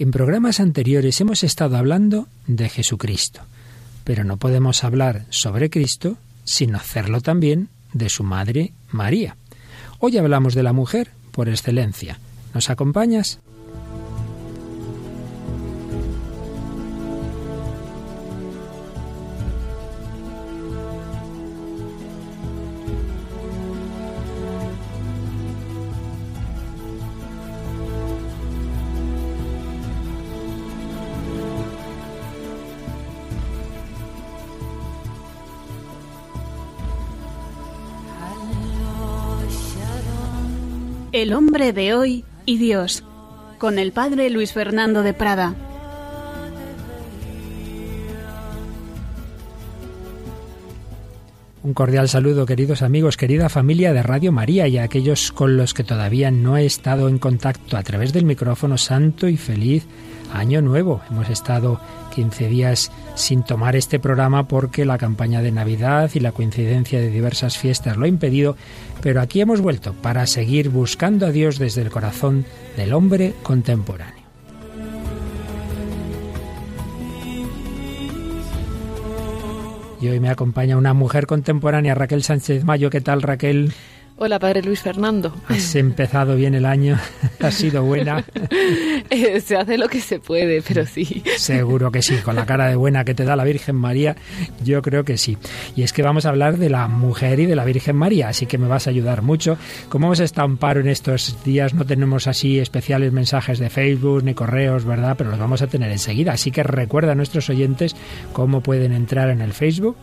En 0.00 0.12
programas 0.12 0.60
anteriores 0.60 1.20
hemos 1.20 1.44
estado 1.44 1.76
hablando 1.76 2.26
de 2.46 2.70
Jesucristo, 2.70 3.42
pero 4.02 4.24
no 4.24 4.38
podemos 4.38 4.82
hablar 4.82 5.26
sobre 5.28 5.68
Cristo 5.68 6.16
sin 6.42 6.74
hacerlo 6.74 7.20
también 7.20 7.68
de 7.92 8.08
su 8.08 8.24
madre 8.24 8.72
María. 8.90 9.36
Hoy 9.98 10.16
hablamos 10.16 10.54
de 10.54 10.62
la 10.62 10.72
mujer 10.72 11.10
por 11.32 11.50
excelencia. 11.50 12.18
¿Nos 12.54 12.70
acompañas? 12.70 13.40
El 41.20 41.34
hombre 41.34 41.74
de 41.74 41.92
hoy 41.92 42.24
y 42.46 42.56
Dios, 42.56 43.04
con 43.58 43.78
el 43.78 43.92
padre 43.92 44.30
Luis 44.30 44.54
Fernando 44.54 45.02
de 45.02 45.12
Prada. 45.12 45.54
Un 51.62 51.74
cordial 51.74 52.08
saludo, 52.08 52.46
queridos 52.46 52.80
amigos, 52.80 53.18
querida 53.18 53.50
familia 53.50 53.92
de 53.92 54.02
Radio 54.02 54.32
María 54.32 54.66
y 54.66 54.78
a 54.78 54.84
aquellos 54.84 55.30
con 55.30 55.58
los 55.58 55.74
que 55.74 55.84
todavía 55.84 56.30
no 56.30 56.56
he 56.56 56.64
estado 56.64 57.06
en 57.10 57.18
contacto 57.18 57.76
a 57.76 57.82
través 57.82 58.14
del 58.14 58.24
micrófono 58.24 58.78
santo 58.78 59.28
y 59.28 59.36
feliz 59.36 59.86
año 60.32 60.62
nuevo. 60.62 61.00
Hemos 61.10 61.28
estado 61.28 61.80
15 62.14 62.48
días 62.48 62.92
sin 63.14 63.42
tomar 63.42 63.76
este 63.76 63.98
programa 63.98 64.48
porque 64.48 64.84
la 64.84 64.98
campaña 64.98 65.42
de 65.42 65.52
Navidad 65.52 66.10
y 66.14 66.20
la 66.20 66.32
coincidencia 66.32 67.00
de 67.00 67.10
diversas 67.10 67.58
fiestas 67.58 67.96
lo 67.96 68.04
ha 68.04 68.08
impedido, 68.08 68.56
pero 69.02 69.20
aquí 69.20 69.40
hemos 69.40 69.60
vuelto 69.60 69.92
para 69.94 70.26
seguir 70.26 70.70
buscando 70.70 71.26
a 71.26 71.30
Dios 71.30 71.58
desde 71.58 71.82
el 71.82 71.90
corazón 71.90 72.44
del 72.76 72.92
hombre 72.92 73.34
contemporáneo. 73.42 74.20
Y 80.00 80.08
hoy 80.08 80.18
me 80.18 80.30
acompaña 80.30 80.78
una 80.78 80.94
mujer 80.94 81.26
contemporánea, 81.26 81.94
Raquel 81.94 82.22
Sánchez 82.22 82.64
Mayo. 82.64 82.88
¿Qué 82.88 83.02
tal, 83.02 83.20
Raquel? 83.20 83.74
Hola, 84.22 84.38
padre 84.38 84.60
Luis 84.60 84.82
Fernando. 84.82 85.34
Has 85.48 85.74
empezado 85.76 86.36
bien 86.36 86.54
el 86.54 86.66
año, 86.66 86.98
ha 87.40 87.50
sido 87.50 87.82
buena. 87.82 88.22
Eh, 89.12 89.40
se 89.40 89.56
hace 89.56 89.76
lo 89.76 89.88
que 89.88 90.00
se 90.00 90.20
puede, 90.20 90.62
pero 90.62 90.86
sí. 90.86 91.24
Seguro 91.36 91.90
que 91.90 92.00
sí, 92.00 92.14
con 92.18 92.36
la 92.36 92.46
cara 92.46 92.68
de 92.68 92.76
buena 92.76 93.04
que 93.04 93.12
te 93.12 93.24
da 93.24 93.34
la 93.34 93.42
Virgen 93.42 93.74
María, 93.74 94.14
yo 94.62 94.82
creo 94.82 95.04
que 95.04 95.18
sí. 95.18 95.36
Y 95.74 95.82
es 95.82 95.92
que 95.92 96.02
vamos 96.02 96.26
a 96.26 96.28
hablar 96.28 96.58
de 96.58 96.70
la 96.70 96.86
mujer 96.86 97.40
y 97.40 97.46
de 97.46 97.56
la 97.56 97.64
Virgen 97.64 97.96
María, 97.96 98.28
así 98.28 98.46
que 98.46 98.56
me 98.56 98.68
vas 98.68 98.86
a 98.86 98.90
ayudar 98.90 99.22
mucho. 99.22 99.58
Como 99.88 100.06
hemos 100.06 100.20
estado 100.20 100.46
en 100.46 100.58
paro 100.58 100.80
en 100.80 100.86
estos 100.86 101.42
días, 101.42 101.74
no 101.74 101.84
tenemos 101.84 102.28
así 102.28 102.60
especiales 102.60 103.12
mensajes 103.12 103.58
de 103.58 103.68
Facebook 103.68 104.22
ni 104.22 104.34
correos, 104.34 104.84
¿verdad? 104.84 105.16
Pero 105.18 105.30
los 105.30 105.40
vamos 105.40 105.60
a 105.60 105.66
tener 105.66 105.90
enseguida. 105.90 106.34
Así 106.34 106.52
que 106.52 106.62
recuerda 106.62 107.12
a 107.12 107.16
nuestros 107.16 107.50
oyentes 107.50 107.96
cómo 108.32 108.60
pueden 108.60 108.92
entrar 108.92 109.30
en 109.30 109.40
el 109.40 109.52
Facebook 109.52 109.96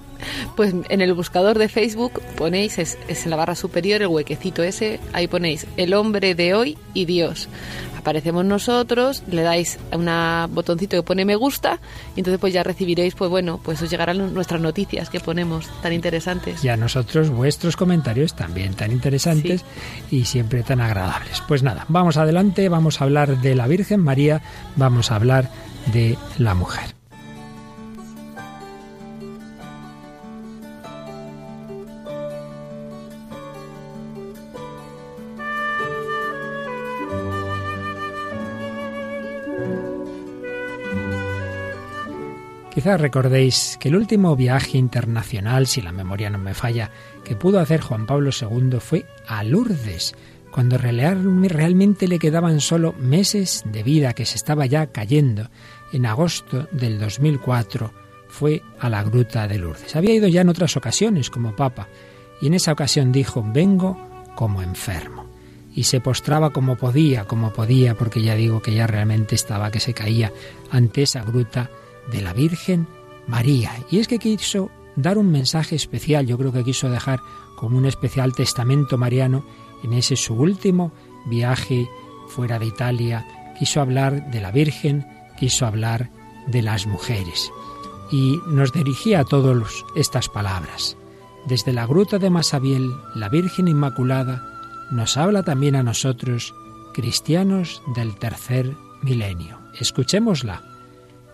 pues 0.55 0.73
en 0.89 1.01
el 1.01 1.13
buscador 1.13 1.57
de 1.57 1.69
Facebook 1.69 2.21
ponéis, 2.35 2.77
es, 2.77 2.97
en 3.07 3.29
la 3.29 3.35
barra 3.35 3.55
superior, 3.55 4.01
el 4.01 4.07
huequecito 4.07 4.63
ese, 4.63 4.99
ahí 5.13 5.27
ponéis 5.27 5.67
el 5.77 5.93
hombre 5.93 6.35
de 6.35 6.53
hoy 6.53 6.77
y 6.93 7.05
Dios. 7.05 7.49
Aparecemos 7.97 8.45
nosotros, 8.45 9.23
le 9.29 9.41
dais 9.41 9.79
un 9.91 10.07
botoncito 10.53 10.95
que 10.95 11.03
pone 11.03 11.25
me 11.25 11.35
gusta 11.35 11.79
y 12.15 12.21
entonces 12.21 12.39
pues 12.39 12.53
ya 12.53 12.63
recibiréis, 12.63 13.15
pues 13.15 13.29
bueno, 13.29 13.59
pues 13.61 13.81
os 13.81 13.89
llegarán 13.89 14.33
nuestras 14.33 14.61
noticias 14.61 15.09
que 15.09 15.19
ponemos 15.19 15.67
tan 15.81 15.91
interesantes. 15.91 16.63
Y 16.63 16.69
a 16.69 16.77
nosotros 16.77 17.29
vuestros 17.29 17.75
comentarios 17.75 18.33
también 18.33 18.75
tan 18.75 18.93
interesantes 18.93 19.65
y 20.09 20.23
siempre 20.23 20.63
tan 20.63 20.79
agradables. 20.79 21.43
Pues 21.49 21.63
nada, 21.63 21.85
vamos 21.89 22.15
adelante, 22.15 22.69
vamos 22.69 23.01
a 23.01 23.03
hablar 23.03 23.41
de 23.41 23.55
la 23.55 23.67
Virgen 23.67 23.99
María, 23.99 24.41
vamos 24.77 25.11
a 25.11 25.15
hablar 25.15 25.51
de 25.91 26.17
la 26.37 26.53
mujer. 26.53 26.96
Quizás 42.87 43.01
recordéis 43.01 43.77
que 43.81 43.89
el 43.89 43.97
último 43.97 44.33
viaje 44.37 44.77
internacional, 44.77 45.67
si 45.67 45.81
la 45.81 45.91
memoria 45.91 46.29
no 46.29 46.37
me 46.37 46.53
falla, 46.53 46.89
que 47.25 47.35
pudo 47.35 47.59
hacer 47.59 47.81
Juan 47.81 48.05
Pablo 48.05 48.29
II 48.31 48.79
fue 48.79 49.05
a 49.27 49.43
Lourdes, 49.43 50.15
cuando 50.51 50.77
realmente 50.77 52.07
le 52.07 52.17
quedaban 52.17 52.61
solo 52.61 52.93
meses 52.93 53.65
de 53.65 53.83
vida 53.83 54.13
que 54.13 54.25
se 54.25 54.37
estaba 54.37 54.67
ya 54.67 54.87
cayendo. 54.87 55.49
En 55.91 56.05
agosto 56.05 56.69
del 56.71 56.97
2004 56.97 57.91
fue 58.29 58.63
a 58.79 58.87
la 58.87 59.03
gruta 59.03 59.49
de 59.49 59.57
Lourdes. 59.57 59.97
Había 59.97 60.13
ido 60.13 60.29
ya 60.29 60.39
en 60.39 60.47
otras 60.47 60.77
ocasiones 60.77 61.29
como 61.29 61.57
papa 61.57 61.89
y 62.39 62.47
en 62.47 62.53
esa 62.53 62.71
ocasión 62.71 63.11
dijo, 63.11 63.43
vengo 63.45 63.97
como 64.33 64.61
enfermo. 64.61 65.25
Y 65.75 65.83
se 65.83 65.99
postraba 65.99 66.51
como 66.51 66.77
podía, 66.77 67.25
como 67.25 67.51
podía, 67.51 67.95
porque 67.95 68.21
ya 68.21 68.35
digo 68.35 68.61
que 68.61 68.73
ya 68.73 68.87
realmente 68.87 69.35
estaba 69.35 69.71
que 69.71 69.81
se 69.81 69.93
caía 69.93 70.31
ante 70.71 71.01
esa 71.01 71.21
gruta 71.23 71.69
de 72.11 72.21
la 72.21 72.33
Virgen 72.33 72.87
María. 73.27 73.71
Y 73.89 73.99
es 73.99 74.07
que 74.07 74.19
quiso 74.19 74.69
dar 74.95 75.17
un 75.17 75.31
mensaje 75.31 75.75
especial, 75.75 76.25
yo 76.25 76.37
creo 76.37 76.51
que 76.51 76.63
quiso 76.63 76.89
dejar 76.89 77.19
como 77.55 77.77
un 77.77 77.85
especial 77.85 78.33
testamento 78.33 78.97
mariano 78.97 79.45
en 79.83 79.93
ese 79.93 80.15
su 80.15 80.33
último 80.33 80.91
viaje 81.25 81.89
fuera 82.27 82.59
de 82.59 82.65
Italia. 82.65 83.25
Quiso 83.59 83.81
hablar 83.81 84.31
de 84.31 84.41
la 84.41 84.51
Virgen, 84.51 85.05
quiso 85.39 85.65
hablar 85.65 86.09
de 86.47 86.61
las 86.61 86.85
mujeres. 86.87 87.51
Y 88.11 88.39
nos 88.47 88.71
dirigía 88.71 89.21
a 89.21 89.25
todos 89.25 89.85
estas 89.95 90.29
palabras. 90.29 90.97
Desde 91.47 91.73
la 91.73 91.85
gruta 91.85 92.19
de 92.19 92.29
Masabiel, 92.29 92.91
la 93.15 93.29
Virgen 93.29 93.67
Inmaculada 93.67 94.43
nos 94.91 95.17
habla 95.17 95.43
también 95.43 95.75
a 95.75 95.83
nosotros, 95.83 96.53
cristianos 96.93 97.81
del 97.95 98.15
tercer 98.15 98.75
milenio. 99.01 99.59
Escuchémosla. 99.79 100.76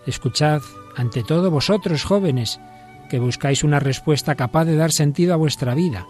Escuchad, 0.06 0.62
ante 0.96 1.22
todo 1.22 1.50
vosotros 1.50 2.04
jóvenes, 2.04 2.60
que 3.08 3.18
buscáis 3.18 3.64
una 3.64 3.80
respuesta 3.80 4.34
capaz 4.34 4.64
de 4.64 4.76
dar 4.76 4.92
sentido 4.92 5.34
a 5.34 5.36
vuestra 5.36 5.74
vida. 5.74 6.06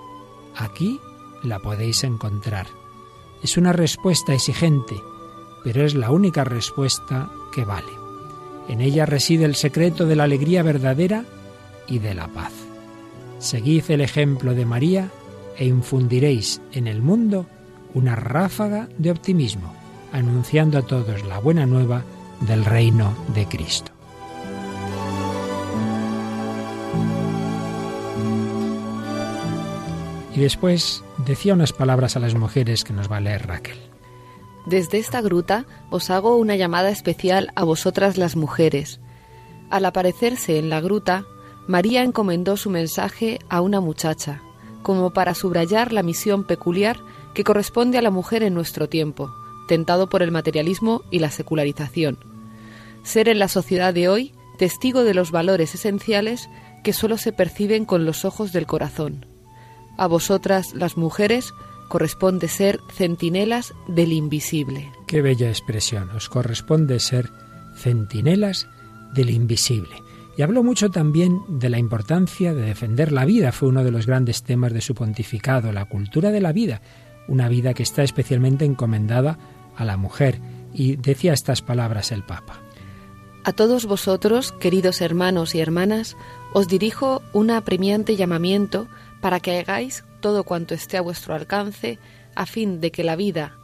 Aquí 0.56 1.00
la 1.42 1.58
podéis 1.58 2.04
encontrar. 2.04 2.66
Es 3.42 3.56
una 3.56 3.72
respuesta 3.72 4.32
exigente, 4.32 4.94
pero 5.62 5.84
es 5.84 5.94
la 5.94 6.10
única 6.10 6.44
respuesta 6.44 7.30
que 7.52 7.64
vale. 7.64 7.92
En 8.68 8.80
ella 8.80 9.06
reside 9.06 9.44
el 9.44 9.54
secreto 9.54 10.06
de 10.06 10.16
la 10.16 10.24
alegría 10.24 10.62
verdadera 10.62 11.24
y 11.86 11.98
de 11.98 12.14
la 12.14 12.28
paz. 12.28 12.52
Seguid 13.38 13.90
el 13.90 14.00
ejemplo 14.00 14.54
de 14.54 14.64
María 14.64 15.10
e 15.56 15.66
infundiréis 15.66 16.60
en 16.72 16.86
el 16.86 17.02
mundo 17.02 17.46
una 17.92 18.16
ráfaga 18.16 18.88
de 18.98 19.10
optimismo, 19.10 19.74
anunciando 20.12 20.78
a 20.78 20.82
todos 20.82 21.24
la 21.24 21.38
buena 21.38 21.66
nueva 21.66 22.04
del 22.40 22.64
reino 22.64 23.14
de 23.34 23.46
Cristo. 23.46 23.92
Y 30.34 30.40
después 30.40 31.04
decía 31.24 31.54
unas 31.54 31.72
palabras 31.72 32.16
a 32.16 32.20
las 32.20 32.34
mujeres 32.34 32.82
que 32.82 32.92
nos 32.92 33.10
va 33.10 33.18
a 33.18 33.20
leer 33.20 33.46
Raquel. 33.46 33.78
Desde 34.66 34.98
esta 34.98 35.20
gruta 35.20 35.64
os 35.90 36.10
hago 36.10 36.36
una 36.36 36.56
llamada 36.56 36.90
especial 36.90 37.52
a 37.54 37.64
vosotras 37.64 38.18
las 38.18 38.34
mujeres. 38.34 39.00
Al 39.70 39.84
aparecerse 39.84 40.58
en 40.58 40.70
la 40.70 40.80
gruta, 40.80 41.24
María 41.68 42.02
encomendó 42.02 42.56
su 42.56 42.68
mensaje 42.68 43.38
a 43.48 43.60
una 43.60 43.80
muchacha, 43.80 44.42
como 44.82 45.12
para 45.12 45.34
subrayar 45.34 45.92
la 45.92 46.02
misión 46.02 46.44
peculiar 46.44 46.98
que 47.32 47.44
corresponde 47.44 47.98
a 47.98 48.02
la 48.02 48.10
mujer 48.10 48.42
en 48.42 48.54
nuestro 48.54 48.88
tiempo, 48.88 49.30
tentado 49.68 50.08
por 50.08 50.22
el 50.22 50.30
materialismo 50.30 51.02
y 51.10 51.20
la 51.20 51.30
secularización 51.30 52.33
ser 53.04 53.28
en 53.28 53.38
la 53.38 53.48
sociedad 53.48 53.94
de 53.94 54.08
hoy 54.08 54.34
testigo 54.58 55.04
de 55.04 55.14
los 55.14 55.30
valores 55.30 55.74
esenciales 55.74 56.48
que 56.82 56.92
sólo 56.92 57.18
se 57.18 57.32
perciben 57.32 57.84
con 57.84 58.04
los 58.04 58.24
ojos 58.24 58.52
del 58.52 58.66
corazón. 58.66 59.26
A 59.96 60.06
vosotras, 60.06 60.74
las 60.74 60.96
mujeres, 60.96 61.54
corresponde 61.88 62.48
ser 62.48 62.80
centinelas 62.92 63.74
del 63.86 64.12
invisible. 64.12 64.90
Qué 65.06 65.22
bella 65.22 65.48
expresión. 65.48 66.10
Os 66.10 66.28
corresponde 66.28 66.98
ser 66.98 67.30
centinelas 67.76 68.68
del 69.14 69.30
invisible. 69.30 70.02
Y 70.36 70.42
habló 70.42 70.64
mucho 70.64 70.90
también 70.90 71.40
de 71.48 71.70
la 71.70 71.78
importancia 71.78 72.52
de 72.54 72.62
defender 72.62 73.12
la 73.12 73.24
vida. 73.24 73.52
Fue 73.52 73.68
uno 73.68 73.84
de 73.84 73.92
los 73.92 74.06
grandes 74.06 74.42
temas 74.42 74.72
de 74.72 74.80
su 74.80 74.94
pontificado, 74.94 75.70
la 75.72 75.84
cultura 75.84 76.32
de 76.32 76.40
la 76.40 76.52
vida, 76.52 76.82
una 77.28 77.48
vida 77.48 77.72
que 77.74 77.84
está 77.84 78.02
especialmente 78.02 78.64
encomendada 78.64 79.38
a 79.76 79.84
la 79.84 79.96
mujer 79.96 80.40
y 80.72 80.96
decía 80.96 81.32
estas 81.32 81.62
palabras 81.62 82.10
el 82.10 82.24
Papa. 82.24 82.63
A 83.46 83.52
todos 83.52 83.84
vosotros, 83.84 84.52
queridos 84.52 85.02
hermanos 85.02 85.54
y 85.54 85.60
hermanas, 85.60 86.16
os 86.54 86.66
dirijo 86.66 87.20
un 87.34 87.50
apremiante 87.50 88.16
llamamiento 88.16 88.88
para 89.20 89.38
que 89.38 89.58
hagáis 89.58 90.02
todo 90.20 90.44
cuanto 90.44 90.72
esté 90.72 90.96
a 90.96 91.02
vuestro 91.02 91.34
alcance, 91.34 91.98
a 92.34 92.46
fin 92.46 92.80
de 92.80 92.90
que 92.90 93.04
la 93.04 93.16
vida, 93.16 93.58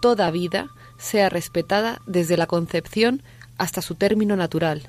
toda 0.00 0.30
vida, 0.30 0.70
sea 0.96 1.28
respetada 1.28 2.00
desde 2.06 2.38
la 2.38 2.46
concepción 2.46 3.22
hasta 3.58 3.82
su 3.82 3.94
término 3.94 4.36
natural. 4.36 4.88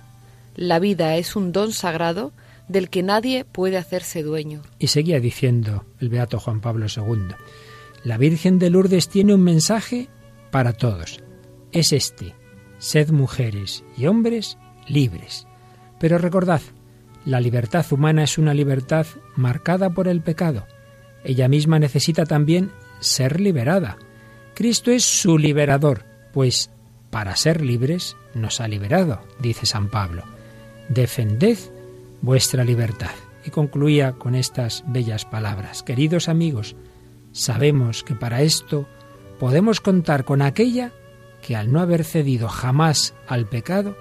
La 0.55 0.79
vida 0.79 1.17
es 1.17 1.35
un 1.35 1.51
don 1.51 1.73
sagrado 1.73 2.31
del 2.69 2.89
que 2.89 3.03
nadie 3.03 3.43
puede 3.43 3.75
hacerse 3.75 4.23
dueño. 4.23 4.61
Y 4.79 4.87
seguía 4.87 5.19
diciendo 5.19 5.83
el 5.99 6.07
beato 6.07 6.39
Juan 6.39 6.61
Pablo 6.61 6.85
II, 6.87 7.35
la 8.05 8.17
Virgen 8.17 8.59
de 8.59 8.69
Lourdes 8.69 9.09
tiene 9.09 9.33
un 9.33 9.43
mensaje 9.43 10.07
para 10.51 10.71
todos. 10.71 11.19
Es 11.73 11.91
este, 11.91 12.33
sed 12.77 13.11
mujeres 13.11 13.83
y 13.97 14.07
hombres 14.07 14.57
libres. 14.87 15.47
Pero 15.99 16.17
recordad, 16.17 16.61
la 17.25 17.41
libertad 17.41 17.85
humana 17.91 18.23
es 18.23 18.37
una 18.37 18.53
libertad 18.53 19.05
marcada 19.35 19.89
por 19.89 20.07
el 20.07 20.21
pecado. 20.21 20.65
Ella 21.23 21.47
misma 21.47 21.79
necesita 21.79 22.25
también 22.25 22.71
ser 22.99 23.41
liberada. 23.41 23.97
Cristo 24.53 24.91
es 24.91 25.03
su 25.03 25.37
liberador, 25.37 26.05
pues 26.33 26.71
para 27.09 27.35
ser 27.35 27.61
libres 27.61 28.15
nos 28.33 28.61
ha 28.61 28.67
liberado, 28.67 29.21
dice 29.39 29.65
San 29.65 29.89
Pablo. 29.89 30.23
Defended 30.89 31.57
vuestra 32.21 32.63
libertad. 32.63 33.11
Y 33.45 33.49
concluía 33.49 34.13
con 34.13 34.35
estas 34.35 34.83
bellas 34.87 35.23
palabras. 35.23 35.81
Queridos 35.81 36.27
amigos, 36.27 36.75
sabemos 37.31 38.03
que 38.03 38.13
para 38.13 38.41
esto 38.41 38.87
podemos 39.39 39.79
contar 39.79 40.25
con 40.25 40.41
aquella 40.41 40.91
que 41.47 41.55
al 41.55 41.71
no 41.71 41.79
haber 41.79 42.03
cedido 42.03 42.49
jamás 42.49 43.15
al 43.25 43.47
pecado, 43.47 43.95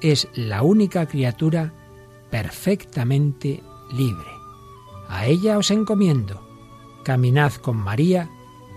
es 0.00 0.26
la 0.34 0.64
única 0.64 1.06
criatura 1.06 1.72
perfectamente 2.28 3.62
libre. 3.92 4.26
A 5.08 5.26
ella 5.26 5.58
os 5.58 5.70
encomiendo. 5.70 6.44
Caminad 7.04 7.52
con 7.52 7.76
María 7.76 8.28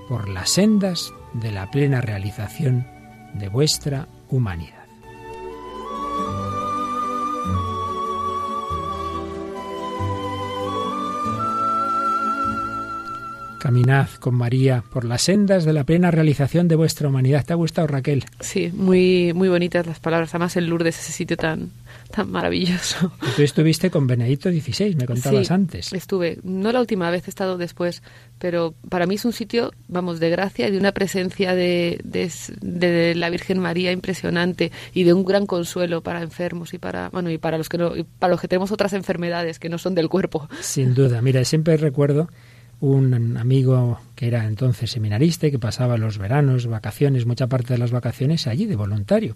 por 0.07 0.29
las 0.29 0.51
sendas 0.51 1.11
de 1.33 1.51
la 1.51 1.71
plena 1.71 1.99
realización 1.99 2.85
de 3.33 3.49
vuestra 3.49 4.07
humanidad. 4.29 4.80
Caminad 13.61 14.09
con 14.19 14.33
María 14.33 14.83
por 14.91 15.05
las 15.05 15.21
sendas 15.21 15.65
de 15.65 15.73
la 15.73 15.83
plena 15.83 16.09
realización 16.09 16.67
de 16.67 16.75
vuestra 16.75 17.07
humanidad. 17.09 17.45
¿Te 17.45 17.53
ha 17.53 17.55
gustado, 17.55 17.85
Raquel? 17.85 18.25
Sí, 18.39 18.71
muy, 18.73 19.33
muy 19.35 19.49
bonitas 19.49 19.85
las 19.85 19.99
palabras. 19.99 20.31
Además, 20.31 20.57
en 20.57 20.67
Lourdes, 20.67 20.97
ese 20.97 21.11
sitio 21.11 21.37
tan, 21.37 21.69
tan 22.09 22.31
maravilloso. 22.31 23.11
tú 23.35 23.43
estuviste 23.43 23.91
con 23.91 24.07
Benedicto 24.07 24.49
XVI, 24.49 24.95
me 24.95 25.05
contabas 25.05 25.45
sí, 25.45 25.53
antes. 25.53 25.93
Estuve, 25.93 26.39
no 26.43 26.71
la 26.71 26.79
última 26.79 27.11
vez, 27.11 27.27
he 27.27 27.29
estado 27.29 27.59
después, 27.59 28.01
pero 28.39 28.73
para 28.89 29.05
mí 29.05 29.13
es 29.13 29.25
un 29.25 29.33
sitio, 29.33 29.71
vamos, 29.87 30.19
de 30.19 30.31
gracia 30.31 30.67
y 30.67 30.71
de 30.71 30.79
una 30.79 30.91
presencia 30.91 31.53
de, 31.53 32.01
de, 32.03 32.31
de, 32.61 33.13
la 33.13 33.29
Virgen 33.29 33.59
María 33.59 33.91
impresionante 33.91 34.71
y 34.91 35.03
de 35.03 35.13
un 35.13 35.23
gran 35.23 35.45
consuelo 35.45 36.01
para 36.01 36.23
enfermos 36.23 36.73
y 36.73 36.79
para, 36.79 37.09
bueno, 37.09 37.29
y 37.29 37.37
para 37.37 37.59
los 37.59 37.69
que 37.69 37.77
no, 37.77 37.91
para 38.17 38.31
los 38.31 38.41
que 38.41 38.47
tenemos 38.47 38.71
otras 38.71 38.93
enfermedades 38.93 39.59
que 39.59 39.69
no 39.69 39.77
son 39.77 39.93
del 39.93 40.09
cuerpo. 40.09 40.49
Sin 40.61 40.95
duda, 40.95 41.21
mira, 41.21 41.45
siempre 41.45 41.77
recuerdo 41.77 42.27
un 42.81 43.37
amigo 43.37 43.99
que 44.15 44.27
era 44.27 44.45
entonces 44.45 44.89
seminarista 44.89 45.47
y 45.47 45.51
que 45.51 45.59
pasaba 45.59 45.97
los 45.97 46.17
veranos, 46.17 46.65
vacaciones, 46.65 47.27
mucha 47.27 47.47
parte 47.47 47.73
de 47.73 47.77
las 47.77 47.91
vacaciones 47.91 48.47
allí 48.47 48.65
de 48.65 48.75
voluntario. 48.75 49.35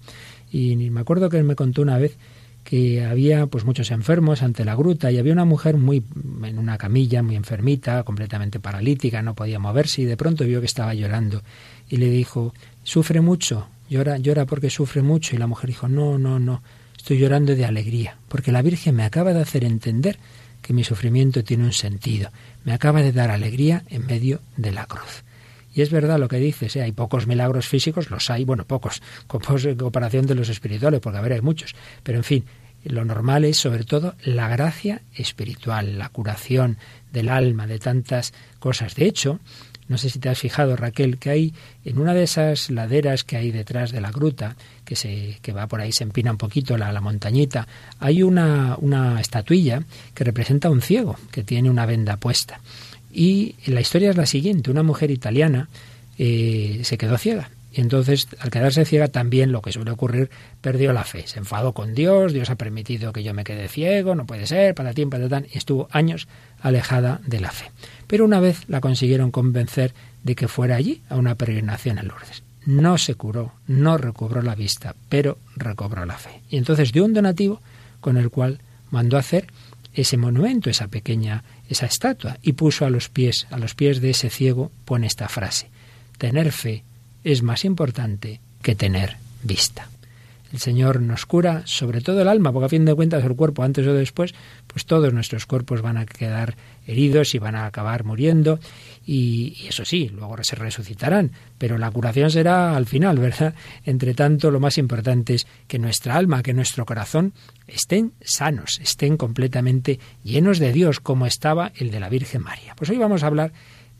Y 0.51 0.75
me 0.75 0.99
acuerdo 0.99 1.29
que 1.29 1.37
él 1.37 1.43
me 1.43 1.55
contó 1.55 1.83
una 1.83 1.99
vez 1.99 2.17
que 2.63 3.05
había 3.05 3.45
pues 3.45 3.63
muchos 3.63 3.91
enfermos 3.91 4.41
ante 4.41 4.65
la 4.65 4.73
gruta 4.73 5.11
y 5.11 5.19
había 5.19 5.31
una 5.31 5.45
mujer 5.45 5.77
muy 5.77 6.03
en 6.43 6.57
una 6.57 6.79
camilla, 6.79 7.21
muy 7.21 7.35
enfermita, 7.35 8.01
completamente 8.01 8.59
paralítica, 8.59 9.21
no 9.21 9.35
podía 9.35 9.59
moverse 9.59 10.01
y 10.01 10.05
de 10.05 10.17
pronto 10.17 10.43
vio 10.43 10.59
que 10.59 10.65
estaba 10.65 10.95
llorando 10.95 11.43
y 11.87 11.97
le 11.97 12.09
dijo, 12.09 12.51
"Sufre 12.81 13.21
mucho, 13.21 13.67
llora, 13.87 14.17
llora 14.17 14.47
porque 14.47 14.71
sufre 14.71 15.03
mucho." 15.03 15.35
Y 15.35 15.37
la 15.37 15.45
mujer 15.45 15.67
dijo, 15.69 15.87
"No, 15.87 16.17
no, 16.17 16.39
no, 16.39 16.63
estoy 16.97 17.19
llorando 17.19 17.55
de 17.55 17.65
alegría, 17.65 18.17
porque 18.27 18.51
la 18.51 18.63
Virgen 18.63 18.95
me 18.95 19.03
acaba 19.03 19.33
de 19.33 19.41
hacer 19.41 19.63
entender 19.63 20.17
que 20.65 20.73
mi 20.73 20.83
sufrimiento 20.83 21.43
tiene 21.43 21.63
un 21.63 21.73
sentido. 21.73 22.31
Me 22.63 22.73
acaba 22.73 23.01
de 23.01 23.11
dar 23.11 23.29
alegría 23.29 23.83
en 23.89 24.05
medio 24.07 24.41
de 24.57 24.71
la 24.71 24.87
cruz. 24.87 25.23
Y 25.73 25.81
es 25.81 25.91
verdad 25.91 26.19
lo 26.19 26.27
que 26.27 26.37
dices, 26.37 26.75
¿eh? 26.75 26.81
hay 26.81 26.91
pocos 26.91 27.27
milagros 27.27 27.67
físicos, 27.67 28.09
los 28.09 28.29
hay, 28.29 28.45
bueno, 28.45 28.65
pocos, 28.65 29.01
en 29.65 29.75
comparación 29.75 30.25
de 30.25 30.35
los 30.35 30.49
espirituales, 30.49 31.01
porque 31.01 31.19
a 31.19 31.21
ver, 31.21 31.33
hay 31.33 31.41
muchos. 31.41 31.75
Pero 32.01 32.17
en 32.17 32.23
fin, 32.23 32.45
lo 32.83 33.05
normal 33.05 33.45
es 33.45 33.57
sobre 33.57 33.83
todo 33.83 34.15
la 34.23 34.47
gracia 34.47 35.01
espiritual, 35.13 35.99
la 35.99 36.09
curación 36.09 36.77
del 37.11 37.29
alma, 37.29 37.67
de 37.67 37.77
tantas 37.77 38.33
cosas. 38.59 38.95
De 38.95 39.05
hecho, 39.05 39.39
no 39.87 39.97
sé 39.97 40.09
si 40.09 40.19
te 40.19 40.29
has 40.29 40.39
fijado, 40.39 40.75
Raquel, 40.75 41.17
que 41.17 41.29
hay 41.29 41.53
en 41.83 41.99
una 41.99 42.13
de 42.13 42.23
esas 42.23 42.69
laderas 42.69 43.23
que 43.23 43.37
hay 43.37 43.51
detrás 43.51 43.91
de 43.91 44.01
la 44.01 44.11
gruta, 44.11 44.55
que, 44.83 44.95
se, 44.95 45.37
que 45.41 45.51
va 45.51 45.67
por 45.67 45.81
ahí, 45.81 45.91
se 45.91 46.03
empina 46.03 46.31
un 46.31 46.37
poquito 46.37 46.77
la, 46.77 46.91
la 46.91 47.01
montañita, 47.01 47.67
hay 47.99 48.23
una, 48.23 48.77
una 48.79 49.19
estatuilla 49.21 49.83
que 50.13 50.23
representa 50.23 50.67
a 50.67 50.71
un 50.71 50.81
ciego 50.81 51.17
que 51.31 51.43
tiene 51.43 51.69
una 51.69 51.85
venda 51.85 52.17
puesta. 52.17 52.59
Y 53.11 53.55
la 53.67 53.81
historia 53.81 54.09
es 54.09 54.17
la 54.17 54.25
siguiente, 54.25 54.71
una 54.71 54.83
mujer 54.83 55.11
italiana 55.11 55.69
eh, 56.17 56.81
se 56.83 56.97
quedó 56.97 57.17
ciega. 57.17 57.49
Y 57.71 57.81
entonces, 57.81 58.29
al 58.39 58.51
quedarse 58.51 58.85
ciega, 58.85 59.09
también 59.09 59.51
lo 59.51 59.61
que 59.61 59.73
suele 59.73 59.91
ocurrir, 59.91 60.29
perdió 60.61 60.93
la 60.93 61.03
fe. 61.03 61.27
Se 61.27 61.39
enfadó 61.39 61.73
con 61.73 61.93
Dios, 61.93 62.31
Dios 62.31 62.49
ha 62.49 62.55
permitido 62.55 63.11
que 63.11 63.21
yo 63.21 63.33
me 63.33 63.43
quede 63.43 63.67
ciego, 63.67 64.15
no 64.15 64.25
puede 64.25 64.47
ser, 64.47 64.73
para 64.75 64.93
ti, 64.93 65.05
para 65.05 65.27
tan, 65.27 65.45
y 65.51 65.57
estuvo 65.57 65.89
años 65.91 66.29
alejada 66.61 67.19
de 67.27 67.41
la 67.41 67.51
fe. 67.51 67.65
Pero 68.07 68.25
una 68.25 68.39
vez 68.39 68.63
la 68.67 68.81
consiguieron 68.81 69.31
convencer 69.31 69.93
de 70.23 70.35
que 70.35 70.47
fuera 70.47 70.75
allí 70.75 71.01
a 71.09 71.15
una 71.15 71.35
peregrinación 71.35 71.99
a 71.99 72.03
Lourdes. 72.03 72.43
No 72.65 72.97
se 72.97 73.15
curó, 73.15 73.53
no 73.67 73.97
recobró 73.97 74.41
la 74.41 74.55
vista, 74.55 74.95
pero 75.07 75.37
recobró 75.55 76.05
la 76.05 76.17
fe. 76.17 76.41
Y 76.49 76.57
entonces 76.57 76.91
dio 76.91 77.05
un 77.05 77.13
donativo 77.13 77.61
con 78.01 78.17
el 78.17 78.29
cual 78.29 78.59
mandó 78.91 79.17
hacer 79.17 79.47
ese 79.93 80.17
monumento, 80.17 80.69
esa 80.69 80.87
pequeña, 80.87 81.43
esa 81.69 81.85
estatua, 81.85 82.37
y 82.41 82.53
puso 82.53 82.85
a 82.85 82.89
los 82.89 83.09
pies, 83.09 83.47
a 83.51 83.57
los 83.57 83.75
pies 83.75 84.01
de 84.01 84.09
ese 84.09 84.29
ciego, 84.29 84.71
pone 84.83 85.07
esta 85.07 85.29
frase: 85.29 85.69
tener 86.17 86.51
fe 86.51 86.83
es 87.23 87.43
más 87.43 87.65
importante 87.65 88.41
que 88.61 88.75
tener 88.75 89.17
vista. 89.43 89.89
El 90.51 90.59
Señor 90.59 91.01
nos 91.01 91.25
cura 91.25 91.63
sobre 91.65 92.01
todo 92.01 92.21
el 92.21 92.27
alma, 92.27 92.51
porque 92.51 92.67
a 92.67 92.69
fin 92.69 92.85
de 92.85 92.95
cuentas 92.95 93.23
el 93.23 93.35
cuerpo 93.35 93.63
antes 93.63 93.85
o 93.87 93.93
después, 93.93 94.33
pues 94.67 94.85
todos 94.85 95.13
nuestros 95.13 95.45
cuerpos 95.45 95.81
van 95.81 95.97
a 95.97 96.05
quedar 96.05 96.55
heridos 96.85 97.35
y 97.35 97.39
van 97.39 97.55
a 97.55 97.65
acabar 97.65 98.03
muriendo 98.03 98.59
y, 99.05 99.67
eso 99.67 99.85
sí, 99.85 100.09
luego 100.09 100.35
se 100.43 100.55
resucitarán, 100.55 101.31
pero 101.57 101.77
la 101.77 101.91
curación 101.91 102.31
será 102.31 102.75
al 102.75 102.85
final, 102.85 103.19
¿verdad? 103.19 103.53
Entre 103.83 104.13
tanto, 104.13 104.51
lo 104.51 104.59
más 104.59 104.77
importante 104.77 105.35
es 105.35 105.47
que 105.67 105.79
nuestra 105.79 106.15
alma, 106.15 106.41
que 106.41 106.53
nuestro 106.53 106.85
corazón 106.85 107.33
estén 107.67 108.13
sanos, 108.21 108.79
estén 108.81 109.17
completamente 109.17 109.99
llenos 110.23 110.59
de 110.59 110.71
Dios, 110.71 110.99
como 110.99 111.25
estaba 111.25 111.71
el 111.75 111.91
de 111.91 111.99
la 111.99 112.09
Virgen 112.09 112.41
María. 112.41 112.75
Pues 112.75 112.89
hoy 112.89 112.97
vamos 112.97 113.23
a 113.23 113.27
hablar 113.27 113.53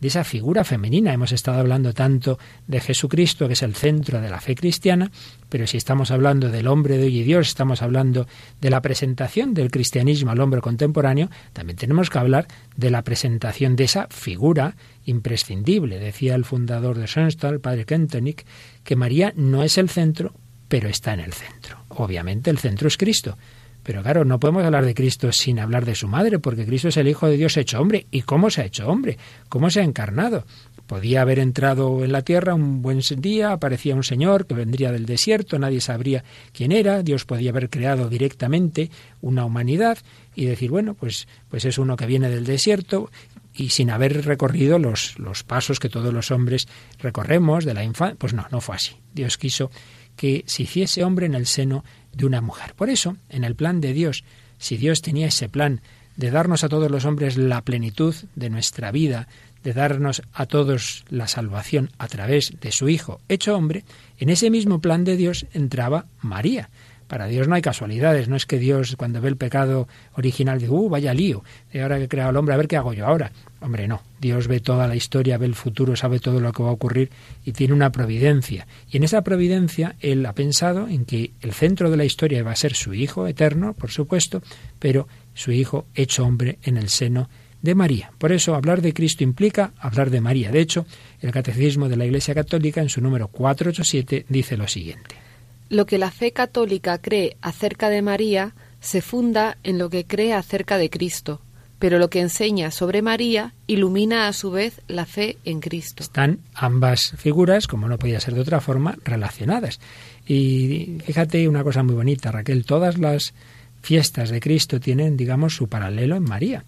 de 0.06 0.10
esa 0.10 0.24
figura 0.24 0.64
femenina. 0.64 1.12
Hemos 1.14 1.32
estado 1.32 1.60
hablando 1.60 1.92
tanto 1.92 2.38
de 2.68 2.80
Jesucristo, 2.80 3.48
que 3.48 3.54
es 3.54 3.64
el 3.64 3.74
centro 3.74 4.22
de 4.22 4.30
la 4.30 4.40
fe 4.40 4.54
cristiana, 4.54 5.10
pero 5.50 5.66
si 5.66 5.78
estamos 5.78 6.12
hablando 6.12 6.50
del 6.52 6.68
hombre 6.68 7.00
de 7.00 7.06
hoy 7.06 7.22
y 7.22 7.24
Dios, 7.24 7.48
estamos 7.48 7.82
hablando 7.82 8.28
de 8.62 8.70
la 8.70 8.84
presentación 8.84 9.56
del 9.56 9.72
cristianismo 9.72 10.30
al 10.30 10.42
hombre 10.42 10.62
contemporáneo, 10.62 11.32
también 11.54 11.78
tenemos 11.78 12.12
que 12.12 12.20
hablar 12.20 12.48
de 12.78 12.92
la 12.92 13.02
presentación 13.02 13.76
de 13.76 13.86
esa 13.86 14.06
figura 14.12 14.76
imprescindible. 15.06 15.98
Decía 15.98 16.36
el 16.36 16.46
fundador 16.46 17.00
de 17.00 17.08
Schoenstatt, 17.08 17.54
el 17.54 17.60
padre 17.60 17.86
Kentenich, 17.86 18.46
que 18.84 18.96
María 18.96 19.34
no 19.36 19.64
es 19.64 19.80
el 19.80 19.90
centro, 19.90 20.36
pero 20.68 20.88
está 20.88 21.16
en 21.16 21.22
el 21.22 21.34
centro. 21.34 21.80
Obviamente 21.90 22.52
el 22.52 22.60
centro 22.60 22.88
es 22.88 22.98
Cristo, 22.98 23.40
pero 23.86 24.02
claro, 24.02 24.26
no 24.26 24.40
podemos 24.40 24.64
hablar 24.64 24.84
de 24.84 24.96
Cristo 24.96 25.32
sin 25.32 25.60
hablar 25.60 25.86
de 25.86 25.94
su 25.94 26.08
madre, 26.08 26.40
porque 26.40 26.66
Cristo 26.66 26.88
es 26.88 26.98
el 26.98 27.08
Hijo 27.08 27.28
de 27.28 27.38
Dios 27.38 27.56
hecho 27.56 27.80
hombre. 27.80 28.08
¿Y 28.10 28.24
cómo 28.24 28.50
se 28.50 28.62
ha 28.62 28.66
hecho 28.66 28.88
hombre? 28.88 29.20
¿Cómo 29.48 29.70
se 29.70 29.80
ha 29.80 29.84
encarnado? 29.84 30.44
Podía 30.88 31.22
haber 31.22 31.38
entrado 31.38 32.04
en 32.04 32.12
la 32.12 32.24
tierra 32.24 32.56
un 32.56 32.82
buen 32.82 33.02
día, 33.18 33.52
aparecía 33.52 33.94
un 33.94 34.04
señor 34.04 34.48
que 34.48 34.56
vendría 34.56 34.92
del 34.92 35.06
desierto, 35.06 35.60
nadie 35.60 35.82
sabría 35.82 36.24
quién 36.52 36.72
era, 36.72 37.04
Dios 37.04 37.26
podía 37.26 37.52
haber 37.52 37.70
creado 37.70 38.10
directamente 38.10 38.90
una 39.22 39.46
humanidad 39.46 40.00
y 40.34 40.46
decir, 40.46 40.72
bueno, 40.72 40.96
pues, 40.96 41.28
pues 41.50 41.64
es 41.66 41.78
uno 41.78 41.96
que 41.96 42.08
viene 42.08 42.32
del 42.32 42.46
desierto 42.46 43.12
y 43.54 43.70
sin 43.70 43.92
haber 43.92 44.26
recorrido 44.26 44.80
los, 44.80 45.20
los 45.20 45.44
pasos 45.44 45.80
que 45.80 45.90
todos 45.90 46.12
los 46.12 46.32
hombres 46.32 46.68
recorremos 46.98 47.66
de 47.66 47.76
la 47.76 47.84
infancia. 47.84 48.18
Pues 48.18 48.34
no, 48.34 48.48
no 48.52 48.62
fue 48.62 48.78
así. 48.78 48.96
Dios 49.14 49.38
quiso 49.38 49.70
que 50.16 50.44
se 50.48 50.64
hiciese 50.64 51.04
hombre 51.04 51.26
en 51.26 51.36
el 51.36 51.46
seno 51.46 51.84
de 52.16 52.26
una 52.26 52.42
mujer. 52.42 52.74
Por 52.76 52.90
eso, 52.90 53.18
en 53.30 53.44
el 53.44 53.56
plan 53.56 53.82
de 53.82 53.94
Dios, 53.94 54.24
si 54.58 54.78
Dios 54.78 55.02
tenía 55.02 55.28
ese 55.28 55.50
plan 55.50 55.82
de 56.16 56.32
darnos 56.32 56.64
a 56.64 56.70
todos 56.70 56.90
los 56.90 57.06
hombres 57.06 57.38
la 57.38 57.62
plenitud 57.62 58.16
de 58.36 58.50
nuestra 58.50 58.92
vida, 58.92 59.28
de 59.64 59.74
darnos 59.74 60.22
a 60.34 60.46
todos 60.46 61.04
la 61.10 61.28
salvación 61.28 61.92
a 61.98 62.08
través 62.08 62.54
de 62.62 62.72
su 62.72 62.88
Hijo 62.88 63.20
hecho 63.28 63.56
hombre, 63.56 63.84
en 64.18 64.30
ese 64.30 64.50
mismo 64.50 64.80
plan 64.80 65.04
de 65.04 65.18
Dios 65.18 65.46
entraba 65.54 66.06
María. 66.22 66.70
Para 67.08 67.28
Dios 67.28 67.48
no 67.48 67.56
hay 67.56 67.62
casualidades, 67.62 68.28
no 68.28 68.36
es 68.36 68.46
que 68.46 68.58
Dios 68.58 68.96
cuando 68.98 69.22
ve 69.22 69.30
el 69.30 69.38
pecado 69.38 69.88
original 70.14 70.60
dice, 70.60 70.72
uh, 70.72 70.90
vaya 70.90 71.14
lío, 71.14 71.44
de 71.72 71.82
ahora 71.82 71.98
que 71.98 72.06
he 72.06 72.08
creado 72.08 72.30
al 72.32 72.38
hombre, 72.38 72.54
a 72.54 72.58
ver 72.58 72.68
qué 72.68 72.78
hago 72.78 72.94
yo 72.94 73.06
ahora. 73.06 73.32
Hombre, 73.62 73.88
no, 73.88 74.02
Dios 74.20 74.48
ve 74.48 74.60
toda 74.60 74.88
la 74.88 74.96
historia, 74.96 75.38
ve 75.38 75.46
el 75.46 75.56
futuro, 75.56 75.96
sabe 75.96 76.20
todo 76.20 76.40
lo 76.40 76.52
que 76.52 76.64
va 76.64 76.70
a 76.70 76.74
ocurrir 76.74 77.12
y 77.46 77.52
tiene 77.52 77.74
una 77.74 77.92
providencia. 77.92 78.68
Y 78.90 78.98
en 78.98 79.04
esa 79.04 79.22
providencia 79.22 79.96
Él 80.00 80.26
ha 80.26 80.34
pensado 80.34 80.88
en 80.88 81.06
que 81.06 81.32
el 81.42 81.54
centro 81.54 81.92
de 81.92 81.98
la 81.98 82.06
historia 82.06 82.44
va 82.44 82.52
a 82.52 82.56
ser 82.56 82.74
su 82.74 82.94
Hijo 82.94 83.28
eterno, 83.28 83.74
por 83.74 83.92
supuesto, 83.92 84.42
pero 84.80 85.08
su 85.34 85.52
Hijo 85.52 85.86
hecho 85.94 86.26
hombre 86.26 86.60
en 86.64 86.78
el 86.78 86.90
seno 86.90 87.30
de 87.62 87.76
María. 87.76 88.12
Por 88.18 88.32
eso 88.32 88.56
hablar 88.56 88.82
de 88.82 88.94
Cristo 88.94 89.24
implica 89.24 89.74
hablar 89.78 90.10
de 90.10 90.22
María. 90.22 90.52
De 90.52 90.60
hecho, 90.60 90.86
el 91.20 91.32
Catecismo 91.32 91.90
de 91.90 91.98
la 91.98 92.06
Iglesia 92.06 92.34
Católica 92.34 92.82
en 92.82 92.90
su 92.90 93.02
número 93.02 93.28
487 93.28 94.26
dice 94.30 94.56
lo 94.58 94.68
siguiente. 94.68 95.25
Lo 95.70 95.86
que 95.86 95.98
la 95.98 96.12
fe 96.12 96.32
católica 96.32 96.98
cree 97.00 97.38
acerca 97.42 97.90
de 97.90 98.02
María 98.02 98.54
se 98.80 99.02
funda 99.02 99.58
en 99.64 99.80
lo 99.80 99.90
que 99.90 100.06
cree 100.06 100.34
acerca 100.34 100.78
de 100.78 100.90
Cristo, 100.90 101.42
pero 101.80 101.98
lo 101.98 102.10
que 102.10 102.22
enseña 102.22 102.72
sobre 102.72 103.02
María 103.02 103.54
ilumina 103.68 104.28
a 104.28 104.34
su 104.34 104.52
vez 104.52 104.82
la 104.88 105.06
fe 105.06 105.38
en 105.44 105.60
Cristo. 105.60 106.04
Están 106.04 106.40
ambas 106.54 107.14
figuras, 107.18 107.68
como 107.68 107.88
no 107.88 107.98
podía 107.98 108.20
ser 108.20 108.36
de 108.36 108.42
otra 108.42 108.62
forma, 108.62 108.98
relacionadas. 109.04 109.80
Y 110.28 111.00
fíjate 111.04 111.48
una 111.48 111.64
cosa 111.64 111.84
muy 111.84 111.96
bonita, 111.96 112.32
Raquel, 112.32 112.66
todas 112.66 112.98
las 113.00 113.34
fiestas 113.82 114.30
de 114.30 114.40
Cristo 114.40 114.80
tienen, 114.80 115.18
digamos, 115.18 115.56
su 115.56 115.68
paralelo 115.68 116.16
en 116.16 116.24
María. 116.24 116.64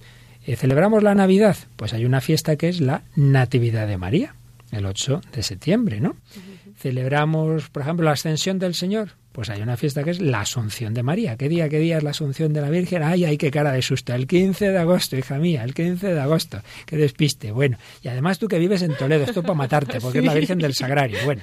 Eh, 0.45 0.55
¿Celebramos 0.55 1.03
la 1.03 1.15
Navidad? 1.15 1.57
Pues 1.75 1.93
hay 1.93 2.05
una 2.05 2.21
fiesta 2.21 2.55
que 2.55 2.69
es 2.69 2.79
la 2.79 3.03
Natividad 3.15 3.87
de 3.87 3.97
María, 3.97 4.35
el 4.71 4.85
8 4.85 5.21
de 5.33 5.43
septiembre, 5.43 5.99
¿no? 5.99 6.15
Celebramos, 6.77 7.69
por 7.69 7.81
ejemplo, 7.81 8.05
la 8.05 8.12
ascensión 8.12 8.60
del 8.60 8.75
Señor. 8.75 9.10
Pues 9.31 9.50
hay 9.50 9.62
una 9.62 9.77
fiesta 9.77 10.03
que 10.03 10.12
es 10.12 10.22
la 10.22 10.41
Asunción 10.41 10.93
de 10.93 11.03
María. 11.03 11.38
¿Qué 11.38 11.50
día, 11.50 11.69
qué 11.69 11.79
día 11.79 11.98
es 11.98 12.03
la 12.03 12.12
Asunción 12.12 12.53
de 12.53 12.62
la 12.62 12.69
Virgen? 12.69 13.03
Ay, 13.03 13.25
ay, 13.25 13.38
qué 13.38 13.51
cara 13.51 13.72
de 13.72 13.81
susto. 13.81 14.13
El 14.13 14.27
15 14.27 14.69
de 14.69 14.77
agosto, 14.77 15.17
hija 15.17 15.38
mía, 15.38 15.63
el 15.63 15.74
15 15.74 16.13
de 16.13 16.19
agosto. 16.19 16.60
Qué 16.86 16.98
despiste. 16.98 17.51
Bueno, 17.51 17.77
y 18.03 18.07
además 18.07 18.39
tú 18.39 18.48
que 18.48 18.60
vives 18.60 18.84
en 18.84 18.96
Toledo, 18.96 19.25
esto 19.25 19.41
para 19.41 19.55
matarte, 19.55 20.00
porque 20.00 20.19
es 20.19 20.25
la 20.25 20.34
Virgen 20.36 20.60
del 20.60 20.74
Sagrario. 20.74 21.19
Bueno, 21.25 21.41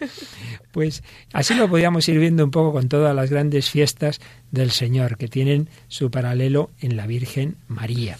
pues 0.72 1.02
así 1.32 1.54
lo 1.54 1.68
podíamos 1.68 2.08
ir 2.08 2.18
viendo 2.18 2.44
un 2.44 2.50
poco 2.50 2.72
con 2.72 2.88
todas 2.88 3.14
las 3.14 3.30
grandes 3.30 3.70
fiestas 3.70 4.20
del 4.50 4.70
Señor, 4.70 5.16
que 5.16 5.28
tienen 5.28 5.68
su 5.88 6.10
paralelo 6.10 6.70
en 6.80 6.96
la 6.96 7.06
Virgen 7.06 7.56
María. 7.68 8.18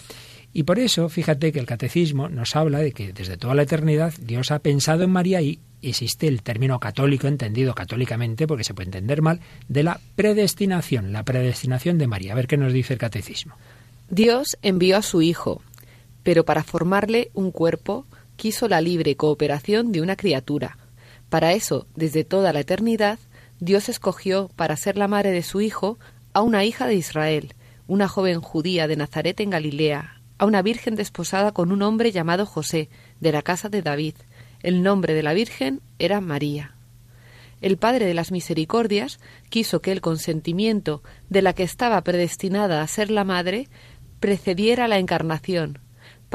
Y 0.51 0.63
por 0.63 0.79
eso, 0.79 1.09
fíjate 1.09 1.51
que 1.51 1.59
el 1.59 1.65
catecismo 1.65 2.29
nos 2.29 2.55
habla 2.55 2.79
de 2.79 2.93
que 2.93 3.11
desde 3.11 3.35
toda 3.35 3.55
la 3.55 3.63
eternidad 3.63 4.13
Dios 4.21 4.51
ha 4.51 4.59
pensado 4.59 5.03
en 5.03 5.09
María 5.09 5.41
y 5.41 5.59
existe 5.81 6.27
el 6.27 6.41
término 6.41 6.79
católico, 6.79 7.27
entendido 7.27 7.75
católicamente, 7.75 8.47
porque 8.47 8.63
se 8.63 8.73
puede 8.73 8.87
entender 8.87 9.21
mal, 9.21 9.39
de 9.67 9.83
la 9.83 9.99
predestinación, 10.15 11.13
la 11.13 11.23
predestinación 11.23 11.97
de 11.97 12.07
María. 12.07 12.33
A 12.33 12.35
ver 12.35 12.47
qué 12.47 12.57
nos 12.57 12.73
dice 12.73 12.93
el 12.93 12.99
catecismo. 12.99 13.55
Dios 14.09 14.57
envió 14.61 14.97
a 14.97 15.01
su 15.01 15.21
Hijo, 15.21 15.61
pero 16.23 16.45
para 16.45 16.63
formarle 16.63 17.31
un 17.33 17.51
cuerpo 17.51 18.05
quiso 18.35 18.67
la 18.67 18.81
libre 18.81 19.15
cooperación 19.15 19.91
de 19.91 20.01
una 20.01 20.15
criatura. 20.15 20.77
Para 21.29 21.53
eso, 21.53 21.87
desde 21.95 22.23
toda 22.23 22.53
la 22.53 22.59
eternidad, 22.61 23.19
Dios 23.59 23.89
escogió 23.89 24.49
para 24.55 24.75
ser 24.75 24.97
la 24.97 25.07
madre 25.07 25.31
de 25.31 25.43
su 25.43 25.61
Hijo 25.61 25.97
a 26.33 26.41
una 26.41 26.65
hija 26.65 26.87
de 26.87 26.95
Israel, 26.95 27.53
una 27.87 28.07
joven 28.07 28.41
judía 28.41 28.87
de 28.87 28.95
Nazaret 28.95 29.39
en 29.39 29.49
Galilea, 29.49 30.21
a 30.37 30.45
una 30.45 30.61
virgen 30.61 30.95
desposada 30.95 31.51
con 31.51 31.71
un 31.71 31.81
hombre 31.81 32.11
llamado 32.11 32.45
José, 32.45 32.89
de 33.19 33.31
la 33.31 33.41
casa 33.41 33.69
de 33.69 33.81
David. 33.81 34.15
El 34.61 34.83
nombre 34.83 35.13
de 35.13 35.23
la 35.23 35.33
Virgen 35.33 35.81
era 35.99 36.21
María. 36.21 36.75
El 37.61 37.77
Padre 37.77 38.05
de 38.05 38.13
las 38.13 38.31
Misericordias 38.31 39.19
quiso 39.49 39.81
que 39.81 39.91
el 39.91 40.01
consentimiento 40.01 41.01
de 41.29 41.41
la 41.41 41.53
que 41.53 41.63
estaba 41.63 42.03
predestinada 42.03 42.81
a 42.81 42.87
ser 42.87 43.09
la 43.09 43.23
madre 43.23 43.69
precediera 44.19 44.87
la 44.87 44.97
encarnación, 44.97 45.79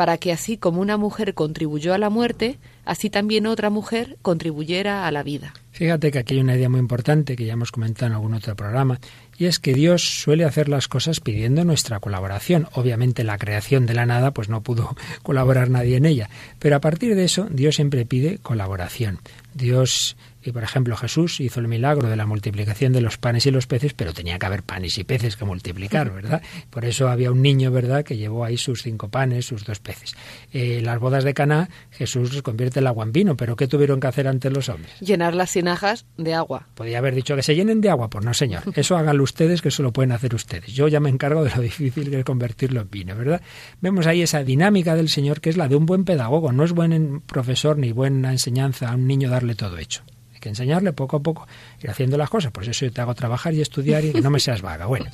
para 0.00 0.16
que 0.16 0.33
así 0.33 0.57
como 0.57 0.80
una 0.80 0.97
mujer 0.97 1.35
contribuyó 1.35 1.92
a 1.92 1.99
la 1.99 2.09
muerte, 2.09 2.59
así 2.87 3.11
también 3.11 3.47
otra 3.47 3.69
mujer 3.69 4.16
contribuyera 4.23 5.07
a 5.07 5.12
la 5.12 5.23
vida. 5.23 5.52
Fíjate 5.73 6.11
que 6.11 6.21
aquí 6.21 6.33
hay 6.33 6.40
una 6.40 6.57
idea 6.57 6.71
muy 6.71 6.80
importante 6.80 7.37
que 7.37 7.45
ya 7.45 7.52
hemos 7.52 7.71
comentado 7.71 8.07
en 8.07 8.14
algún 8.14 8.33
otro 8.33 8.57
programa, 8.57 8.99
y 9.37 9.45
es 9.45 9.59
que 9.59 9.75
Dios 9.75 10.23
suele 10.23 10.47
hacer 10.47 10.71
las 10.71 10.88
cosas 10.88 11.21
pidiendo 11.21 11.66
nuestra 11.66 12.00
colaboración. 12.00 12.66
Obviamente 12.73 13.25
la 13.25 13.37
creación 13.37 13.85
de 13.85 13.92
la 13.92 14.07
nada 14.07 14.30
pues 14.30 14.49
no 14.49 14.62
pudo 14.62 14.97
colaborar 15.23 15.69
nadie 15.69 15.99
en 15.99 16.07
ella, 16.07 16.30
pero 16.59 16.76
a 16.76 16.80
partir 16.80 17.14
de 17.14 17.25
eso 17.25 17.47
Dios 17.50 17.76
siempre 17.76 18.07
pide 18.07 18.38
colaboración. 18.38 19.19
Dios 19.52 20.16
y 20.43 20.53
por 20.53 20.63
ejemplo 20.63 20.97
Jesús 20.97 21.41
hizo 21.41 21.61
el 21.61 21.69
milagro 21.69 22.09
de 22.09 22.17
la 22.17 22.27
multiplicación 22.27 22.93
de 22.93 23.01
los 23.01 23.19
panes 23.19 23.47
y 23.47 23.51
los 23.51 23.67
peces, 23.67 23.95
pero 23.95 24.13
tenía 24.13 24.39
que 24.39 24.47
haber 24.47 24.63
panes 24.63 24.97
y 24.99 25.05
peces 25.05 25.37
que 25.37 25.45
multiplicar, 25.45 26.11
¿verdad? 26.11 26.43
Por 26.71 26.85
eso 26.85 27.09
había 27.09 27.31
un 27.31 27.43
niño, 27.43 27.71
¿verdad?, 27.71 28.05
que 28.05 28.17
llevó 28.17 28.45
ahí 28.45 28.57
sus 28.57 28.83
cinco 28.83 29.09
panes, 29.09 29.47
sus 29.47 29.65
dos 29.65 29.81
peces. 29.81 30.15
Eh, 30.53 30.81
las 30.83 30.99
bodas 30.99 31.25
de 31.25 31.35
Caná, 31.35 31.69
Jesús 31.91 32.43
convierte 32.43 32.81
el 32.81 32.87
agua 32.87 33.05
en 33.05 33.13
vino, 33.13 33.37
pero 33.37 33.57
¿qué 33.57 33.67
tuvieron 33.67 34.01
que 34.01 34.07
hacer 34.07 34.29
antes 34.29 34.53
los 34.53 34.69
hombres? 34.69 34.93
Llenar 35.01 35.35
las 35.35 35.51
sinajas 35.51 36.07
de 36.17 36.35
agua. 36.35 36.69
Podía 36.75 36.99
haber 36.99 37.15
dicho 37.15 37.37
que 37.37 37.43
se 37.43 37.55
llenen 37.55 37.81
de 37.81 37.91
agua, 37.91 38.09
pues 38.09 38.25
no, 38.25 38.35
señor. 38.35 38.63
Eso 38.75 38.97
háganlo 38.97 39.23
ustedes, 39.25 39.63
que 39.63 39.69
eso 39.69 39.83
lo 39.83 39.93
pueden 39.93 40.13
hacer 40.13 40.35
ustedes. 40.35 40.73
Yo 40.73 40.89
ya 40.89 41.01
me 41.01 41.11
encargo 41.11 41.45
de 41.45 41.51
lo 41.55 41.61
difícil 41.61 42.11
que 42.11 42.21
es 42.21 42.25
convertirlo 42.25 42.81
en 42.81 42.91
vino, 42.91 43.17
¿verdad? 43.17 43.43
Vemos 43.81 44.07
ahí 44.07 44.23
esa 44.23 44.43
dinámica 44.43 44.95
del 44.95 45.09
Señor 45.09 45.41
que 45.41 45.51
es 45.51 45.57
la 45.57 45.69
de 45.69 45.77
un 45.77 45.87
buen 45.87 46.05
pedagogo. 46.05 46.53
No 46.53 46.65
es 46.65 46.73
buen 46.73 47.21
profesor 47.21 47.77
ni 47.77 47.93
buena 47.93 48.33
enseñanza 48.33 48.91
a 48.91 48.95
un 48.95 49.07
niño 49.07 49.29
darle 49.29 49.55
todo 49.55 49.79
hecho 49.79 50.03
que 50.41 50.49
enseñarle 50.49 50.93
poco 50.93 51.19
a 51.19 51.21
poco, 51.23 51.47
ir 51.83 51.91
haciendo 51.91 52.17
las 52.17 52.31
cosas. 52.31 52.51
Por 52.51 52.65
eso 52.65 52.87
yo 52.87 52.93
te 52.93 53.01
hago 53.01 53.15
trabajar 53.15 53.55
y 53.55 53.61
estudiar 53.61 54.05
y 54.05 54.13
no 54.13 54.31
me 54.31 54.41
seas 54.41 54.63
vaga. 54.63 54.87
Bueno, 54.87 55.07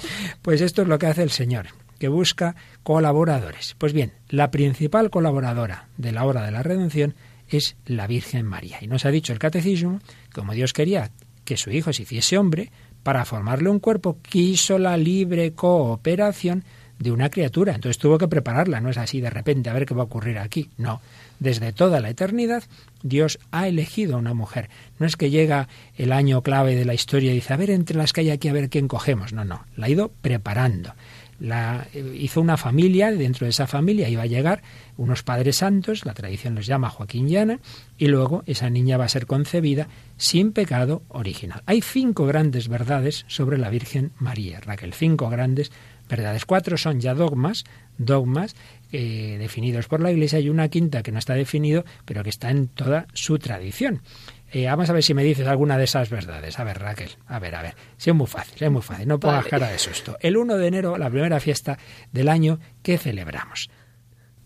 pues 0.42 0.60
esto 0.60 0.82
es 0.82 0.88
lo 0.88 0.98
que 0.98 1.06
hace 1.06 1.22
el 1.22 1.30
Señor, 1.30 1.66
que 1.98 2.08
busca 2.08 2.56
colaboradores. 2.82 3.74
Pues 3.78 3.92
bien, 3.92 4.12
la 4.28 4.50
principal 4.50 5.10
colaboradora 5.10 5.88
de 5.96 6.12
la 6.12 6.24
obra 6.24 6.44
de 6.44 6.52
la 6.52 6.62
redención 6.62 7.14
es 7.48 7.76
la 7.86 8.06
Virgen 8.06 8.46
María. 8.46 8.78
Y 8.80 8.86
nos 8.86 9.04
ha 9.04 9.10
dicho 9.10 9.32
el 9.32 9.38
catecismo, 9.38 10.00
como 10.32 10.54
Dios 10.54 10.72
quería 10.72 11.10
que 11.44 11.56
su 11.56 11.70
hijo 11.70 11.92
se 11.92 12.02
hiciese 12.02 12.38
hombre, 12.38 12.70
para 13.02 13.24
formarle 13.24 13.70
un 13.70 13.78
cuerpo, 13.78 14.18
quiso 14.20 14.80
la 14.80 14.96
libre 14.96 15.52
cooperación 15.52 16.64
de 16.98 17.12
una 17.12 17.30
criatura. 17.30 17.74
Entonces 17.74 17.98
tuvo 17.98 18.18
que 18.18 18.26
prepararla, 18.26 18.80
no 18.80 18.90
es 18.90 18.98
así 18.98 19.20
de 19.20 19.30
repente 19.30 19.70
a 19.70 19.72
ver 19.72 19.86
qué 19.86 19.94
va 19.94 20.02
a 20.02 20.06
ocurrir 20.06 20.38
aquí. 20.38 20.70
No, 20.76 21.00
desde 21.38 21.72
toda 21.72 22.00
la 22.00 22.10
eternidad 22.10 22.64
Dios 23.02 23.38
ha 23.50 23.68
elegido 23.68 24.16
a 24.16 24.18
una 24.18 24.34
mujer. 24.34 24.68
No 24.98 25.06
es 25.06 25.16
que 25.16 25.30
llega 25.30 25.68
el 25.96 26.12
año 26.12 26.42
clave 26.42 26.74
de 26.74 26.84
la 26.84 26.94
historia 26.94 27.32
y 27.32 27.36
dice, 27.36 27.52
a 27.52 27.56
ver 27.56 27.70
entre 27.70 27.96
las 27.96 28.12
que 28.12 28.22
hay 28.22 28.30
aquí, 28.30 28.48
a 28.48 28.52
ver 28.52 28.68
quién 28.68 28.88
cogemos. 28.88 29.32
No, 29.32 29.44
no, 29.44 29.64
la 29.76 29.86
ha 29.86 29.90
ido 29.90 30.10
preparando. 30.20 30.94
La, 31.38 31.86
eh, 31.92 32.16
hizo 32.18 32.40
una 32.40 32.56
familia, 32.56 33.10
dentro 33.12 33.44
de 33.44 33.50
esa 33.50 33.66
familia 33.66 34.08
iba 34.08 34.22
a 34.22 34.26
llegar 34.26 34.62
unos 34.96 35.22
padres 35.22 35.58
santos, 35.58 36.06
la 36.06 36.14
tradición 36.14 36.54
los 36.54 36.66
llama 36.66 36.88
Joaquín 36.88 37.28
y 37.28 37.36
Ana, 37.36 37.60
y 37.98 38.06
luego 38.06 38.42
esa 38.46 38.70
niña 38.70 38.96
va 38.96 39.04
a 39.04 39.10
ser 39.10 39.26
concebida 39.26 39.88
sin 40.16 40.52
pecado 40.52 41.02
original. 41.08 41.62
Hay 41.66 41.82
cinco 41.82 42.24
grandes 42.24 42.68
verdades 42.68 43.26
sobre 43.28 43.58
la 43.58 43.68
Virgen 43.68 44.12
María, 44.18 44.60
Raquel, 44.60 44.94
cinco 44.94 45.28
grandes 45.28 45.72
verdades. 46.08 46.46
Cuatro 46.46 46.78
son 46.78 47.00
ya 47.00 47.14
dogmas, 47.14 47.64
dogmas 47.98 48.56
eh, 48.98 49.36
definidos 49.38 49.88
por 49.88 50.00
la 50.00 50.10
Iglesia 50.10 50.40
y 50.40 50.48
una 50.48 50.68
quinta 50.68 51.02
que 51.02 51.12
no 51.12 51.18
está 51.18 51.34
definido, 51.34 51.84
pero 52.06 52.22
que 52.22 52.30
está 52.30 52.50
en 52.50 52.68
toda 52.68 53.06
su 53.12 53.38
tradición. 53.38 54.00
Eh, 54.50 54.64
vamos 54.66 54.88
a 54.88 54.94
ver 54.94 55.02
si 55.02 55.12
me 55.12 55.22
dices 55.22 55.46
alguna 55.46 55.76
de 55.76 55.84
esas 55.84 56.08
verdades. 56.08 56.58
A 56.58 56.64
ver, 56.64 56.78
Raquel, 56.78 57.10
a 57.26 57.38
ver, 57.38 57.54
a 57.56 57.62
ver. 57.62 57.74
Sí, 57.98 58.08
es 58.08 58.16
muy 58.16 58.26
fácil, 58.26 58.56
es 58.58 58.70
muy 58.70 58.80
fácil. 58.80 59.06
No 59.06 59.20
pongas 59.20 59.44
cara 59.46 59.68
de 59.68 59.78
susto. 59.78 60.16
El 60.20 60.38
1 60.38 60.56
de 60.56 60.66
enero, 60.66 60.96
la 60.96 61.10
primera 61.10 61.40
fiesta 61.40 61.78
del 62.10 62.30
año 62.30 62.58
que 62.82 62.96
celebramos. 62.96 63.68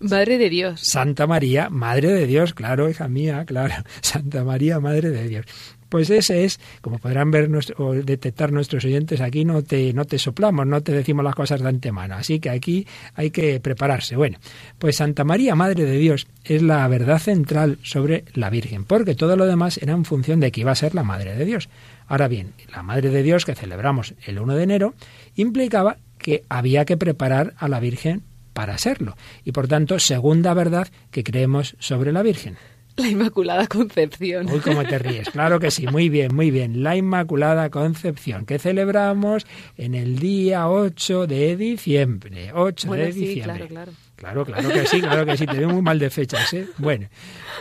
Madre 0.01 0.39
de 0.39 0.49
Dios. 0.49 0.81
Santa 0.83 1.27
María, 1.27 1.69
Madre 1.69 2.09
de 2.09 2.27
Dios, 2.27 2.55
claro, 2.55 2.89
hija 2.89 3.07
mía, 3.07 3.45
claro. 3.45 3.75
Santa 4.01 4.43
María, 4.43 4.81
Madre 4.81 5.11
de 5.11 5.29
Dios. 5.29 5.47
Pues 5.91 6.09
ese 6.09 6.45
es, 6.45 6.61
como 6.81 6.99
podrán 6.99 7.31
ver 7.31 7.51
o 7.77 7.93
detectar 7.93 8.53
nuestros 8.53 8.85
oyentes, 8.85 9.21
aquí 9.21 9.45
no 9.45 9.63
te, 9.63 9.93
no 9.93 10.07
te 10.07 10.19
soplamos, 10.19 10.67
no 10.67 10.81
te 10.83 10.93
decimos 10.93 11.25
las 11.25 11.35
cosas 11.35 11.61
de 11.61 11.69
antemano. 11.69 12.15
Así 12.15 12.41
que 12.41 12.49
aquí 12.49 12.87
hay 13.15 13.31
que 13.31 13.61
prepararse. 13.61 14.17
Bueno, 14.17 14.39
pues 14.79 14.97
Santa 14.97 15.25
María, 15.25 15.55
Madre 15.55 15.85
de 15.85 15.99
Dios, 15.99 16.29
es 16.45 16.63
la 16.63 16.87
verdad 16.89 17.19
central 17.19 17.79
sobre 17.83 18.25
la 18.35 18.51
Virgen, 18.51 18.85
porque 18.85 19.15
todo 19.15 19.37
lo 19.37 19.47
demás 19.47 19.79
era 19.79 19.93
en 19.93 20.05
función 20.05 20.41
de 20.41 20.53
que 20.53 20.63
iba 20.63 20.71
a 20.71 20.77
ser 20.77 20.95
la 20.95 21.03
Madre 21.03 21.35
de 21.37 21.45
Dios. 21.45 21.69
Ahora 22.07 22.29
bien, 22.29 22.53
la 22.73 22.83
Madre 22.83 23.11
de 23.11 23.23
Dios 23.23 23.45
que 23.45 23.57
celebramos 23.57 24.15
el 24.25 24.39
1 24.39 24.55
de 24.55 24.63
enero 24.63 24.95
implicaba 25.35 25.99
que 26.19 26.45
había 26.49 26.85
que 26.85 26.97
preparar 26.97 27.55
a 27.59 27.67
la 27.67 27.81
Virgen 27.81 28.23
para 28.53 28.79
serlo. 28.79 29.17
Y 29.45 29.53
por 29.53 29.69
tanto, 29.69 29.99
segunda 29.99 30.55
verdad 30.55 30.89
que 31.11 31.25
creemos 31.25 31.77
sobre 31.79 32.13
la 32.13 32.23
Virgen. 32.23 32.57
La 33.01 33.09
Inmaculada 33.09 33.67
Concepción. 33.67 34.51
Uy, 34.51 34.61
cómo 34.61 34.85
te 34.85 34.99
ríes. 34.99 35.31
Claro 35.31 35.59
que 35.59 35.71
sí, 35.71 35.87
muy 35.87 36.09
bien, 36.09 36.35
muy 36.35 36.51
bien. 36.51 36.83
La 36.83 36.97
Inmaculada 36.97 37.71
Concepción, 37.71 38.45
que 38.45 38.59
celebramos 38.59 39.47
en 39.77 39.95
el 39.95 40.19
día 40.19 40.69
8 40.69 41.27
de 41.27 41.57
diciembre. 41.57 42.53
8 42.55 42.93
de 42.93 43.13
diciembre. 43.13 43.43
Claro, 43.43 43.69
claro. 43.69 43.93
Claro, 44.17 44.45
claro 44.45 44.69
que 44.69 44.87
sí, 44.87 45.01
claro 45.01 45.25
que 45.25 45.37
sí. 45.37 45.47
Te 45.47 45.57
veo 45.57 45.71
muy 45.71 45.81
mal 45.81 45.99
de 45.99 46.11
fechas, 46.11 46.53
¿eh? 46.53 46.67
Bueno, 46.77 47.09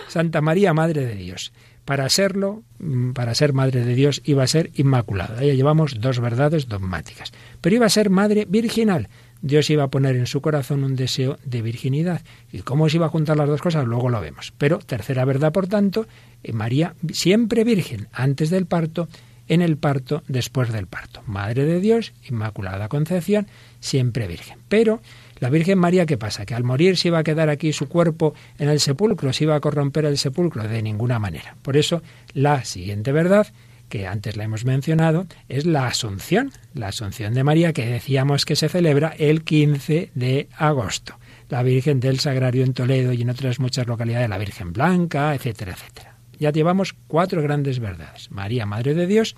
Santa 0.09 0.41
María, 0.41 0.73
Madre 0.73 1.05
de 1.05 1.15
Dios. 1.15 1.53
Para 1.85 2.09
serlo, 2.09 2.63
mm, 2.79 3.13
para 3.13 3.33
ser 3.33 3.53
Madre 3.53 3.85
de 3.85 3.95
Dios, 3.95 4.21
iba 4.25 4.43
a 4.43 4.47
ser 4.47 4.69
Inmaculada. 4.75 5.41
Ya 5.41 5.53
llevamos 5.53 6.01
dos 6.01 6.19
verdades 6.19 6.67
dogmáticas. 6.67 7.31
Pero 7.61 7.77
iba 7.77 7.85
a 7.85 7.89
ser 7.89 8.09
Madre 8.09 8.45
Virginal 8.47 9.07
Dios 9.41 9.69
iba 9.69 9.83
a 9.83 9.89
poner 9.89 10.15
en 10.15 10.27
su 10.27 10.41
corazón 10.41 10.83
un 10.83 10.95
deseo 10.95 11.37
de 11.45 11.61
virginidad. 11.61 12.21
¿Y 12.51 12.59
cómo 12.59 12.89
se 12.89 12.97
iba 12.97 13.05
a 13.05 13.09
juntar 13.09 13.37
las 13.37 13.47
dos 13.47 13.61
cosas? 13.61 13.85
Luego 13.85 14.09
lo 14.09 14.21
vemos. 14.21 14.53
Pero 14.57 14.79
tercera 14.79 15.25
verdad, 15.25 15.51
por 15.51 15.67
tanto, 15.67 16.07
eh, 16.43 16.53
María 16.53 16.95
siempre 17.11 17.63
virgen, 17.63 18.07
antes 18.11 18.49
del 18.49 18.65
parto, 18.65 19.07
en 19.47 19.61
el 19.61 19.77
parto, 19.77 20.23
después 20.27 20.71
del 20.71 20.87
parto. 20.87 21.21
Madre 21.25 21.65
de 21.65 21.79
Dios, 21.79 22.13
Inmaculada 22.29 22.87
Concepción, 22.87 23.47
siempre 23.79 24.27
virgen. 24.27 24.59
Pero 24.67 25.01
la 25.39 25.49
Virgen 25.49 25.79
María, 25.79 26.05
¿qué 26.05 26.17
pasa? 26.17 26.45
¿Que 26.45 26.53
al 26.53 26.63
morir 26.63 26.97
se 26.97 27.07
iba 27.07 27.19
a 27.19 27.23
quedar 27.23 27.49
aquí 27.49 27.71
su 27.71 27.87
cuerpo 27.87 28.33
en 28.57 28.69
el 28.69 28.79
sepulcro? 28.79 29.31
¿Se 29.31 29.45
iba 29.45 29.55
a 29.55 29.59
corromper 29.59 30.05
el 30.05 30.17
sepulcro? 30.17 30.67
De 30.67 30.81
ninguna 30.81 31.17
manera. 31.17 31.55
Por 31.61 31.77
eso, 31.77 32.03
la 32.33 32.65
siguiente 32.65 33.11
verdad 33.11 33.47
que 33.89 34.07
antes 34.07 34.37
la 34.37 34.45
hemos 34.45 34.63
mencionado, 34.63 35.27
es 35.49 35.65
la 35.65 35.87
Asunción, 35.87 36.51
la 36.73 36.87
Asunción 36.87 37.33
de 37.33 37.43
María 37.43 37.73
que 37.73 37.85
decíamos 37.85 38.45
que 38.45 38.55
se 38.55 38.69
celebra 38.69 39.13
el 39.17 39.43
15 39.43 40.11
de 40.13 40.47
agosto. 40.55 41.15
La 41.49 41.63
Virgen 41.63 41.99
del 41.99 42.19
Sagrario 42.19 42.63
en 42.63 42.73
Toledo 42.73 43.11
y 43.11 43.23
en 43.23 43.31
otras 43.31 43.59
muchas 43.59 43.87
localidades, 43.87 44.29
la 44.29 44.37
Virgen 44.37 44.71
Blanca, 44.71 45.33
etcétera, 45.33 45.73
etcétera. 45.73 46.15
Ya 46.37 46.51
llevamos 46.51 46.95
cuatro 47.07 47.41
grandes 47.41 47.79
verdades. 47.79 48.31
María, 48.31 48.65
Madre 48.65 48.93
de 48.93 49.07
Dios, 49.07 49.35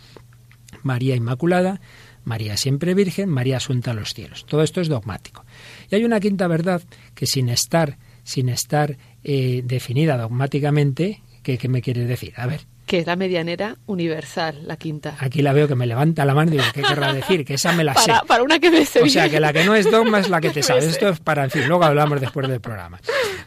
María 0.83 1.15
Inmaculada, 1.15 1.81
María 2.23 2.57
siempre 2.57 2.93
Virgen, 2.93 3.29
María 3.29 3.57
Asunta 3.57 3.91
a 3.91 3.93
los 3.93 4.13
cielos. 4.13 4.45
Todo 4.45 4.61
esto 4.61 4.81
es 4.81 4.89
dogmático. 4.89 5.45
Y 5.89 5.95
hay 5.95 6.03
una 6.03 6.19
quinta 6.19 6.47
verdad 6.47 6.83
que 7.15 7.25
sin 7.25 7.49
estar, 7.49 7.97
sin 8.23 8.49
estar 8.49 8.97
eh, 9.23 9.63
definida 9.65 10.17
dogmáticamente, 10.17 11.23
¿qué, 11.41 11.57
¿qué 11.57 11.69
me 11.69 11.81
quieres 11.81 12.07
decir? 12.07 12.33
A 12.35 12.45
ver 12.45 12.70
que 12.91 12.99
es 12.99 13.07
la 13.07 13.15
medianera 13.15 13.77
universal, 13.85 14.67
la 14.67 14.75
quinta. 14.75 15.15
Aquí 15.17 15.41
la 15.41 15.53
veo 15.53 15.65
que 15.65 15.75
me 15.75 15.87
levanta 15.87 16.25
la 16.25 16.35
mano 16.35 16.51
y 16.51 16.57
digo, 16.57 16.65
¿qué 16.73 16.81
querrá 16.81 17.13
decir? 17.13 17.45
Que 17.45 17.53
esa 17.53 17.71
me 17.71 17.85
la 17.85 17.95
sé. 17.95 18.11
Para 18.27 18.43
una 18.43 18.59
que 18.59 18.69
me 18.69 18.85
sé 18.85 19.01
O 19.01 19.07
sea, 19.07 19.29
que 19.29 19.39
la 19.39 19.53
que 19.53 19.63
no 19.63 19.75
es 19.75 19.89
dogma 19.89 20.19
es 20.19 20.27
la 20.27 20.41
que 20.41 20.49
te 20.53 20.61
sabes. 20.61 20.83
Esto 20.83 21.07
es 21.07 21.21
para, 21.21 21.45
en 21.45 21.51
fin, 21.51 21.69
luego 21.69 21.85
hablamos 21.85 22.19
después 22.19 22.49
del 22.49 22.59
programa. 22.59 22.99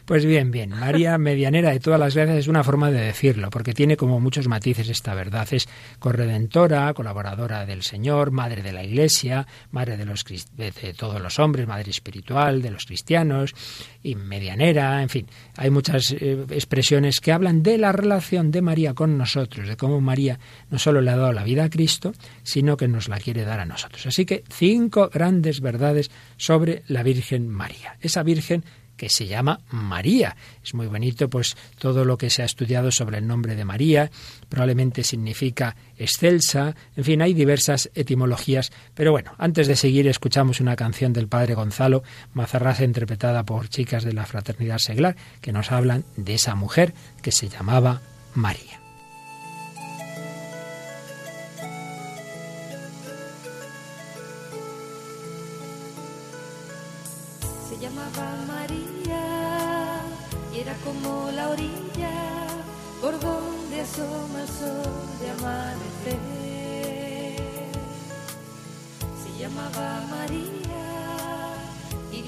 Pues 0.05 0.25
bien, 0.25 0.49
bien, 0.49 0.71
María 0.71 1.19
Medianera 1.19 1.69
de 1.69 1.79
todas 1.79 1.99
las 1.99 2.15
gracias 2.15 2.37
es 2.37 2.47
una 2.47 2.63
forma 2.63 2.89
de 2.89 3.01
decirlo, 3.01 3.51
porque 3.51 3.73
tiene 3.73 3.97
como 3.97 4.19
muchos 4.19 4.47
matices 4.47 4.89
esta 4.89 5.13
verdad. 5.13 5.47
Es 5.51 5.69
corredentora, 5.99 6.91
colaboradora 6.95 7.67
del 7.67 7.83
Señor, 7.83 8.31
madre 8.31 8.63
de 8.63 8.73
la 8.73 8.83
Iglesia, 8.83 9.45
madre 9.69 9.95
de, 9.95 10.05
los, 10.05 10.25
de 10.25 10.93
todos 10.97 11.21
los 11.21 11.37
hombres, 11.37 11.67
madre 11.67 11.91
espiritual 11.91 12.63
de 12.63 12.71
los 12.71 12.85
cristianos, 12.85 13.53
y 14.01 14.15
medianera, 14.15 15.03
en 15.03 15.09
fin. 15.09 15.27
Hay 15.55 15.69
muchas 15.69 16.13
eh, 16.13 16.45
expresiones 16.49 17.19
que 17.19 17.31
hablan 17.31 17.61
de 17.61 17.77
la 17.77 17.91
relación 17.91 18.49
de 18.49 18.63
María 18.63 18.95
con 18.95 19.19
nosotros 19.19 19.34
de 19.43 19.77
cómo 19.77 20.01
María 20.01 20.39
no 20.69 20.79
solo 20.79 21.01
le 21.01 21.11
ha 21.11 21.17
dado 21.17 21.33
la 21.33 21.43
vida 21.43 21.65
a 21.65 21.69
Cristo, 21.69 22.13
sino 22.43 22.77
que 22.77 22.87
nos 22.87 23.09
la 23.09 23.19
quiere 23.19 23.43
dar 23.43 23.59
a 23.59 23.65
nosotros. 23.65 24.05
Así 24.05 24.25
que 24.25 24.43
cinco 24.49 25.09
grandes 25.13 25.61
verdades 25.61 26.11
sobre 26.37 26.83
la 26.87 27.03
Virgen 27.03 27.47
María. 27.49 27.97
Esa 28.01 28.23
Virgen 28.23 28.63
que 28.95 29.09
se 29.09 29.27
llama 29.27 29.59
María. 29.69 30.35
Es 30.63 30.73
muy 30.73 30.87
bonito, 30.87 31.29
pues 31.29 31.55
todo 31.77 32.05
lo 32.05 32.17
que 32.17 32.29
se 32.29 32.41
ha 32.41 32.45
estudiado 32.45 32.91
sobre 32.91 33.17
el 33.17 33.27
nombre 33.27 33.55
de 33.55 33.65
María, 33.65 34.09
probablemente 34.49 35.03
significa 35.03 35.75
excelsa, 35.97 36.75
en 36.95 37.03
fin, 37.03 37.21
hay 37.21 37.33
diversas 37.33 37.89
etimologías, 37.93 38.71
pero 38.93 39.11
bueno, 39.11 39.33
antes 39.37 39.67
de 39.67 39.75
seguir 39.75 40.07
escuchamos 40.07 40.59
una 40.59 40.75
canción 40.75 41.13
del 41.13 41.27
padre 41.27 41.55
Gonzalo 41.55 42.03
Mazarrasa 42.33 42.83
interpretada 42.83 43.43
por 43.43 43.69
chicas 43.69 44.03
de 44.03 44.13
la 44.13 44.25
Fraternidad 44.25 44.77
Seglar, 44.77 45.15
que 45.41 45.51
nos 45.51 45.71
hablan 45.71 46.05
de 46.15 46.35
esa 46.35 46.55
mujer 46.55 46.93
que 47.21 47.31
se 47.31 47.49
llamaba 47.49 48.01
María. 48.33 48.84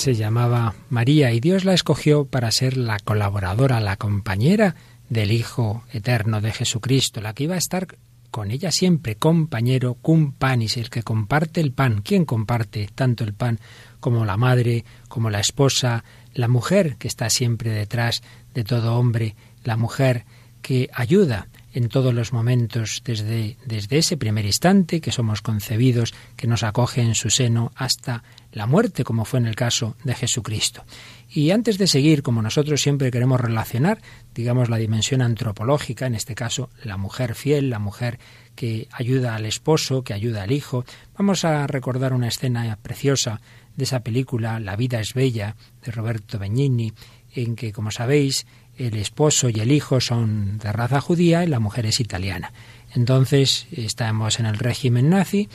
se 0.00 0.14
llamaba 0.14 0.74
María 0.88 1.30
y 1.32 1.40
Dios 1.40 1.66
la 1.66 1.74
escogió 1.74 2.24
para 2.24 2.50
ser 2.52 2.78
la 2.78 2.98
colaboradora, 2.98 3.80
la 3.80 3.96
compañera 3.96 4.74
del 5.10 5.30
Hijo 5.30 5.84
Eterno 5.92 6.40
de 6.40 6.52
Jesucristo, 6.52 7.20
la 7.20 7.34
que 7.34 7.44
iba 7.44 7.54
a 7.54 7.58
estar 7.58 7.86
con 8.30 8.50
ella 8.50 8.72
siempre, 8.72 9.16
compañero, 9.16 9.98
cum 10.00 10.32
panis, 10.32 10.78
el 10.78 10.88
que 10.88 11.02
comparte 11.02 11.60
el 11.60 11.72
pan. 11.72 12.00
¿Quién 12.02 12.24
comparte 12.24 12.88
tanto 12.94 13.24
el 13.24 13.34
pan 13.34 13.60
como 14.00 14.24
la 14.24 14.38
madre, 14.38 14.86
como 15.08 15.28
la 15.28 15.40
esposa, 15.40 16.02
la 16.32 16.48
mujer 16.48 16.96
que 16.96 17.06
está 17.06 17.28
siempre 17.28 17.70
detrás 17.70 18.22
de 18.54 18.64
todo 18.64 18.96
hombre, 18.96 19.36
la 19.64 19.76
mujer 19.76 20.24
que 20.62 20.88
ayuda 20.94 21.48
en 21.72 21.88
todos 21.88 22.12
los 22.12 22.32
momentos, 22.32 23.02
desde, 23.04 23.56
desde 23.64 23.98
ese 23.98 24.16
primer 24.16 24.44
instante 24.44 25.00
que 25.00 25.12
somos 25.12 25.42
concebidos, 25.42 26.14
que 26.36 26.46
nos 26.46 26.62
acoge 26.62 27.02
en 27.02 27.14
su 27.14 27.30
seno 27.30 27.72
hasta 27.76 28.22
la 28.52 28.66
muerte, 28.66 29.04
como 29.04 29.24
fue 29.24 29.38
en 29.38 29.46
el 29.46 29.54
caso 29.54 29.96
de 30.04 30.14
Jesucristo. 30.14 30.84
Y 31.32 31.52
antes 31.52 31.78
de 31.78 31.86
seguir, 31.86 32.22
como 32.22 32.42
nosotros 32.42 32.82
siempre 32.82 33.12
queremos 33.12 33.40
relacionar, 33.40 34.00
digamos, 34.34 34.68
la 34.68 34.78
dimensión 34.78 35.22
antropológica, 35.22 36.06
en 36.06 36.16
este 36.16 36.34
caso 36.34 36.70
la 36.82 36.96
mujer 36.96 37.36
fiel, 37.36 37.70
la 37.70 37.78
mujer 37.78 38.18
que 38.56 38.88
ayuda 38.90 39.36
al 39.36 39.46
esposo, 39.46 40.02
que 40.02 40.12
ayuda 40.12 40.42
al 40.42 40.50
hijo, 40.50 40.84
vamos 41.16 41.44
a 41.44 41.66
recordar 41.68 42.12
una 42.12 42.28
escena 42.28 42.76
preciosa 42.82 43.40
de 43.76 43.84
esa 43.84 44.00
película 44.00 44.58
La 44.58 44.76
vida 44.76 45.00
es 45.00 45.14
bella, 45.14 45.54
de 45.84 45.92
Roberto 45.92 46.38
Benigni, 46.38 46.92
en 47.32 47.54
que, 47.54 47.72
como 47.72 47.90
sabéis, 47.90 48.46
el 48.86 48.96
esposo 48.96 49.50
y 49.50 49.60
el 49.60 49.72
hijo 49.72 50.00
son 50.00 50.58
de 50.58 50.72
raza 50.72 51.00
judía 51.00 51.44
y 51.44 51.48
la 51.48 51.60
mujer 51.60 51.84
es 51.84 52.00
italiana. 52.00 52.52
Entonces 52.94 53.66
estamos 53.72 54.40
en 54.40 54.46
el 54.46 54.58
régimen 54.58 55.10
nazi, 55.10 55.48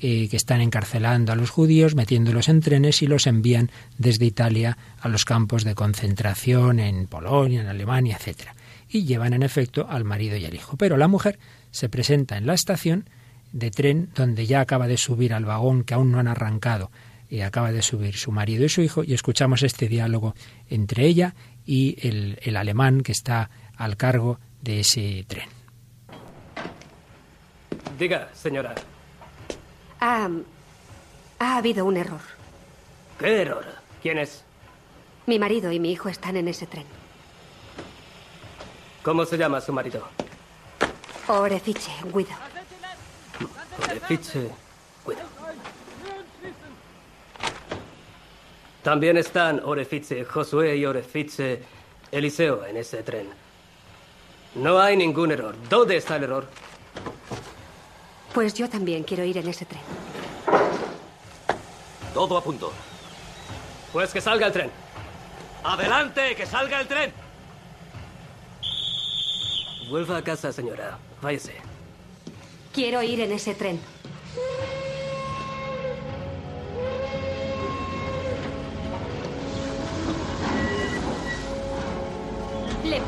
eh, 0.00 0.28
que 0.28 0.36
están 0.36 0.60
encarcelando 0.60 1.32
a 1.32 1.36
los 1.36 1.50
judíos, 1.50 1.94
metiéndolos 1.94 2.48
en 2.48 2.60
trenes 2.60 3.00
y 3.00 3.06
los 3.06 3.28
envían 3.28 3.70
desde 3.98 4.26
Italia 4.26 4.76
a 5.00 5.08
los 5.08 5.24
campos 5.24 5.62
de 5.62 5.76
concentración 5.76 6.80
en 6.80 7.06
Polonia, 7.06 7.60
en 7.60 7.68
Alemania, 7.68 8.18
etc. 8.20 8.48
Y 8.88 9.04
llevan 9.04 9.32
en 9.32 9.44
efecto 9.44 9.86
al 9.88 10.02
marido 10.04 10.36
y 10.36 10.44
al 10.44 10.54
hijo. 10.54 10.76
Pero 10.76 10.96
la 10.96 11.06
mujer 11.06 11.38
se 11.70 11.88
presenta 11.88 12.36
en 12.36 12.46
la 12.46 12.54
estación 12.54 13.08
de 13.52 13.70
tren 13.70 14.10
donde 14.14 14.46
ya 14.46 14.60
acaba 14.60 14.88
de 14.88 14.96
subir 14.96 15.32
al 15.34 15.44
vagón 15.44 15.84
que 15.84 15.94
aún 15.94 16.10
no 16.10 16.18
han 16.18 16.28
arrancado 16.28 16.90
y 17.32 17.40
acaba 17.40 17.72
de 17.72 17.80
subir 17.80 18.16
su 18.16 18.30
marido 18.30 18.66
y 18.66 18.68
su 18.68 18.82
hijo 18.82 19.02
y 19.04 19.14
escuchamos 19.14 19.62
este 19.62 19.88
diálogo 19.88 20.34
entre 20.68 21.06
ella 21.06 21.34
y 21.66 21.96
el, 22.06 22.38
el 22.42 22.56
alemán 22.56 23.02
que 23.02 23.12
está 23.12 23.50
al 23.76 23.96
cargo 23.96 24.38
de 24.60 24.80
ese 24.80 25.24
tren. 25.28 25.48
Diga, 27.98 28.30
señora, 28.34 28.74
Ha, 30.00 30.28
ha 31.38 31.56
habido 31.56 31.84
un 31.84 31.96
error. 31.96 32.20
¿qué 33.18 33.42
error? 33.42 33.64
¿Quién 34.02 34.18
es? 34.18 34.44
Mi 35.26 35.38
marido 35.38 35.70
y 35.70 35.78
mi 35.78 35.92
hijo 35.92 36.08
están 36.08 36.36
en 36.36 36.48
ese 36.48 36.66
tren. 36.66 36.84
¿Cómo 39.02 39.24
se 39.24 39.36
llama 39.36 39.60
su 39.60 39.72
marido? 39.72 40.08
Orefiche, 41.28 41.92
Guido. 42.12 42.30
Orefiche. 43.88 44.48
Cuidado. 45.04 45.28
También 48.82 49.16
están 49.16 49.60
Orefiche 49.64 50.24
Josué 50.24 50.76
y 50.76 50.84
Orefiche 50.84 51.62
Eliseo 52.10 52.66
en 52.66 52.76
ese 52.76 53.02
tren. 53.02 53.28
No 54.56 54.80
hay 54.80 54.96
ningún 54.96 55.30
error. 55.30 55.54
¿Dónde 55.68 55.96
está 55.96 56.16
el 56.16 56.24
error? 56.24 56.48
Pues 58.34 58.54
yo 58.54 58.68
también 58.68 59.04
quiero 59.04 59.24
ir 59.24 59.38
en 59.38 59.48
ese 59.48 59.66
tren. 59.66 59.80
Todo 62.12 62.36
a 62.36 62.42
punto. 62.42 62.72
Pues 63.92 64.12
que 64.12 64.20
salga 64.20 64.46
el 64.46 64.52
tren. 64.52 64.70
¡Adelante! 65.64 66.34
¡Que 66.34 66.44
salga 66.44 66.80
el 66.80 66.88
tren! 66.88 67.12
Vuelva 69.88 70.16
a 70.16 70.24
casa, 70.24 70.52
señora. 70.52 70.98
Váyase. 71.20 71.54
Quiero 72.72 73.02
ir 73.02 73.20
en 73.20 73.32
ese 73.32 73.54
tren. 73.54 73.80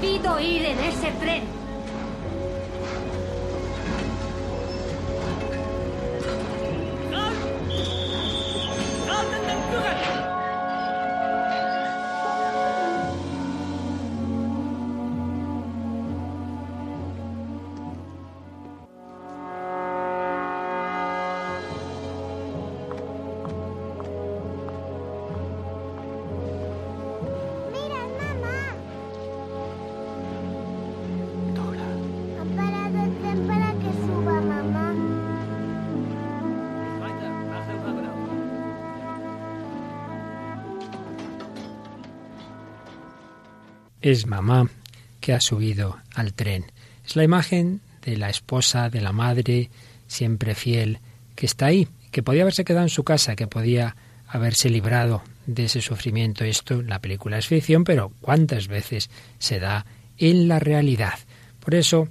Pido 0.04 0.38
ir 0.38 0.66
en 0.66 0.78
ese 0.80 1.10
tren. 1.18 1.63
Es 44.04 44.26
mamá 44.26 44.68
que 45.18 45.32
ha 45.32 45.40
subido 45.40 45.96
al 46.14 46.34
tren. 46.34 46.66
Es 47.06 47.16
la 47.16 47.24
imagen 47.24 47.80
de 48.02 48.18
la 48.18 48.28
esposa, 48.28 48.90
de 48.90 49.00
la 49.00 49.12
madre, 49.12 49.70
siempre 50.08 50.54
fiel, 50.54 50.98
que 51.34 51.46
está 51.46 51.64
ahí, 51.64 51.88
que 52.10 52.22
podía 52.22 52.42
haberse 52.42 52.66
quedado 52.66 52.84
en 52.84 52.90
su 52.90 53.02
casa, 53.02 53.34
que 53.34 53.46
podía 53.46 53.96
haberse 54.28 54.68
librado 54.68 55.22
de 55.46 55.64
ese 55.64 55.80
sufrimiento. 55.80 56.44
Esto, 56.44 56.82
la 56.82 56.98
película 56.98 57.38
es 57.38 57.46
ficción, 57.46 57.84
pero 57.84 58.12
¿cuántas 58.20 58.68
veces 58.68 59.08
se 59.38 59.58
da 59.58 59.86
en 60.18 60.48
la 60.48 60.58
realidad? 60.58 61.18
Por 61.58 61.74
eso, 61.74 62.10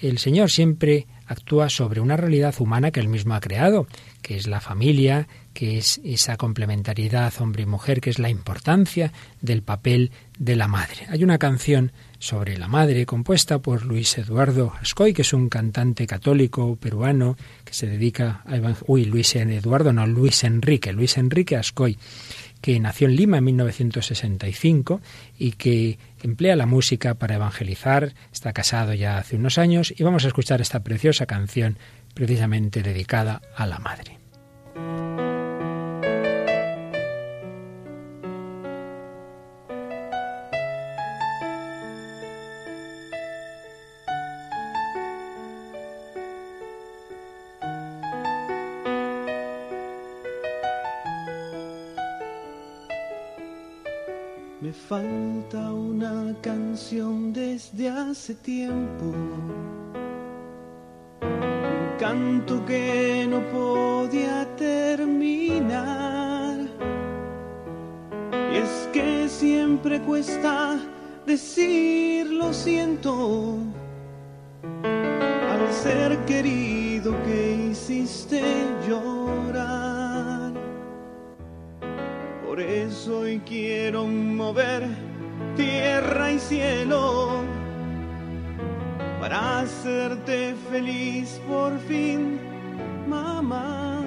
el 0.00 0.18
Señor 0.18 0.48
siempre 0.48 1.08
actúa 1.26 1.68
sobre 1.68 2.00
una 2.00 2.16
realidad 2.16 2.54
humana 2.60 2.92
que 2.92 3.00
él 3.00 3.08
mismo 3.08 3.34
ha 3.34 3.40
creado, 3.40 3.88
que 4.22 4.36
es 4.36 4.46
la 4.46 4.60
familia, 4.60 5.26
que 5.54 5.78
es 5.78 6.00
esa 6.04 6.36
complementariedad 6.36 7.32
hombre 7.40 7.64
y 7.64 7.66
mujer, 7.66 8.00
que 8.00 8.10
es 8.10 8.18
la 8.18 8.30
importancia 8.30 9.12
del 9.40 9.62
papel 9.62 10.12
de 10.42 10.56
la 10.56 10.66
madre. 10.66 11.06
Hay 11.08 11.22
una 11.22 11.38
canción 11.38 11.92
sobre 12.18 12.58
la 12.58 12.66
madre 12.66 13.06
compuesta 13.06 13.60
por 13.60 13.84
Luis 13.86 14.18
Eduardo 14.18 14.72
Ascoy, 14.80 15.14
que 15.14 15.22
es 15.22 15.32
un 15.32 15.48
cantante 15.48 16.04
católico 16.04 16.74
peruano 16.74 17.36
que 17.64 17.72
se 17.74 17.86
dedica 17.86 18.42
a 18.44 18.56
evang- 18.56 18.82
uy, 18.88 19.04
Luis 19.04 19.36
Eduardo, 19.36 19.92
no, 19.92 20.04
Luis 20.04 20.42
Enrique, 20.42 20.92
Luis 20.92 21.16
Enrique 21.16 21.56
Ascoy, 21.56 21.96
que 22.60 22.80
nació 22.80 23.06
en 23.06 23.14
Lima 23.14 23.38
en 23.38 23.44
1965 23.44 25.00
y 25.38 25.52
que 25.52 25.98
emplea 26.24 26.56
la 26.56 26.66
música 26.66 27.14
para 27.14 27.36
evangelizar, 27.36 28.12
está 28.32 28.52
casado 28.52 28.94
ya 28.94 29.18
hace 29.18 29.36
unos 29.36 29.58
años 29.58 29.94
y 29.96 30.02
vamos 30.02 30.24
a 30.24 30.28
escuchar 30.28 30.60
esta 30.60 30.80
preciosa 30.82 31.26
canción 31.26 31.78
precisamente 32.14 32.82
dedicada 32.82 33.42
a 33.56 33.64
la 33.66 33.78
madre. 33.78 34.18
Cuesta 70.22 70.78
decir 71.26 72.28
lo 72.28 72.52
siento 72.52 73.56
al 74.72 75.72
ser 75.72 76.16
querido 76.26 77.12
que 77.24 77.70
hiciste 77.70 78.40
llorar. 78.86 80.52
Por 82.46 82.60
eso 82.60 83.20
hoy 83.20 83.40
quiero 83.44 84.06
mover 84.06 84.86
tierra 85.56 86.30
y 86.30 86.38
cielo 86.38 87.42
para 89.20 89.60
hacerte 89.60 90.54
feliz 90.70 91.40
por 91.48 91.76
fin, 91.80 92.38
mamá. 93.08 94.04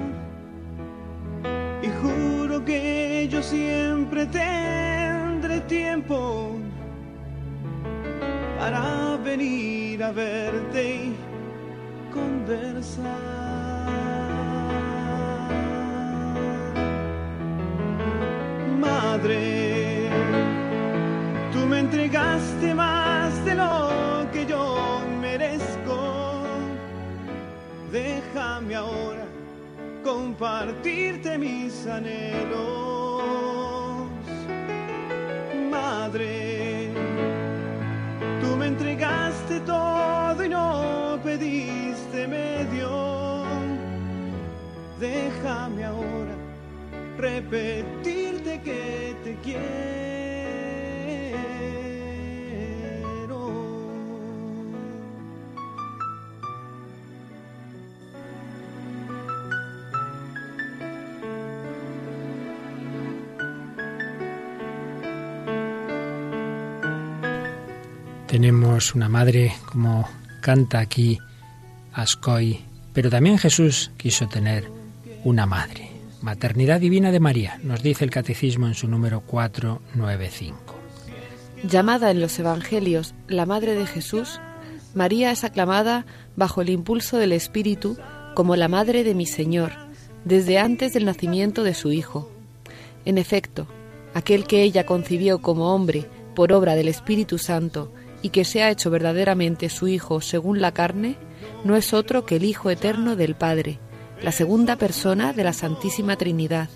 Y 1.82 1.88
juro 2.00 2.64
que 2.64 3.28
yo 3.30 3.42
siempre 3.42 4.24
tendré 4.24 4.85
tiempo 5.66 6.56
para 8.58 9.16
venir 9.24 10.02
a 10.02 10.12
verte 10.12 10.94
y 10.94 11.16
conversar. 12.12 13.04
Madre, 18.80 20.08
tú 21.52 21.66
me 21.66 21.80
entregaste 21.80 22.74
más 22.74 23.44
de 23.44 23.54
lo 23.54 24.26
que 24.32 24.46
yo 24.46 25.00
merezco. 25.20 26.42
Déjame 27.90 28.74
ahora 28.74 29.26
compartirte 30.04 31.38
mis 31.38 31.86
anhelos. 31.86 32.95
Madre, 36.16 36.88
tú 38.40 38.56
me 38.56 38.68
entregaste 38.68 39.60
todo 39.60 40.42
y 40.42 40.48
no 40.48 41.20
pediste 41.22 42.26
medio. 42.26 43.44
Déjame 44.98 45.84
ahora 45.84 46.34
repetirte 47.18 48.62
que 48.62 49.14
te 49.24 49.36
quiero. 49.44 50.05
Una 68.76 69.08
madre, 69.08 69.54
como 69.72 70.06
canta 70.42 70.80
aquí 70.80 71.18
Ascoy, 71.94 72.60
pero 72.92 73.08
también 73.08 73.38
Jesús 73.38 73.90
quiso 73.96 74.28
tener 74.28 74.70
una 75.24 75.46
madre. 75.46 75.90
Maternidad 76.20 76.78
divina 76.78 77.10
de 77.10 77.18
María, 77.18 77.58
nos 77.62 77.82
dice 77.82 78.04
el 78.04 78.10
catecismo 78.10 78.66
en 78.66 78.74
su 78.74 78.86
número 78.86 79.22
495. 79.22 80.74
Llamada 81.64 82.10
en 82.10 82.20
los 82.20 82.38
Evangelios 82.38 83.14
la 83.28 83.46
Madre 83.46 83.74
de 83.74 83.86
Jesús, 83.86 84.40
María 84.94 85.30
es 85.30 85.42
aclamada 85.42 86.04
bajo 86.36 86.60
el 86.60 86.68
impulso 86.68 87.16
del 87.16 87.32
Espíritu 87.32 87.96
como 88.34 88.56
la 88.56 88.68
Madre 88.68 89.04
de 89.04 89.14
mi 89.14 89.24
Señor, 89.24 89.72
desde 90.26 90.58
antes 90.58 90.92
del 90.92 91.06
nacimiento 91.06 91.64
de 91.64 91.72
su 91.72 91.92
Hijo. 91.92 92.30
En 93.06 93.16
efecto, 93.16 93.66
aquel 94.12 94.46
que 94.46 94.62
ella 94.62 94.84
concibió 94.84 95.40
como 95.40 95.74
hombre 95.74 96.06
por 96.34 96.52
obra 96.52 96.74
del 96.74 96.88
Espíritu 96.88 97.38
Santo 97.38 97.90
y 98.22 98.30
que 98.30 98.44
se 98.44 98.62
ha 98.62 98.70
hecho 98.70 98.90
verdaderamente 98.90 99.68
su 99.68 99.88
Hijo 99.88 100.20
según 100.20 100.60
la 100.60 100.72
carne, 100.72 101.16
no 101.64 101.76
es 101.76 101.92
otro 101.92 102.24
que 102.24 102.36
el 102.36 102.44
Hijo 102.44 102.70
eterno 102.70 103.16
del 103.16 103.34
Padre, 103.34 103.78
la 104.22 104.32
segunda 104.32 104.76
persona 104.76 105.32
de 105.32 105.44
la 105.44 105.52
Santísima 105.52 106.16
Trinidad. 106.16 106.68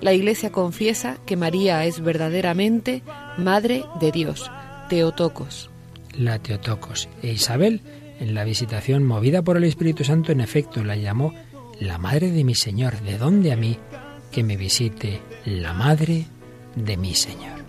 La 0.00 0.12
Iglesia 0.12 0.50
confiesa 0.50 1.18
que 1.26 1.36
María 1.36 1.84
es 1.84 2.00
verdaderamente 2.00 3.02
Madre 3.38 3.84
de 4.00 4.10
Dios, 4.10 4.50
Teotocos. 4.88 5.70
La 6.16 6.38
Teotocos. 6.38 7.08
E 7.22 7.32
Isabel, 7.32 7.80
en 8.18 8.34
la 8.34 8.44
visitación 8.44 9.04
movida 9.04 9.42
por 9.42 9.56
el 9.56 9.64
Espíritu 9.64 10.04
Santo, 10.04 10.32
en 10.32 10.40
efecto 10.40 10.82
la 10.84 10.96
llamó 10.96 11.32
la 11.80 11.98
Madre 11.98 12.30
de 12.30 12.44
mi 12.44 12.54
Señor. 12.54 13.00
¿De 13.02 13.16
dónde 13.16 13.52
a 13.52 13.56
mí 13.56 13.78
que 14.30 14.42
me 14.42 14.56
visite 14.56 15.20
la 15.44 15.72
Madre 15.72 16.26
de 16.74 16.96
mi 16.96 17.14
Señor? 17.14 17.61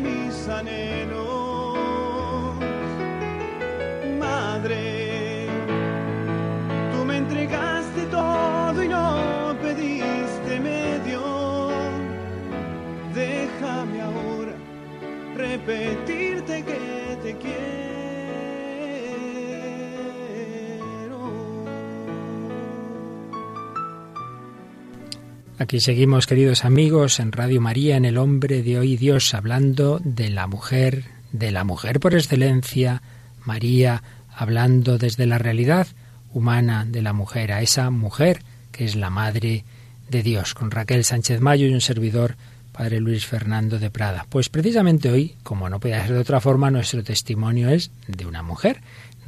Mis 0.00 0.48
anhelos. 0.48 1.29
Aquí 25.70 25.78
seguimos, 25.78 26.26
queridos 26.26 26.64
amigos, 26.64 27.20
en 27.20 27.30
Radio 27.30 27.60
María, 27.60 27.96
en 27.96 28.04
El 28.04 28.18
Hombre 28.18 28.64
de 28.64 28.76
Hoy 28.76 28.96
Dios, 28.96 29.34
hablando 29.34 30.00
de 30.02 30.28
la 30.28 30.48
mujer, 30.48 31.04
de 31.30 31.52
la 31.52 31.62
mujer 31.62 32.00
por 32.00 32.12
excelencia, 32.12 33.02
María, 33.44 34.02
hablando 34.34 34.98
desde 34.98 35.26
la 35.26 35.38
realidad 35.38 35.86
humana 36.34 36.84
de 36.84 37.02
la 37.02 37.12
mujer, 37.12 37.52
a 37.52 37.62
esa 37.62 37.88
mujer 37.90 38.42
que 38.72 38.84
es 38.84 38.96
la 38.96 39.10
Madre 39.10 39.64
de 40.08 40.24
Dios, 40.24 40.54
con 40.54 40.72
Raquel 40.72 41.04
Sánchez 41.04 41.40
Mayo 41.40 41.68
y 41.68 41.72
un 41.72 41.80
servidor, 41.80 42.34
Padre 42.80 42.98
Luis 42.98 43.26
Fernando 43.26 43.78
de 43.78 43.90
Prada. 43.90 44.24
Pues 44.30 44.48
precisamente 44.48 45.10
hoy, 45.10 45.34
como 45.42 45.68
no 45.68 45.80
podía 45.80 46.00
ser 46.00 46.14
de 46.14 46.20
otra 46.20 46.40
forma, 46.40 46.70
nuestro 46.70 47.04
testimonio 47.04 47.68
es 47.68 47.90
de 48.08 48.24
una 48.24 48.42
mujer. 48.42 48.80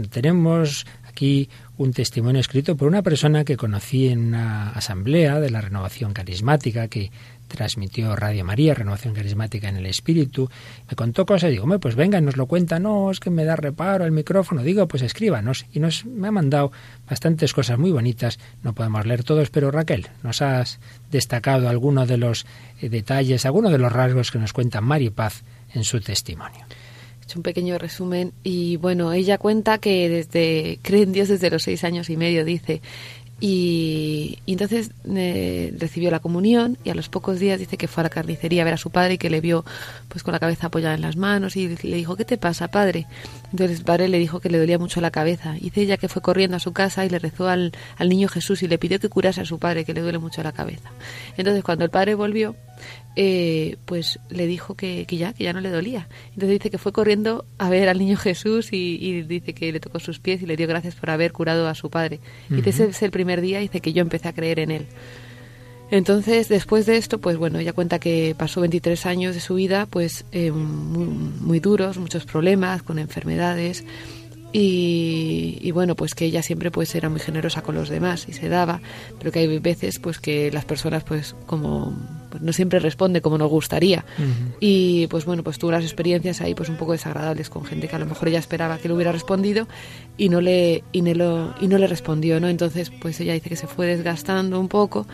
Tenemos 0.08 0.86
aquí 1.06 1.50
un 1.76 1.92
testimonio 1.92 2.40
escrito 2.40 2.78
por 2.78 2.88
una 2.88 3.02
persona 3.02 3.44
que 3.44 3.58
conocí 3.58 4.08
en 4.08 4.20
una 4.20 4.70
asamblea 4.70 5.38
de 5.38 5.50
la 5.50 5.60
renovación 5.60 6.14
carismática 6.14 6.88
que 6.88 7.10
transmitió 7.52 8.16
Radio 8.16 8.44
María, 8.44 8.74
Renovación 8.74 9.14
Carismática 9.14 9.68
en 9.68 9.76
el 9.76 9.86
Espíritu. 9.86 10.50
Me 10.90 10.96
contó 10.96 11.24
cosas 11.24 11.50
digo, 11.50 11.64
"Hombre, 11.64 11.78
pues 11.78 11.94
venga, 11.94 12.20
nos 12.20 12.36
lo 12.36 12.46
cuenta. 12.46 12.80
No, 12.80 13.10
es 13.10 13.20
que 13.20 13.30
me 13.30 13.44
da 13.44 13.54
reparo 13.54 14.04
el 14.04 14.12
micrófono. 14.12 14.62
Digo, 14.62 14.88
pues 14.88 15.02
escríbanos. 15.02 15.66
Y 15.72 15.78
nos 15.78 16.04
me 16.04 16.28
ha 16.28 16.32
mandado 16.32 16.72
bastantes 17.08 17.52
cosas 17.52 17.78
muy 17.78 17.92
bonitas. 17.92 18.38
No 18.62 18.72
podemos 18.72 19.06
leer 19.06 19.22
todos, 19.22 19.50
pero 19.50 19.70
Raquel, 19.70 20.08
nos 20.22 20.42
has 20.42 20.80
destacado 21.10 21.68
algunos 21.68 22.08
de 22.08 22.16
los 22.16 22.46
eh, 22.80 22.88
detalles, 22.88 23.46
algunos 23.46 23.70
de 23.70 23.78
los 23.78 23.92
rasgos 23.92 24.30
que 24.30 24.38
nos 24.38 24.52
cuenta 24.52 24.80
Mari 24.80 25.10
Paz 25.10 25.42
en 25.74 25.84
su 25.84 26.00
testimonio 26.00 26.64
He 27.20 27.24
hecho 27.24 27.38
un 27.38 27.42
pequeño 27.42 27.78
resumen 27.78 28.32
y 28.42 28.76
bueno, 28.76 29.12
ella 29.12 29.38
cuenta 29.38 29.78
que 29.78 30.08
desde 30.08 30.78
cree 30.82 31.02
en 31.02 31.12
Dios 31.12 31.28
desde 31.28 31.50
los 31.50 31.62
seis 31.62 31.84
años 31.84 32.10
y 32.10 32.16
medio, 32.16 32.44
dice, 32.44 32.82
y, 33.44 34.38
entonces 34.46 34.92
eh, 35.04 35.74
recibió 35.76 36.12
la 36.12 36.20
comunión 36.20 36.78
y 36.84 36.90
a 36.90 36.94
los 36.94 37.08
pocos 37.08 37.40
días 37.40 37.58
dice 37.58 37.76
que 37.76 37.88
fue 37.88 38.02
a 38.02 38.04
la 38.04 38.08
carnicería 38.08 38.62
a 38.62 38.64
ver 38.64 38.74
a 38.74 38.76
su 38.76 38.90
padre 38.90 39.14
y 39.14 39.18
que 39.18 39.30
le 39.30 39.40
vio 39.40 39.64
pues 40.06 40.22
con 40.22 40.30
la 40.30 40.38
cabeza 40.38 40.68
apoyada 40.68 40.94
en 40.94 41.00
las 41.00 41.16
manos 41.16 41.56
y 41.56 41.76
le 41.82 41.96
dijo, 41.96 42.14
¿qué 42.14 42.24
te 42.24 42.38
pasa, 42.38 42.68
padre? 42.68 43.08
Entonces 43.50 43.80
el 43.80 43.84
padre 43.84 44.06
le 44.06 44.20
dijo 44.20 44.38
que 44.38 44.48
le 44.48 44.58
dolía 44.58 44.78
mucho 44.78 45.00
la 45.00 45.10
cabeza. 45.10 45.56
Y 45.56 45.70
dice 45.70 45.80
ella 45.80 45.96
que 45.96 46.06
fue 46.06 46.22
corriendo 46.22 46.56
a 46.56 46.60
su 46.60 46.72
casa 46.72 47.04
y 47.04 47.08
le 47.08 47.18
rezó 47.18 47.48
al, 47.48 47.72
al 47.98 48.08
niño 48.08 48.28
Jesús 48.28 48.62
y 48.62 48.68
le 48.68 48.78
pidió 48.78 49.00
que 49.00 49.08
curase 49.08 49.40
a 49.40 49.44
su 49.44 49.58
padre, 49.58 49.84
que 49.84 49.92
le 49.92 50.02
duele 50.02 50.18
mucho 50.18 50.40
la 50.44 50.52
cabeza. 50.52 50.92
Entonces 51.36 51.64
cuando 51.64 51.84
el 51.84 51.90
padre 51.90 52.14
volvió, 52.14 52.54
eh, 53.16 53.76
pues 53.84 54.18
le 54.30 54.46
dijo 54.46 54.74
que, 54.74 55.04
que, 55.06 55.16
ya, 55.16 55.32
que 55.32 55.44
ya 55.44 55.52
no 55.52 55.60
le 55.60 55.70
dolía. 55.70 56.08
Entonces 56.30 56.50
dice 56.50 56.70
que 56.70 56.78
fue 56.78 56.92
corriendo 56.92 57.44
a 57.58 57.68
ver 57.68 57.88
al 57.88 57.98
niño 57.98 58.16
Jesús 58.16 58.72
y, 58.72 58.96
y 59.00 59.22
dice 59.22 59.52
que 59.52 59.72
le 59.72 59.80
tocó 59.80 60.00
sus 60.00 60.18
pies 60.18 60.42
y 60.42 60.46
le 60.46 60.56
dio 60.56 60.66
gracias 60.66 60.94
por 60.94 61.10
haber 61.10 61.32
curado 61.32 61.68
a 61.68 61.74
su 61.74 61.90
padre. 61.90 62.20
Y 62.50 62.68
ese 62.68 62.84
es 62.84 63.02
el 63.02 63.10
primer 63.10 63.40
día, 63.40 63.60
dice 63.60 63.80
que 63.80 63.92
yo 63.92 64.02
empecé 64.02 64.28
a 64.28 64.32
creer 64.32 64.60
en 64.60 64.70
él. 64.70 64.86
Entonces, 65.92 66.48
después 66.48 66.86
de 66.86 66.96
esto, 66.96 67.20
pues 67.20 67.36
bueno, 67.36 67.58
ella 67.58 67.74
cuenta 67.74 67.98
que 67.98 68.34
pasó 68.38 68.62
23 68.62 69.04
años 69.04 69.34
de 69.34 69.42
su 69.42 69.56
vida, 69.56 69.84
pues 69.84 70.24
eh, 70.32 70.50
muy, 70.50 71.04
muy 71.04 71.60
duros, 71.60 71.98
muchos 71.98 72.24
problemas, 72.24 72.82
con 72.82 72.98
enfermedades. 72.98 73.84
Y, 74.54 75.58
y, 75.62 75.70
bueno 75.70 75.94
pues 75.96 76.14
que 76.14 76.26
ella 76.26 76.42
siempre 76.42 76.70
pues 76.70 76.94
era 76.94 77.08
muy 77.08 77.20
generosa 77.20 77.62
con 77.62 77.74
los 77.74 77.88
demás 77.88 78.26
y 78.28 78.34
se 78.34 78.50
daba 78.50 78.82
pero 79.18 79.32
que 79.32 79.38
hay 79.38 79.58
veces 79.58 79.98
pues 79.98 80.18
que 80.18 80.52
las 80.52 80.66
personas 80.66 81.04
pues 81.04 81.34
como 81.46 81.96
pues 82.30 82.42
no 82.42 82.52
siempre 82.52 82.78
responde 82.78 83.22
como 83.22 83.38
nos 83.38 83.48
gustaría. 83.48 84.04
Uh 84.18 84.22
-huh. 84.22 84.56
y 84.60 85.06
pues 85.06 85.24
bueno 85.24 85.42
pues 85.42 85.58
tuvo 85.58 85.70
unas 85.70 85.84
experiencias 85.84 86.42
ahí 86.42 86.54
pues 86.54 86.68
un 86.68 86.76
poco 86.76 86.92
desagradables 86.92 87.48
con 87.48 87.64
gente 87.64 87.88
que 87.88 87.96
a 87.96 87.98
lo 87.98 88.04
mejor 88.04 88.28
ella 88.28 88.38
esperaba 88.40 88.76
que 88.76 88.88
le 88.88 88.94
hubiera 88.94 89.10
respondido 89.12 89.68
y 90.18 90.28
no 90.28 90.42
le 90.42 90.84
y 90.92 91.00
no, 91.00 91.14
lo, 91.14 91.54
y 91.58 91.66
no 91.68 91.78
le 91.78 91.86
respondió 91.86 92.38
no 92.38 92.48
entonces 92.48 92.90
pues 92.90 93.18
ella 93.20 93.32
dice 93.32 93.48
que 93.48 93.56
se 93.56 93.66
fue 93.66 93.86
desgastando 93.86 94.60
un 94.60 94.68
poco 94.68 95.06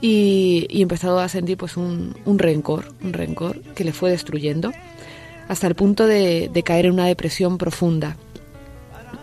y, 0.00 0.66
y 0.68 0.82
empezó 0.82 1.18
a 1.20 1.28
sentir 1.28 1.56
pues 1.56 1.76
un, 1.76 2.16
un 2.24 2.38
rencor 2.40 2.92
un 3.04 3.12
rencor 3.12 3.60
que 3.76 3.84
le 3.84 3.92
fue 3.92 4.10
destruyendo 4.10 4.72
hasta 5.46 5.68
el 5.68 5.76
punto 5.76 6.06
de, 6.08 6.50
de 6.52 6.62
caer 6.64 6.86
en 6.86 6.92
una 6.92 7.06
depresión 7.06 7.56
profunda 7.58 8.16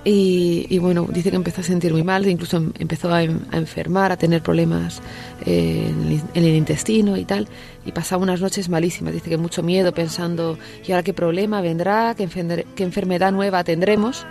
y, 0.04 0.66
y, 0.70 0.80
bueno, 0.80 1.08
dice 1.12 1.30
que 1.30 1.36
empezó 1.36 1.62
a 1.62 1.64
sentir 1.64 1.92
muy 1.92 2.04
mal, 2.04 2.26
incluso 2.28 2.58
em, 2.58 2.72
empezó 2.80 3.14
a, 3.14 3.18
a 3.18 3.58
enfermar, 3.58 4.12
a 4.12 4.18
tener 4.18 4.42
problemas 4.42 5.00
eh, 5.46 5.86
en, 5.88 6.12
el, 6.12 6.22
en, 6.34 6.44
el, 6.44 6.56
intestino 6.56 7.18
y 7.18 7.26
tal, 7.26 7.48
y 7.86 7.92
pasaba 7.92 8.24
unas 8.24 8.42
noches 8.42 8.68
malísimas, 8.68 9.14
dice 9.14 9.30
que 9.30 9.38
mucho 9.38 9.62
miedo 9.62 9.94
pensando, 9.94 10.58
¿y 10.88 10.92
ahora 10.92 11.04
qué 11.04 11.14
problema 11.14 11.62
vendrá? 11.62 12.16
¿Qué, 12.16 12.24
enfer 12.24 12.66
qué 12.76 12.84
enfermedad 12.84 13.32
nueva 13.32 13.64
tendremos? 13.64 14.26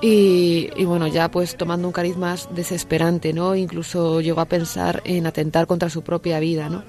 Y, 0.00 0.70
y, 0.76 0.84
bueno, 0.84 1.08
ya 1.08 1.28
pues 1.28 1.56
tomando 1.56 1.88
un 1.88 1.92
cariz 1.92 2.16
más 2.16 2.48
desesperante, 2.54 3.32
¿no? 3.32 3.56
Incluso 3.56 4.20
llegó 4.20 4.40
a 4.40 4.46
pensar 4.46 5.02
en 5.04 5.26
atentar 5.26 5.66
contra 5.66 5.90
su 5.90 6.02
propia 6.02 6.38
vida, 6.38 6.68
¿no? 6.68 6.84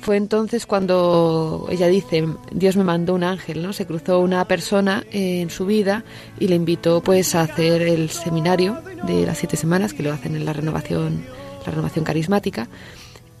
Fue 0.00 0.16
entonces 0.16 0.66
cuando 0.66 1.66
ella 1.70 1.86
dice, 1.88 2.26
Dios 2.52 2.76
me 2.76 2.84
mandó 2.84 3.14
un 3.14 3.24
ángel, 3.24 3.62
¿no? 3.62 3.72
Se 3.72 3.86
cruzó 3.86 4.20
una 4.20 4.46
persona 4.46 5.04
en 5.10 5.50
su 5.50 5.66
vida 5.66 6.04
y 6.38 6.48
le 6.48 6.56
invitó 6.56 7.00
pues 7.02 7.34
a 7.34 7.42
hacer 7.42 7.82
el 7.82 8.10
seminario 8.10 8.80
de 9.04 9.26
las 9.26 9.38
siete 9.38 9.56
semanas 9.56 9.94
que 9.94 10.02
lo 10.02 10.12
hacen 10.12 10.36
en 10.36 10.44
la 10.44 10.52
renovación, 10.52 11.24
la 11.64 11.72
renovación 11.72 12.04
carismática. 12.04 12.68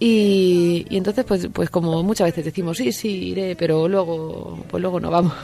Y, 0.00 0.86
y 0.90 0.96
entonces 0.96 1.24
pues 1.24 1.48
pues 1.52 1.70
como 1.70 2.04
muchas 2.04 2.28
veces 2.28 2.44
decimos 2.44 2.76
sí 2.76 2.92
sí 2.92 3.30
iré 3.30 3.56
pero 3.56 3.88
luego 3.88 4.64
pues 4.70 4.80
luego 4.80 5.00
no 5.00 5.10
vamos 5.10 5.34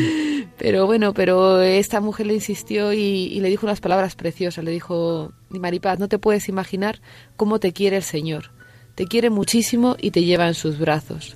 pero 0.56 0.86
bueno 0.86 1.12
pero 1.12 1.60
esta 1.60 2.00
mujer 2.00 2.24
le 2.24 2.32
insistió 2.32 2.94
y, 2.94 2.98
y 2.98 3.40
le 3.40 3.50
dijo 3.50 3.66
unas 3.66 3.82
palabras 3.82 4.14
preciosas 4.14 4.64
le 4.64 4.70
dijo 4.70 5.34
Maripaz 5.50 5.98
no 5.98 6.08
te 6.08 6.18
puedes 6.18 6.48
imaginar 6.48 7.02
cómo 7.36 7.60
te 7.60 7.74
quiere 7.74 7.98
el 7.98 8.02
Señor 8.02 8.52
te 9.00 9.06
quiere 9.06 9.30
muchísimo 9.30 9.96
y 9.98 10.10
te 10.10 10.24
lleva 10.24 10.46
en 10.46 10.52
sus 10.52 10.78
brazos. 10.78 11.34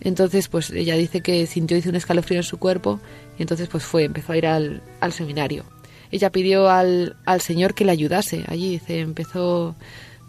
Entonces, 0.00 0.46
pues 0.46 0.70
ella 0.70 0.94
dice 0.94 1.22
que 1.22 1.44
sintió 1.48 1.76
hizo 1.76 1.88
un 1.88 1.96
escalofrío 1.96 2.38
en 2.38 2.44
su 2.44 2.60
cuerpo 2.60 3.00
y 3.36 3.42
entonces 3.42 3.68
pues 3.68 3.82
fue, 3.82 4.04
empezó 4.04 4.32
a 4.32 4.36
ir 4.36 4.46
al, 4.46 4.80
al 5.00 5.12
seminario. 5.12 5.64
Ella 6.12 6.30
pidió 6.30 6.70
al, 6.70 7.16
al 7.26 7.40
Señor 7.40 7.74
que 7.74 7.84
le 7.84 7.90
ayudase. 7.90 8.44
Allí 8.46 8.70
dice, 8.70 9.00
empezó, 9.00 9.74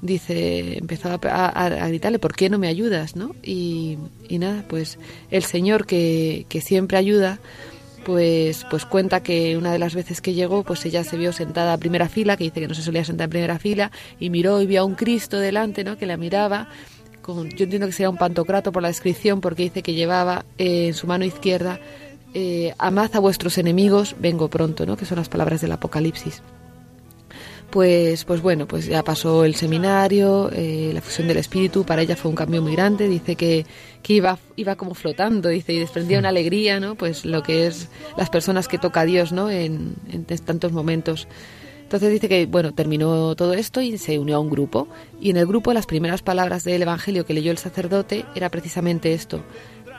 dice, 0.01 0.79
empezó 0.79 1.09
a, 1.21 1.87
gritarle, 1.87 2.17
¿por 2.17 2.33
qué 2.33 2.49
no 2.49 2.57
me 2.57 2.67
ayudas? 2.67 3.15
¿no? 3.15 3.35
Y, 3.43 3.99
y 4.27 4.39
nada, 4.39 4.65
pues 4.67 4.97
el 5.29 5.43
Señor 5.43 5.85
que, 5.85 6.47
que 6.49 6.61
siempre 6.61 6.97
ayuda, 6.97 7.39
pues, 8.05 8.65
pues 8.69 8.85
cuenta 8.85 9.21
que 9.21 9.57
una 9.57 9.71
de 9.71 9.79
las 9.79 9.95
veces 9.95 10.21
que 10.21 10.33
llegó, 10.33 10.63
pues 10.63 10.85
ella 10.85 11.03
se 11.03 11.17
vio 11.17 11.33
sentada 11.33 11.73
a 11.73 11.77
primera 11.77 12.09
fila, 12.09 12.37
que 12.37 12.45
dice 12.45 12.59
que 12.59 12.67
no 12.67 12.73
se 12.73 12.81
solía 12.81 13.03
sentar 13.03 13.25
en 13.25 13.29
primera 13.31 13.59
fila, 13.59 13.91
y 14.19 14.29
miró 14.29 14.61
y 14.61 14.67
vio 14.67 14.81
a 14.81 14.83
un 14.85 14.95
Cristo 14.95 15.39
delante, 15.39 15.83
¿no? 15.83 15.97
Que 15.97 16.05
la 16.05 16.17
miraba. 16.17 16.67
Con, 17.21 17.49
yo 17.49 17.65
entiendo 17.65 17.87
que 17.87 17.93
sería 17.93 18.09
un 18.09 18.17
pantocrato 18.17 18.71
por 18.71 18.81
la 18.81 18.87
descripción, 18.87 19.41
porque 19.41 19.63
dice 19.63 19.83
que 19.83 19.93
llevaba 19.93 20.45
eh, 20.57 20.87
en 20.87 20.93
su 20.93 21.07
mano 21.07 21.25
izquierda, 21.25 21.79
eh, 22.33 22.73
amad 22.77 23.15
a 23.15 23.19
vuestros 23.19 23.57
enemigos, 23.57 24.15
vengo 24.19 24.49
pronto, 24.49 24.85
¿no? 24.85 24.97
Que 24.97 25.05
son 25.05 25.17
las 25.17 25.29
palabras 25.29 25.61
del 25.61 25.71
Apocalipsis. 25.71 26.41
Pues, 27.71 28.25
pues 28.25 28.41
bueno, 28.41 28.67
pues 28.67 28.85
ya 28.85 29.01
pasó 29.01 29.45
el 29.45 29.55
seminario, 29.55 30.49
eh, 30.51 30.91
la 30.93 30.99
fusión 30.99 31.29
del 31.29 31.37
espíritu, 31.37 31.85
para 31.85 32.01
ella 32.01 32.17
fue 32.17 32.29
un 32.29 32.35
cambio 32.35 32.61
muy 32.61 32.73
grande, 32.73 33.07
dice 33.07 33.37
que, 33.37 33.65
que 34.03 34.13
iba, 34.13 34.37
iba 34.57 34.75
como 34.75 34.93
flotando, 34.93 35.47
dice, 35.47 35.71
y 35.71 35.79
desprendía 35.79 36.19
una 36.19 36.29
alegría, 36.29 36.81
¿no? 36.81 36.95
Pues 36.95 37.23
lo 37.23 37.43
que 37.43 37.67
es 37.67 37.87
las 38.17 38.29
personas 38.29 38.67
que 38.67 38.77
toca 38.77 39.01
a 39.01 39.05
Dios, 39.05 39.31
¿no? 39.31 39.49
En, 39.49 39.95
tantos 40.45 40.73
momentos. 40.73 41.29
Entonces 41.83 42.11
dice 42.11 42.27
que, 42.27 42.45
bueno, 42.45 42.73
terminó 42.73 43.35
todo 43.35 43.53
esto 43.53 43.79
y 43.79 43.97
se 43.97 44.19
unió 44.19 44.35
a 44.35 44.39
un 44.39 44.49
grupo. 44.49 44.89
Y 45.21 45.29
en 45.29 45.37
el 45.37 45.45
grupo 45.45 45.71
las 45.71 45.85
primeras 45.85 46.21
palabras 46.21 46.65
del 46.65 46.81
Evangelio 46.81 47.25
que 47.25 47.33
leyó 47.33 47.51
el 47.51 47.57
sacerdote 47.57 48.25
era 48.35 48.49
precisamente 48.49 49.13
esto. 49.13 49.43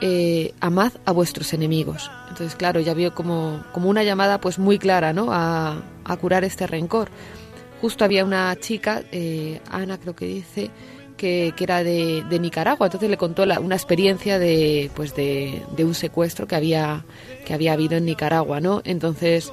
eh, 0.02 0.52
amad 0.60 0.92
a 1.06 1.12
vuestros 1.12 1.52
enemigos. 1.54 2.10
Entonces, 2.28 2.56
claro, 2.56 2.80
ya 2.80 2.92
vio 2.92 3.14
como, 3.14 3.62
como 3.72 3.88
una 3.88 4.02
llamada 4.02 4.40
pues 4.40 4.58
muy 4.58 4.78
clara, 4.78 5.12
¿no? 5.12 5.28
A 5.32 5.82
curar 6.20 6.44
este 6.44 6.66
rencor. 6.66 7.08
Justo 7.82 8.04
había 8.04 8.24
una 8.24 8.56
chica, 8.58 9.02
eh, 9.12 9.60
Ana 9.70 9.98
creo 9.98 10.14
que 10.16 10.24
dice, 10.24 10.70
que, 11.16 11.52
que 11.56 11.64
era 11.64 11.82
de, 11.84 12.24
de 12.30 12.38
Nicaragua, 12.38 12.86
entonces 12.86 13.10
le 13.10 13.16
contó 13.16 13.42
una 13.42 13.74
experiencia 13.74 14.38
de, 14.38 14.90
pues 14.94 15.14
de, 15.14 15.62
de 15.76 15.84
un 15.84 15.94
secuestro 15.94 16.46
que 16.46 16.54
había, 16.56 17.04
que 17.44 17.52
había 17.54 17.72
habido 17.74 17.96
en 17.96 18.04
Nicaragua, 18.06 18.60
¿no? 18.60 18.82
Entonces, 18.84 19.52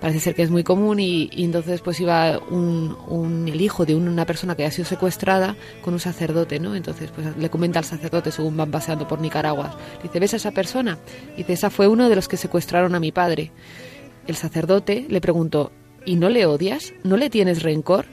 parece 0.00 0.20
ser 0.20 0.34
que 0.34 0.42
es 0.42 0.50
muy 0.50 0.64
común 0.64 0.98
y, 1.00 1.28
entonces 1.36 1.80
pues 1.82 2.00
iba 2.00 2.38
un, 2.50 2.96
un- 3.08 3.48
el 3.48 3.60
hijo 3.60 3.84
de 3.84 3.94
un- 3.94 4.08
una 4.08 4.24
persona 4.26 4.54
que 4.56 4.62
había 4.64 4.72
sido 4.72 4.86
secuestrada 4.86 5.56
con 5.82 5.92
un 5.94 6.00
sacerdote, 6.00 6.58
¿no? 6.60 6.74
Entonces 6.74 7.10
pues 7.14 7.36
le 7.36 7.50
comenta 7.50 7.78
al 7.80 7.84
sacerdote 7.84 8.30
según 8.30 8.56
van 8.56 8.70
paseando 8.70 9.06
por 9.08 9.20
Nicaragua. 9.20 9.76
Dice, 10.02 10.20
¿ves 10.20 10.32
a 10.34 10.36
esa 10.36 10.52
persona? 10.52 10.98
Dice, 11.36 11.52
esa 11.52 11.68
fue 11.70 11.86
uno 11.88 12.08
de 12.08 12.16
los 12.16 12.28
que 12.28 12.36
secuestraron 12.38 12.94
a 12.94 13.00
mi 13.00 13.12
padre. 13.12 13.50
El 14.26 14.36
sacerdote 14.36 15.06
le 15.08 15.20
preguntó, 15.20 15.72
¿y 16.04 16.16
no 16.16 16.28
le 16.28 16.46
odias? 16.46 16.94
¿No 17.04 17.16
le 17.16 17.30
tienes 17.30 17.62
rencor? 17.62 18.06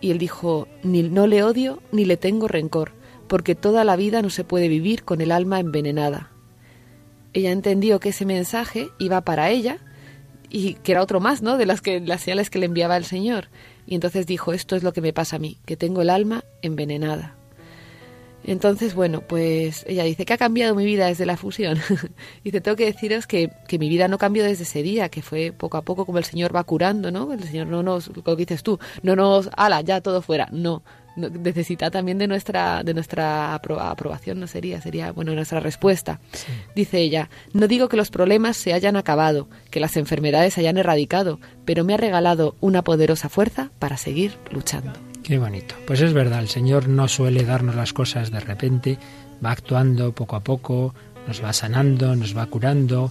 Y 0.00 0.10
él 0.10 0.18
dijo, 0.18 0.68
ni 0.82 1.02
no 1.02 1.26
le 1.26 1.42
odio 1.42 1.82
ni 1.92 2.04
le 2.04 2.16
tengo 2.16 2.48
rencor, 2.48 2.92
porque 3.28 3.54
toda 3.54 3.84
la 3.84 3.96
vida 3.96 4.22
no 4.22 4.30
se 4.30 4.44
puede 4.44 4.68
vivir 4.68 5.04
con 5.04 5.20
el 5.20 5.32
alma 5.32 5.60
envenenada. 5.60 6.30
Ella 7.32 7.52
entendió 7.52 8.00
que 8.00 8.10
ese 8.10 8.24
mensaje 8.24 8.88
iba 8.98 9.20
para 9.20 9.50
ella 9.50 9.78
y 10.48 10.74
que 10.74 10.92
era 10.92 11.02
otro 11.02 11.20
más, 11.20 11.42
¿no? 11.42 11.58
De 11.58 11.66
las 11.66 11.80
que 11.80 12.00
las 12.00 12.22
señales 12.22 12.50
que 12.50 12.58
le 12.58 12.66
enviaba 12.66 12.96
el 12.96 13.04
Señor. 13.04 13.48
Y 13.86 13.94
entonces 13.94 14.26
dijo, 14.26 14.52
esto 14.52 14.76
es 14.76 14.82
lo 14.82 14.92
que 14.92 15.00
me 15.00 15.12
pasa 15.12 15.36
a 15.36 15.38
mí, 15.38 15.58
que 15.66 15.76
tengo 15.76 16.02
el 16.02 16.10
alma 16.10 16.44
envenenada. 16.62 17.35
Entonces, 18.46 18.94
bueno, 18.94 19.22
pues 19.22 19.84
ella 19.88 20.04
dice 20.04 20.24
que 20.24 20.32
ha 20.32 20.38
cambiado 20.38 20.74
mi 20.74 20.84
vida 20.84 21.06
desde 21.06 21.26
la 21.26 21.36
fusión. 21.36 21.78
dice, 22.44 22.60
tengo 22.60 22.76
que 22.76 22.86
deciros 22.86 23.26
que, 23.26 23.50
que 23.66 23.78
mi 23.78 23.88
vida 23.88 24.06
no 24.08 24.18
cambió 24.18 24.44
desde 24.44 24.62
ese 24.62 24.82
día, 24.82 25.08
que 25.08 25.20
fue 25.20 25.52
poco 25.52 25.76
a 25.76 25.82
poco 25.82 26.06
como 26.06 26.18
el 26.18 26.24
Señor 26.24 26.54
va 26.54 26.62
curando, 26.64 27.10
¿no? 27.10 27.32
El 27.32 27.42
Señor 27.42 27.66
no 27.66 27.82
nos, 27.82 28.08
lo 28.16 28.22
que 28.22 28.36
dices 28.36 28.62
tú, 28.62 28.78
no 29.02 29.16
nos, 29.16 29.50
ala, 29.56 29.80
ya 29.80 30.00
todo 30.00 30.22
fuera. 30.22 30.48
No, 30.52 30.84
no, 31.16 31.28
necesita 31.28 31.90
también 31.90 32.18
de 32.18 32.28
nuestra, 32.28 32.84
de 32.84 32.94
nuestra 32.94 33.60
apro- 33.60 33.80
aprobación, 33.80 34.38
no 34.38 34.46
sería, 34.46 34.80
sería, 34.80 35.10
bueno, 35.10 35.34
nuestra 35.34 35.58
respuesta. 35.58 36.20
Dice 36.76 36.98
ella, 37.00 37.30
no 37.52 37.66
digo 37.66 37.88
que 37.88 37.96
los 37.96 38.10
problemas 38.10 38.56
se 38.56 38.72
hayan 38.74 38.96
acabado, 38.96 39.48
que 39.70 39.80
las 39.80 39.96
enfermedades 39.96 40.54
se 40.54 40.60
hayan 40.60 40.76
erradicado, 40.78 41.40
pero 41.64 41.82
me 41.84 41.94
ha 41.94 41.96
regalado 41.96 42.54
una 42.60 42.82
poderosa 42.82 43.28
fuerza 43.28 43.70
para 43.80 43.96
seguir 43.96 44.36
luchando. 44.52 44.92
Qué 45.26 45.40
bonito. 45.40 45.74
Pues 45.88 46.02
es 46.02 46.12
verdad, 46.12 46.38
el 46.38 46.48
Señor 46.48 46.86
no 46.86 47.08
suele 47.08 47.42
darnos 47.42 47.74
las 47.74 47.92
cosas 47.92 48.30
de 48.30 48.38
repente, 48.38 48.96
va 49.44 49.50
actuando 49.50 50.12
poco 50.12 50.36
a 50.36 50.44
poco, 50.44 50.94
nos 51.26 51.42
va 51.42 51.52
sanando, 51.52 52.14
nos 52.14 52.36
va 52.36 52.46
curando. 52.46 53.10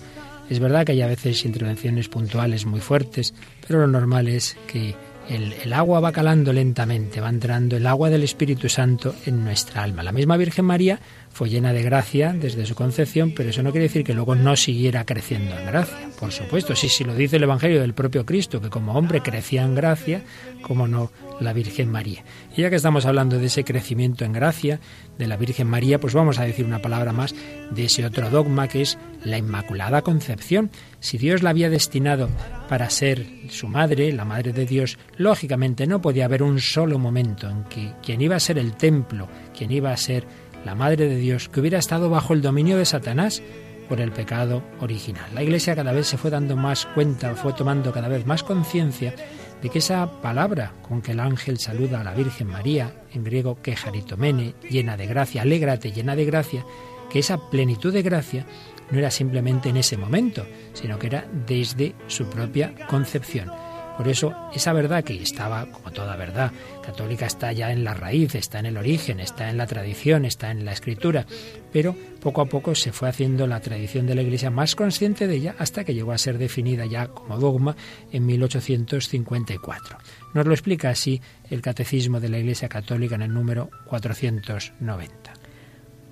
Es 0.50 0.60
verdad 0.60 0.86
que 0.86 0.94
hay 0.94 1.02
a 1.02 1.08
veces 1.08 1.44
intervenciones 1.44 2.08
puntuales 2.08 2.66
muy 2.66 2.80
fuertes, 2.80 3.34
pero 3.68 3.82
lo 3.82 3.88
normal 3.88 4.30
es 4.30 4.56
que 4.66 4.96
el, 5.28 5.52
el 5.62 5.74
agua 5.74 6.00
va 6.00 6.14
calando 6.14 6.54
lentamente, 6.54 7.20
va 7.20 7.28
entrando 7.28 7.76
el 7.76 7.86
agua 7.86 8.10
del 8.10 8.24
Espíritu 8.24 8.70
Santo 8.70 9.14
en 9.26 9.44
nuestra 9.44 9.84
alma. 9.84 10.02
La 10.02 10.14
misma 10.14 10.38
Virgen 10.38 10.64
María 10.64 11.02
fue 11.36 11.50
llena 11.50 11.74
de 11.74 11.84
gracia 11.84 12.32
desde 12.32 12.66
su 12.66 12.76
concepción, 12.76 13.34
pero 13.36 13.50
eso 13.50 13.62
no 13.62 13.72
quiere 13.72 13.88
decir 13.88 14.06
que 14.06 14.14
luego 14.14 14.36
no 14.36 14.56
siguiera 14.56 15.06
creciendo 15.06 15.60
en 15.60 15.66
gracia. 15.66 16.10
Por 16.18 16.32
supuesto, 16.32 16.78
sí, 16.78 16.88
sí 16.88 17.04
lo 17.04 17.14
dice 17.14 17.36
el 17.36 17.44
Evangelio 17.44 17.82
del 17.82 17.94
propio 17.94 18.26
Cristo, 18.26 18.62
que 18.62 18.70
como 18.70 18.94
hombre 18.94 19.20
crecía 19.20 19.64
en 19.64 19.76
gracia, 19.76 20.24
como 20.62 20.88
no 20.88 21.12
la 21.42 21.52
Virgen 21.52 21.92
María. 21.92 22.24
Y 22.56 22.62
ya 22.62 22.70
que 22.70 22.78
estamos 22.78 23.06
hablando 23.06 23.38
de 23.38 23.48
ese 23.48 23.66
crecimiento 23.66 24.24
en 24.24 24.32
gracia 24.32 24.80
de 25.18 25.28
la 25.28 25.36
Virgen 25.36 25.68
María, 25.68 26.00
pues 26.00 26.14
vamos 26.14 26.40
a 26.40 26.46
decir 26.46 26.66
una 26.66 26.82
palabra 26.82 27.12
más 27.12 27.36
de 27.70 27.84
ese 27.84 28.06
otro 28.06 28.30
dogma 28.30 28.70
que 28.70 28.82
es 28.82 28.98
la 29.26 29.38
Inmaculada 29.38 30.04
Concepción. 30.04 30.72
Si 31.02 31.18
Dios 31.18 31.44
la 31.44 31.50
había 31.50 31.70
destinado 31.70 32.30
para 32.70 32.90
ser 32.90 33.28
su 33.50 33.68
madre, 33.68 34.14
la 34.14 34.24
madre 34.24 34.54
de 34.54 34.66
Dios, 34.66 34.98
lógicamente 35.18 35.86
no 35.86 36.02
podía 36.02 36.26
haber 36.26 36.44
un 36.44 36.62
solo 36.62 36.98
momento 36.98 37.50
en 37.50 37.66
que 37.66 37.92
quien 38.02 38.22
iba 38.22 38.38
a 38.38 38.40
ser 38.40 38.58
el 38.58 38.78
templo, 38.78 39.28
quien 39.54 39.72
iba 39.72 39.92
a 39.92 39.98
ser 39.98 40.26
la 40.66 40.76
madre 40.76 41.08
de 41.08 41.18
Dios, 41.18 41.48
que 41.48 41.60
hubiera 41.60 41.80
estado 41.80 42.10
bajo 42.10 42.34
el 42.34 42.42
dominio 42.42 42.78
de 42.78 42.86
Satanás 42.86 43.42
por 43.88 44.02
el 44.02 44.12
pecado 44.12 44.64
original. 44.82 45.30
La 45.34 45.44
Iglesia 45.44 45.76
cada 45.76 45.94
vez 45.94 46.08
se 46.08 46.18
fue 46.18 46.32
dando 46.32 46.56
más 46.56 46.88
cuenta, 46.88 47.36
fue 47.36 47.54
tomando 47.54 47.94
cada 47.94 48.08
vez 48.08 48.26
más 48.26 48.44
conciencia 48.44 49.14
de 49.62 49.70
que 49.70 49.80
esa 49.80 50.22
palabra 50.22 50.74
con 50.82 51.02
que 51.02 51.12
el 51.12 51.20
ángel 51.20 51.60
saluda 51.60 52.02
a 52.02 52.04
la 52.04 52.14
Virgen 52.14 52.48
María, 52.48 53.04
en 53.14 53.24
griego 53.24 53.62
quejaritomene, 53.62 54.56
llena 54.70 54.98
de 54.98 55.06
gracia, 55.06 55.44
alégrate, 55.44 55.92
llena 55.92 56.16
de 56.16 56.26
gracia, 56.26 56.66
que 57.10 57.20
esa 57.20 57.50
plenitud 57.50 57.94
de 57.94 58.02
gracia 58.02 58.46
no 58.92 59.00
era 59.00 59.12
simplemente 59.12 59.70
en 59.70 59.78
ese 59.78 59.98
momento, 59.98 60.46
sino 60.74 61.00
que 61.00 61.08
era 61.08 61.28
desde 61.48 61.96
su 62.08 62.26
propia 62.26 62.74
concepción. 62.88 63.52
Por 63.98 64.08
eso 64.10 64.36
esa 64.54 64.74
verdad 64.74 65.04
que 65.04 65.22
estaba, 65.22 65.66
como 65.68 65.92
toda 65.92 66.16
verdad 66.16 66.52
católica, 66.84 67.26
está 67.26 67.54
ya 67.54 67.72
en 67.72 67.84
la 67.84 67.94
raíz, 67.94 68.36
está 68.36 68.60
en 68.60 68.66
el 68.66 68.78
origen, 68.78 69.20
está 69.20 69.50
en 69.50 69.58
la 69.58 69.68
tradición, 69.68 70.26
está 70.26 70.52
en 70.52 70.66
la 70.66 70.74
escritura, 70.74 71.26
pero 71.72 71.96
poco 72.22 72.42
a 72.42 72.46
poco 72.46 72.76
se 72.76 72.92
fue 72.92 73.10
haciendo 73.10 73.48
la 73.48 73.62
tradición 73.62 74.06
de 74.06 74.16
la 74.16 74.22
Iglesia 74.22 74.50
más 74.50 74.76
consciente 74.76 75.28
de 75.28 75.36
ella 75.36 75.56
hasta 75.60 75.84
que 75.84 75.94
llegó 75.94 76.12
a 76.12 76.18
ser 76.18 76.38
definida 76.38 76.86
ya 76.86 77.08
como 77.08 77.38
dogma 77.38 77.76
en 78.12 78.26
1854. 78.26 79.98
Nos 80.34 80.46
lo 80.46 80.54
explica 80.54 80.90
así 80.90 81.22
el 81.50 81.62
Catecismo 81.62 82.20
de 82.20 82.30
la 82.30 82.40
Iglesia 82.40 82.70
Católica 82.70 83.16
en 83.16 83.22
el 83.22 83.34
número 83.34 83.70
490. 83.88 85.34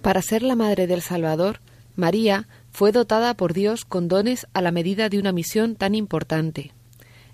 Para 0.01 0.21
ser 0.21 0.43
la 0.43 0.55
madre 0.55 0.85
del 0.85 1.01
Salvador, 1.01 1.61
María 1.95 2.47
fue 2.71 2.91
dotada 2.91 3.35
por 3.35 3.53
Dios 3.53 3.85
con 3.85 4.07
dones 4.07 4.47
a 4.53 4.61
la 4.61 4.71
medida 4.71 5.07
de 5.07 5.19
una 5.19 5.31
misión 5.31 5.75
tan 5.75 5.95
importante. 5.95 6.72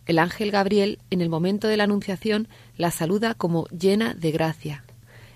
El 0.09 0.17
ángel 0.17 0.49
Gabriel, 0.49 0.97
en 1.11 1.21
el 1.21 1.29
momento 1.29 1.67
de 1.67 1.77
la 1.77 1.83
Anunciación, 1.83 2.47
la 2.77 2.89
saluda 2.89 3.35
como 3.35 3.67
llena 3.67 4.15
de 4.15 4.31
gracia. 4.31 4.83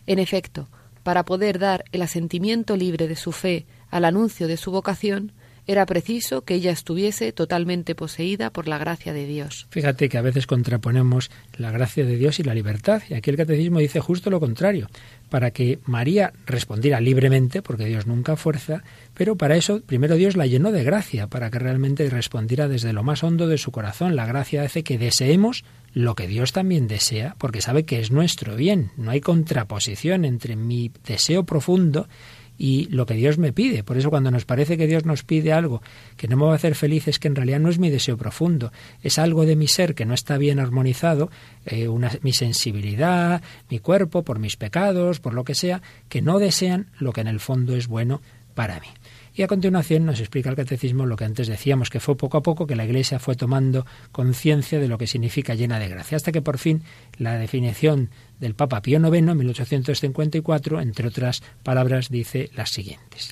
En 0.07 0.17
efecto, 0.17 0.67
para 1.03 1.25
poder 1.25 1.59
dar 1.59 1.85
el 1.91 2.01
asentimiento 2.01 2.75
libre 2.75 3.07
de 3.07 3.15
su 3.15 3.33
fe 3.33 3.67
al 3.91 4.03
anuncio 4.03 4.47
de 4.47 4.57
su 4.57 4.71
vocación, 4.71 5.31
Era 5.65 5.85
preciso 5.85 6.41
que 6.41 6.55
ella 6.55 6.71
estuviese 6.71 7.31
totalmente 7.31 7.95
poseída 7.95 8.49
por 8.49 8.67
la 8.67 8.77
gracia 8.77 9.13
de 9.13 9.25
Dios. 9.25 9.67
Fíjate 9.69 10.09
que 10.09 10.17
a 10.17 10.21
veces 10.21 10.45
contraponemos 10.45 11.31
la 11.57 11.71
gracia 11.71 12.03
de 12.03 12.17
Dios 12.17 12.39
y 12.39 12.43
la 12.43 12.53
libertad, 12.53 13.01
y 13.09 13.13
aquí 13.13 13.29
el 13.29 13.37
catecismo 13.37 13.79
dice 13.79 14.01
justo 14.01 14.29
lo 14.29 14.41
contrario, 14.41 14.89
para 15.29 15.51
que 15.51 15.79
María 15.85 16.33
respondiera 16.45 16.99
libremente, 16.99 17.61
porque 17.61 17.85
Dios 17.85 18.07
nunca 18.07 18.35
fuerza, 18.35 18.83
pero 19.13 19.35
para 19.35 19.55
eso 19.55 19.81
primero 19.81 20.15
Dios 20.15 20.35
la 20.35 20.47
llenó 20.47 20.71
de 20.71 20.83
gracia, 20.83 21.27
para 21.27 21.49
que 21.49 21.59
realmente 21.59 22.09
respondiera 22.09 22.67
desde 22.67 22.93
lo 22.93 23.03
más 23.03 23.23
hondo 23.23 23.47
de 23.47 23.57
su 23.57 23.71
corazón. 23.71 24.15
La 24.15 24.25
gracia 24.25 24.63
hace 24.63 24.83
que 24.83 24.97
deseemos 24.97 25.63
lo 25.93 26.15
que 26.15 26.27
Dios 26.27 26.53
también 26.53 26.87
desea, 26.87 27.35
porque 27.37 27.61
sabe 27.61 27.85
que 27.85 27.99
es 27.99 28.11
nuestro 28.11 28.55
bien. 28.55 28.91
No 28.97 29.11
hay 29.11 29.21
contraposición 29.21 30.25
entre 30.25 30.55
mi 30.55 30.91
deseo 31.05 31.45
profundo 31.45 32.07
y 32.57 32.85
lo 32.89 33.05
que 33.05 33.15
Dios 33.15 33.37
me 33.37 33.53
pide. 33.53 33.83
Por 33.83 33.97
eso 33.97 34.09
cuando 34.09 34.31
nos 34.31 34.45
parece 34.45 34.77
que 34.77 34.87
Dios 34.87 35.05
nos 35.05 35.23
pide 35.23 35.53
algo 35.53 35.81
que 36.17 36.27
no 36.27 36.37
me 36.37 36.45
va 36.45 36.53
a 36.53 36.55
hacer 36.55 36.75
feliz 36.75 37.07
es 37.07 37.19
que 37.19 37.27
en 37.27 37.35
realidad 37.35 37.59
no 37.59 37.69
es 37.69 37.79
mi 37.79 37.89
deseo 37.89 38.17
profundo, 38.17 38.71
es 39.01 39.19
algo 39.19 39.45
de 39.45 39.55
mi 39.55 39.67
ser 39.67 39.95
que 39.95 40.05
no 40.05 40.13
está 40.13 40.37
bien 40.37 40.59
armonizado, 40.59 41.29
eh, 41.65 41.87
una, 41.87 42.11
mi 42.21 42.33
sensibilidad, 42.33 43.41
mi 43.69 43.79
cuerpo, 43.79 44.23
por 44.23 44.39
mis 44.39 44.55
pecados, 44.55 45.19
por 45.19 45.33
lo 45.33 45.43
que 45.43 45.55
sea, 45.55 45.81
que 46.09 46.21
no 46.21 46.39
desean 46.39 46.87
lo 46.99 47.11
que 47.11 47.21
en 47.21 47.27
el 47.27 47.39
fondo 47.39 47.75
es 47.75 47.87
bueno 47.87 48.21
para 48.53 48.79
mí. 48.79 48.87
Y 49.35 49.41
a 49.41 49.47
continuación 49.47 50.05
nos 50.05 50.19
explica 50.19 50.51
el 50.51 50.55
catecismo 50.55 51.07
lo 51.07 51.15
que 51.15 51.25
antes 51.25 51.47
decíamos, 51.47 51.89
que 51.89 51.99
fue 51.99 52.15
poco 52.15 52.37
a 52.37 52.43
poco 52.43 52.67
que 52.67 52.75
la 52.75 52.85
Iglesia 52.85 53.17
fue 53.17 53.35
tomando 53.35 53.85
conciencia 54.11 54.79
de 54.79 54.87
lo 54.87 54.99
que 54.99 55.07
significa 55.07 55.55
llena 55.55 55.79
de 55.79 55.89
gracia, 55.89 56.17
hasta 56.17 56.31
que 56.31 56.43
por 56.43 56.59
fin 56.59 56.83
la 57.17 57.37
definición 57.39 58.11
del 58.39 58.53
Papa 58.53 58.83
Pío 58.83 58.99
IX 58.99 59.27
en 59.29 59.37
1854, 59.37 60.81
entre 60.81 61.07
otras 61.07 61.41
palabras, 61.63 62.09
dice 62.09 62.51
las 62.53 62.69
siguientes. 62.69 63.31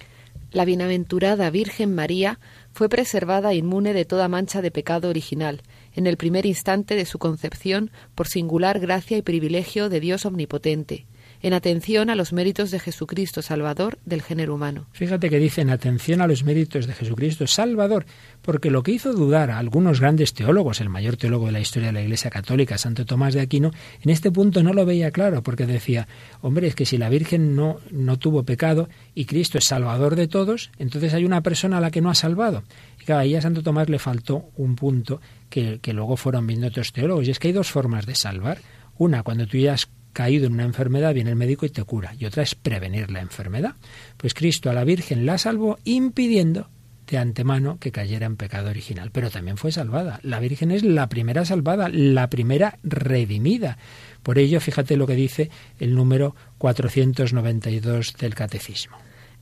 La 0.52 0.66
bienaventurada 0.66 1.50
Virgen 1.50 1.94
María 1.94 2.40
fue 2.74 2.90
preservada 2.90 3.54
inmune 3.54 3.94
de 3.94 4.04
toda 4.04 4.28
mancha 4.28 4.62
de 4.62 4.72
pecado 4.72 5.08
original, 5.08 5.62
en 5.94 6.08
el 6.08 6.18
primer 6.18 6.46
instante 6.46 6.96
de 6.96 7.06
su 7.06 7.20
concepción, 7.20 7.92
por 8.16 8.28
singular 8.28 8.80
gracia 8.80 9.18
y 9.18 9.22
privilegio 9.22 9.88
de 9.88 10.00
Dios 10.00 10.26
omnipotente, 10.26 11.06
en 11.42 11.54
atención 11.54 12.10
a 12.10 12.16
los 12.16 12.34
méritos 12.34 12.72
de 12.72 12.80
Jesucristo 12.80 13.42
Salvador 13.42 13.98
del 14.06 14.22
género 14.22 14.56
humano. 14.56 14.86
Fíjate 14.92 15.30
que 15.30 15.40
dice 15.40 15.62
en 15.62 15.70
atención 15.70 16.22
a 16.22 16.28
los 16.28 16.44
méritos 16.44 16.88
de 16.88 16.94
Jesucristo 16.94 17.48
Salvador, 17.48 18.06
porque 18.42 18.72
lo 18.72 18.84
que 18.84 18.92
hizo 18.92 19.14
dudar 19.14 19.52
a 19.52 19.58
algunos 19.58 20.00
grandes 20.00 20.34
teólogos, 20.34 20.82
el 20.82 20.90
mayor 20.90 21.18
teólogo 21.18 21.48
de 21.48 21.52
la 21.54 21.60
historia 21.60 21.88
de 21.88 21.94
la 21.94 22.02
Iglesia 22.02 22.30
Católica, 22.30 22.78
Santo 22.78 23.06
Tomás 23.06 23.34
de 23.34 23.42
Aquino, 23.42 23.72
en 24.02 24.10
este 24.10 24.32
punto 24.32 24.64
no 24.64 24.74
lo 24.74 24.86
veía 24.86 25.12
claro, 25.12 25.44
porque 25.44 25.66
decía, 25.66 26.08
hombre, 26.42 26.68
es 26.68 26.76
que 26.76 26.86
si 26.86 26.98
la 26.98 27.10
Virgen 27.10 27.56
no, 27.56 27.78
no 27.92 28.18
tuvo 28.18 28.44
pecado 28.44 28.90
y 29.16 29.26
Cristo 29.26 29.58
es 29.58 29.66
Salvador 29.66 30.16
de 30.16 30.28
todos, 30.28 30.72
entonces 30.78 31.14
hay 31.14 31.26
una 31.26 31.42
persona 31.42 31.78
a 31.78 31.82
la 31.82 31.92
que 31.92 32.02
no 32.02 32.10
ha 32.10 32.16
salvado. 32.16 32.64
Y 33.02 33.06
claro, 33.06 33.22
ahí 33.22 33.36
a 33.36 33.42
Santo 33.42 33.64
Tomás 33.64 33.90
le 33.90 34.00
faltó 34.00 34.50
un 34.58 34.76
punto 34.76 35.22
que, 35.50 35.80
que 35.82 35.94
luego 35.94 36.18
fueron 36.18 36.48
viendo 36.48 36.68
otros 36.68 36.92
teólogos, 36.92 37.28
y 37.28 37.32
es 37.32 37.40
que 37.40 37.50
hay 37.50 37.54
dos 37.54 37.72
formas 37.72 38.06
de 38.06 38.16
salvar. 38.16 38.60
Una, 38.98 39.24
cuando 39.24 39.48
tú 39.48 39.58
ya 39.58 39.74
has 39.74 39.90
caído 40.14 40.48
en 40.48 40.54
una 40.54 40.64
enfermedad, 40.64 41.14
viene 41.14 41.30
el 41.30 41.36
médico 41.36 41.66
y 41.66 41.70
te 41.70 41.84
cura. 41.84 42.14
Y 42.18 42.26
otra 42.26 42.44
es 42.44 42.56
prevenir 42.56 43.12
la 43.12 43.22
enfermedad. 43.22 43.76
Pues 44.18 44.34
Cristo 44.34 44.70
a 44.70 44.74
la 44.74 44.84
Virgen 44.84 45.26
la 45.26 45.38
salvó 45.38 45.80
impidiendo 45.84 46.70
de 47.08 47.18
antemano 47.18 47.78
que 47.80 47.92
cayera 47.92 48.26
en 48.26 48.38
pecado 48.38 48.70
original. 48.70 49.12
Pero 49.12 49.30
también 49.30 49.58
fue 49.58 49.72
salvada. 49.72 50.20
La 50.24 50.40
Virgen 50.40 50.72
es 50.72 50.84
la 50.84 51.10
primera 51.10 51.46
salvada, 51.46 51.90
la 51.90 52.30
primera 52.30 52.80
redimida. 52.84 53.78
Por 54.24 54.40
ello, 54.40 54.62
fíjate 54.62 54.98
lo 54.98 55.08
que 55.08 55.16
dice 55.16 55.50
el 55.80 55.94
número 55.94 56.36
492 56.58 58.16
del 58.18 58.34
Catecismo. 58.34 58.98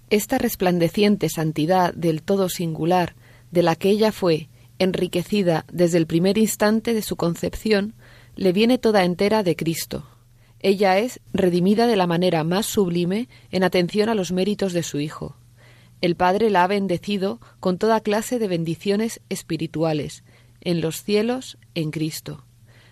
Esta 0.09 0.39
resplandeciente 0.39 1.29
santidad 1.29 1.93
del 1.93 2.23
todo 2.23 2.49
singular, 2.49 3.15
de 3.51 3.61
la 3.61 3.75
que 3.75 3.89
ella 3.89 4.11
fue 4.11 4.49
enriquecida 4.79 5.65
desde 5.71 5.99
el 5.99 6.07
primer 6.07 6.37
instante 6.37 6.93
de 6.93 7.03
su 7.03 7.15
concepción, 7.15 7.93
le 8.35 8.53
viene 8.53 8.77
toda 8.77 9.03
entera 9.03 9.43
de 9.43 9.55
Cristo, 9.55 10.07
ella 10.59 10.97
es 10.97 11.21
redimida 11.33 11.87
de 11.87 11.95
la 11.95 12.07
manera 12.07 12.43
más 12.43 12.65
sublime 12.65 13.29
en 13.51 13.63
atención 13.63 14.09
a 14.09 14.15
los 14.15 14.31
méritos 14.31 14.73
de 14.73 14.83
su 14.83 14.99
Hijo. 14.99 15.35
El 16.01 16.15
Padre 16.15 16.49
la 16.49 16.63
ha 16.63 16.67
bendecido 16.67 17.39
con 17.59 17.77
toda 17.77 18.01
clase 18.01 18.39
de 18.39 18.47
bendiciones 18.47 19.21
espirituales, 19.29 20.23
en 20.61 20.81
los 20.81 21.03
cielos, 21.03 21.57
en 21.75 21.91
Cristo, 21.91 22.45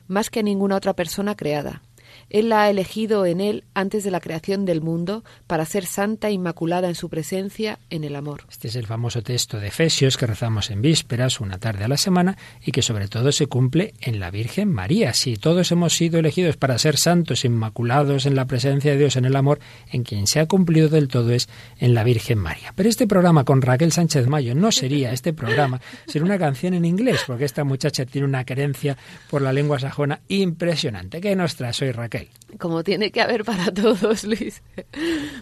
más 0.07 0.29
que 0.29 0.39
a 0.39 0.43
ninguna 0.43 0.75
otra 0.75 0.93
persona 0.93 1.35
creada. 1.35 1.81
Él 2.29 2.49
la 2.49 2.63
ha 2.63 2.69
elegido 2.69 3.25
en 3.25 3.41
él 3.41 3.63
antes 3.73 4.03
de 4.03 4.11
la 4.11 4.19
creación 4.19 4.65
del 4.65 4.81
mundo 4.81 5.23
para 5.47 5.65
ser 5.65 5.85
santa 5.85 6.29
e 6.29 6.33
inmaculada 6.33 6.87
en 6.87 6.95
su 6.95 7.09
presencia 7.09 7.79
en 7.89 8.03
el 8.03 8.15
amor. 8.15 8.43
Este 8.49 8.67
es 8.67 8.75
el 8.75 8.87
famoso 8.87 9.21
texto 9.21 9.59
de 9.59 9.67
Efesios 9.67 10.17
que 10.17 10.27
rezamos 10.27 10.69
en 10.69 10.81
vísperas 10.81 11.39
una 11.39 11.57
tarde 11.57 11.85
a 11.85 11.87
la 11.87 11.97
semana 11.97 12.37
y 12.65 12.71
que 12.71 12.81
sobre 12.81 13.07
todo 13.07 13.31
se 13.31 13.47
cumple 13.47 13.93
en 14.01 14.19
la 14.19 14.31
Virgen 14.31 14.71
María. 14.71 15.13
Si 15.13 15.37
todos 15.37 15.71
hemos 15.71 15.93
sido 15.93 16.19
elegidos 16.19 16.57
para 16.57 16.77
ser 16.77 16.97
santos, 16.97 17.45
inmaculados 17.45 18.25
en 18.25 18.35
la 18.35 18.45
presencia 18.45 18.91
de 18.91 18.97
Dios, 18.97 19.15
en 19.15 19.25
el 19.25 19.35
amor, 19.35 19.59
en 19.91 20.03
quien 20.03 20.27
se 20.27 20.39
ha 20.39 20.47
cumplido 20.47 20.89
del 20.89 21.07
todo 21.07 21.31
es 21.31 21.47
en 21.79 21.93
la 21.93 22.03
Virgen 22.03 22.39
María. 22.39 22.73
Pero 22.75 22.89
este 22.89 23.07
programa 23.07 23.43
con 23.43 23.61
Raquel 23.61 23.91
Sánchez 23.91 24.27
Mayo 24.27 24.55
no 24.55 24.71
sería 24.71 25.11
este 25.11 25.33
programa, 25.33 25.81
sería 26.05 26.25
una 26.25 26.39
canción 26.39 26.73
en 26.73 26.85
inglés, 26.85 27.21
porque 27.25 27.45
esta 27.45 27.63
muchacha 27.63 28.05
tiene 28.05 28.27
una 28.27 28.43
querencia 28.43 28.97
por 29.29 29.41
la 29.41 29.53
lengua 29.53 29.79
sajona 29.79 30.21
impresionante. 30.27 31.21
¿Qué 31.21 31.35
nos 31.35 31.55
trae 31.55 31.73
hoy 31.81 31.91
Raquel? 31.91 32.16
Como 32.59 32.83
tiene 32.83 33.11
que 33.11 33.21
haber 33.21 33.43
para 33.43 33.71
todos, 33.73 34.23
Luis. 34.23 34.61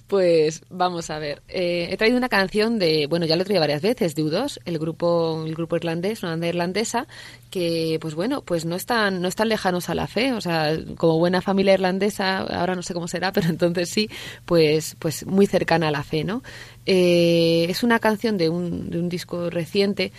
Pues 0.07 0.63
vamos 0.69 1.09
a 1.09 1.19
ver. 1.19 1.43
Eh, 1.47 1.87
he 1.91 1.97
traído 1.97 2.17
una 2.17 2.29
canción 2.29 2.79
de, 2.79 3.05
bueno, 3.07 3.25
ya 3.25 3.35
lo 3.35 3.43
he 3.43 3.45
traído 3.45 3.61
varias 3.61 3.81
veces, 3.81 4.15
de 4.15 4.23
U2, 4.23 4.59
el 4.65 4.79
grupo, 4.79 5.43
el 5.45 5.53
grupo 5.53 5.75
irlandés, 5.75 6.23
una 6.23 6.31
banda 6.31 6.47
irlandesa, 6.47 7.07
que, 7.51 7.99
pues 8.01 8.15
bueno, 8.15 8.41
pues 8.41 8.65
no 8.65 8.75
están, 8.75 9.21
no 9.21 9.27
están 9.27 9.49
lejanos 9.49 9.89
a 9.89 9.95
la 9.95 10.07
fe. 10.07 10.33
O 10.33 10.41
sea, 10.41 10.77
como 10.97 11.19
buena 11.19 11.41
familia 11.41 11.75
irlandesa, 11.75 12.39
ahora 12.39 12.75
no 12.75 12.81
sé 12.81 12.93
cómo 12.93 13.07
será, 13.07 13.31
pero 13.33 13.49
entonces 13.49 13.89
sí, 13.89 14.09
pues, 14.45 14.95
pues 14.97 15.25
muy 15.27 15.45
cercana 15.45 15.89
a 15.89 15.91
la 15.91 16.03
fe, 16.03 16.23
¿no? 16.23 16.41
Eh, 16.87 17.67
es 17.69 17.83
una 17.83 17.99
canción 17.99 18.37
de 18.37 18.49
un, 18.49 18.89
de 18.89 18.99
un 18.99 19.09
disco 19.09 19.49
reciente 19.51 20.11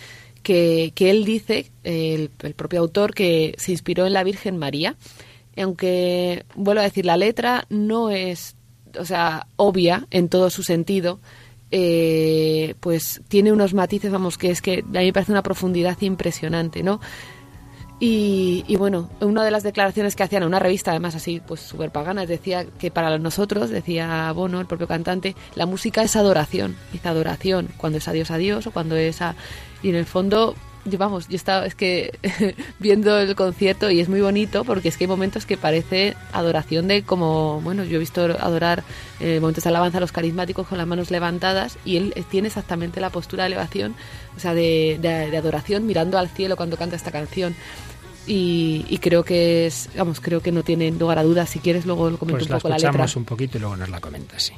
que, 0.44 0.92
que 0.94 1.10
él 1.10 1.24
dice, 1.24 1.72
el, 1.82 2.30
el 2.42 2.54
propio 2.54 2.78
autor, 2.78 3.12
que 3.12 3.56
se 3.58 3.72
inspiró 3.72 4.06
en 4.06 4.12
la 4.12 4.22
Virgen 4.22 4.56
María 4.56 4.94
aunque 5.62 6.44
vuelvo 6.54 6.80
a 6.80 6.84
decir, 6.84 7.06
la 7.06 7.16
letra 7.16 7.64
no 7.68 8.10
es, 8.10 8.56
o 8.98 9.04
sea, 9.04 9.46
obvia 9.56 10.06
en 10.10 10.28
todo 10.28 10.50
su 10.50 10.62
sentido, 10.62 11.20
eh, 11.70 12.74
pues 12.80 13.22
tiene 13.28 13.52
unos 13.52 13.74
matices, 13.74 14.12
vamos, 14.12 14.38
que 14.38 14.50
es 14.50 14.62
que 14.62 14.80
a 14.80 14.98
mí 14.98 15.06
me 15.06 15.12
parece 15.12 15.32
una 15.32 15.42
profundidad 15.42 16.00
impresionante, 16.00 16.82
¿no? 16.82 17.00
Y, 17.98 18.76
bueno, 18.76 19.08
una 19.20 19.42
de 19.42 19.50
las 19.50 19.62
declaraciones 19.62 20.14
que 20.14 20.22
hacían 20.22 20.42
en 20.42 20.48
una 20.48 20.58
revista, 20.58 20.90
además 20.90 21.14
así, 21.14 21.40
pues 21.40 21.60
súper 21.60 21.90
paganas, 21.90 22.28
decía 22.28 22.66
que 22.66 22.90
para 22.90 23.18
nosotros, 23.18 23.70
decía 23.70 24.30
Bono, 24.32 24.60
el 24.60 24.66
propio 24.66 24.86
cantante, 24.86 25.34
la 25.54 25.64
música 25.64 26.02
es 26.02 26.14
adoración, 26.14 26.76
es 26.92 27.06
adoración, 27.06 27.70
cuando 27.78 27.96
es 27.96 28.06
a 28.06 28.12
Dios 28.12 28.30
a 28.30 28.36
Dios 28.36 28.66
o 28.66 28.70
cuando 28.70 28.96
es 28.96 29.22
a... 29.22 29.34
Y 29.82 29.88
en 29.88 29.94
el 29.94 30.04
fondo, 30.04 30.54
vamos, 30.96 31.28
yo 31.28 31.36
estaba 31.36 31.66
es 31.66 31.74
que 31.74 32.18
viendo 32.78 33.18
el 33.18 33.34
concierto 33.34 33.90
y 33.90 34.00
es 34.00 34.08
muy 34.08 34.20
bonito 34.20 34.64
porque 34.64 34.88
es 34.88 34.96
que 34.96 35.04
hay 35.04 35.08
momentos 35.08 35.46
que 35.46 35.56
parece 35.56 36.14
adoración 36.32 36.88
de 36.88 37.02
como, 37.02 37.60
bueno, 37.62 37.84
yo 37.84 37.96
he 37.96 37.98
visto 37.98 38.22
adorar 38.22 38.84
eh, 39.20 39.40
momentos 39.40 39.64
de 39.64 39.70
alabanza 39.70 39.98
a 39.98 40.00
los 40.00 40.12
carismáticos 40.12 40.66
con 40.66 40.78
las 40.78 40.86
manos 40.86 41.10
levantadas 41.10 41.78
y 41.84 41.96
él 41.96 42.14
tiene 42.30 42.48
exactamente 42.48 43.00
la 43.00 43.10
postura 43.10 43.44
de 43.44 43.48
elevación, 43.48 43.94
o 44.36 44.40
sea, 44.40 44.54
de, 44.54 44.98
de, 45.00 45.30
de 45.30 45.36
adoración 45.36 45.86
mirando 45.86 46.18
al 46.18 46.28
cielo 46.28 46.56
cuando 46.56 46.76
canta 46.76 46.96
esta 46.96 47.10
canción. 47.10 47.54
Y, 48.26 48.84
y, 48.88 48.98
creo 48.98 49.24
que 49.24 49.66
es, 49.66 49.88
vamos, 49.96 50.20
creo 50.20 50.40
que 50.40 50.50
no 50.50 50.64
tiene 50.64 50.90
lugar 50.90 51.20
a 51.20 51.22
dudas. 51.22 51.48
Si 51.48 51.60
quieres, 51.60 51.86
luego 51.86 52.10
lo 52.10 52.18
comento 52.18 52.40
pues 52.40 52.50
un 52.50 52.56
poco 52.56 52.68
la, 52.68 52.76
la 52.76 52.90
letra. 52.90 53.06
un 53.14 53.24
poquito 53.24 53.56
y 53.56 53.60
luego 53.60 53.76
nos 53.76 53.88
la 53.88 54.00
comentas, 54.00 54.42
sí. 54.42 54.54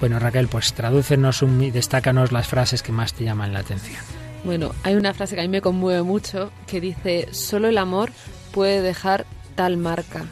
Bueno, 0.00 0.18
Raquel, 0.18 0.48
pues 0.48 0.72
tradúcenos 0.72 1.42
y 1.42 1.70
destácanos 1.70 2.32
las 2.32 2.48
frases 2.48 2.82
que 2.82 2.90
más 2.90 3.12
te 3.12 3.24
llaman 3.24 3.52
la 3.52 3.60
atención. 3.60 4.00
Bueno, 4.44 4.72
hay 4.82 4.94
una 4.94 5.12
frase 5.12 5.34
que 5.34 5.42
a 5.42 5.44
mí 5.44 5.50
me 5.50 5.60
conmueve 5.60 6.02
mucho 6.02 6.50
que 6.66 6.80
dice, 6.80 7.28
solo 7.32 7.68
el 7.68 7.76
amor 7.76 8.10
puede 8.52 8.80
dejar 8.80 9.26
tal 9.54 9.76
marca, 9.76 10.24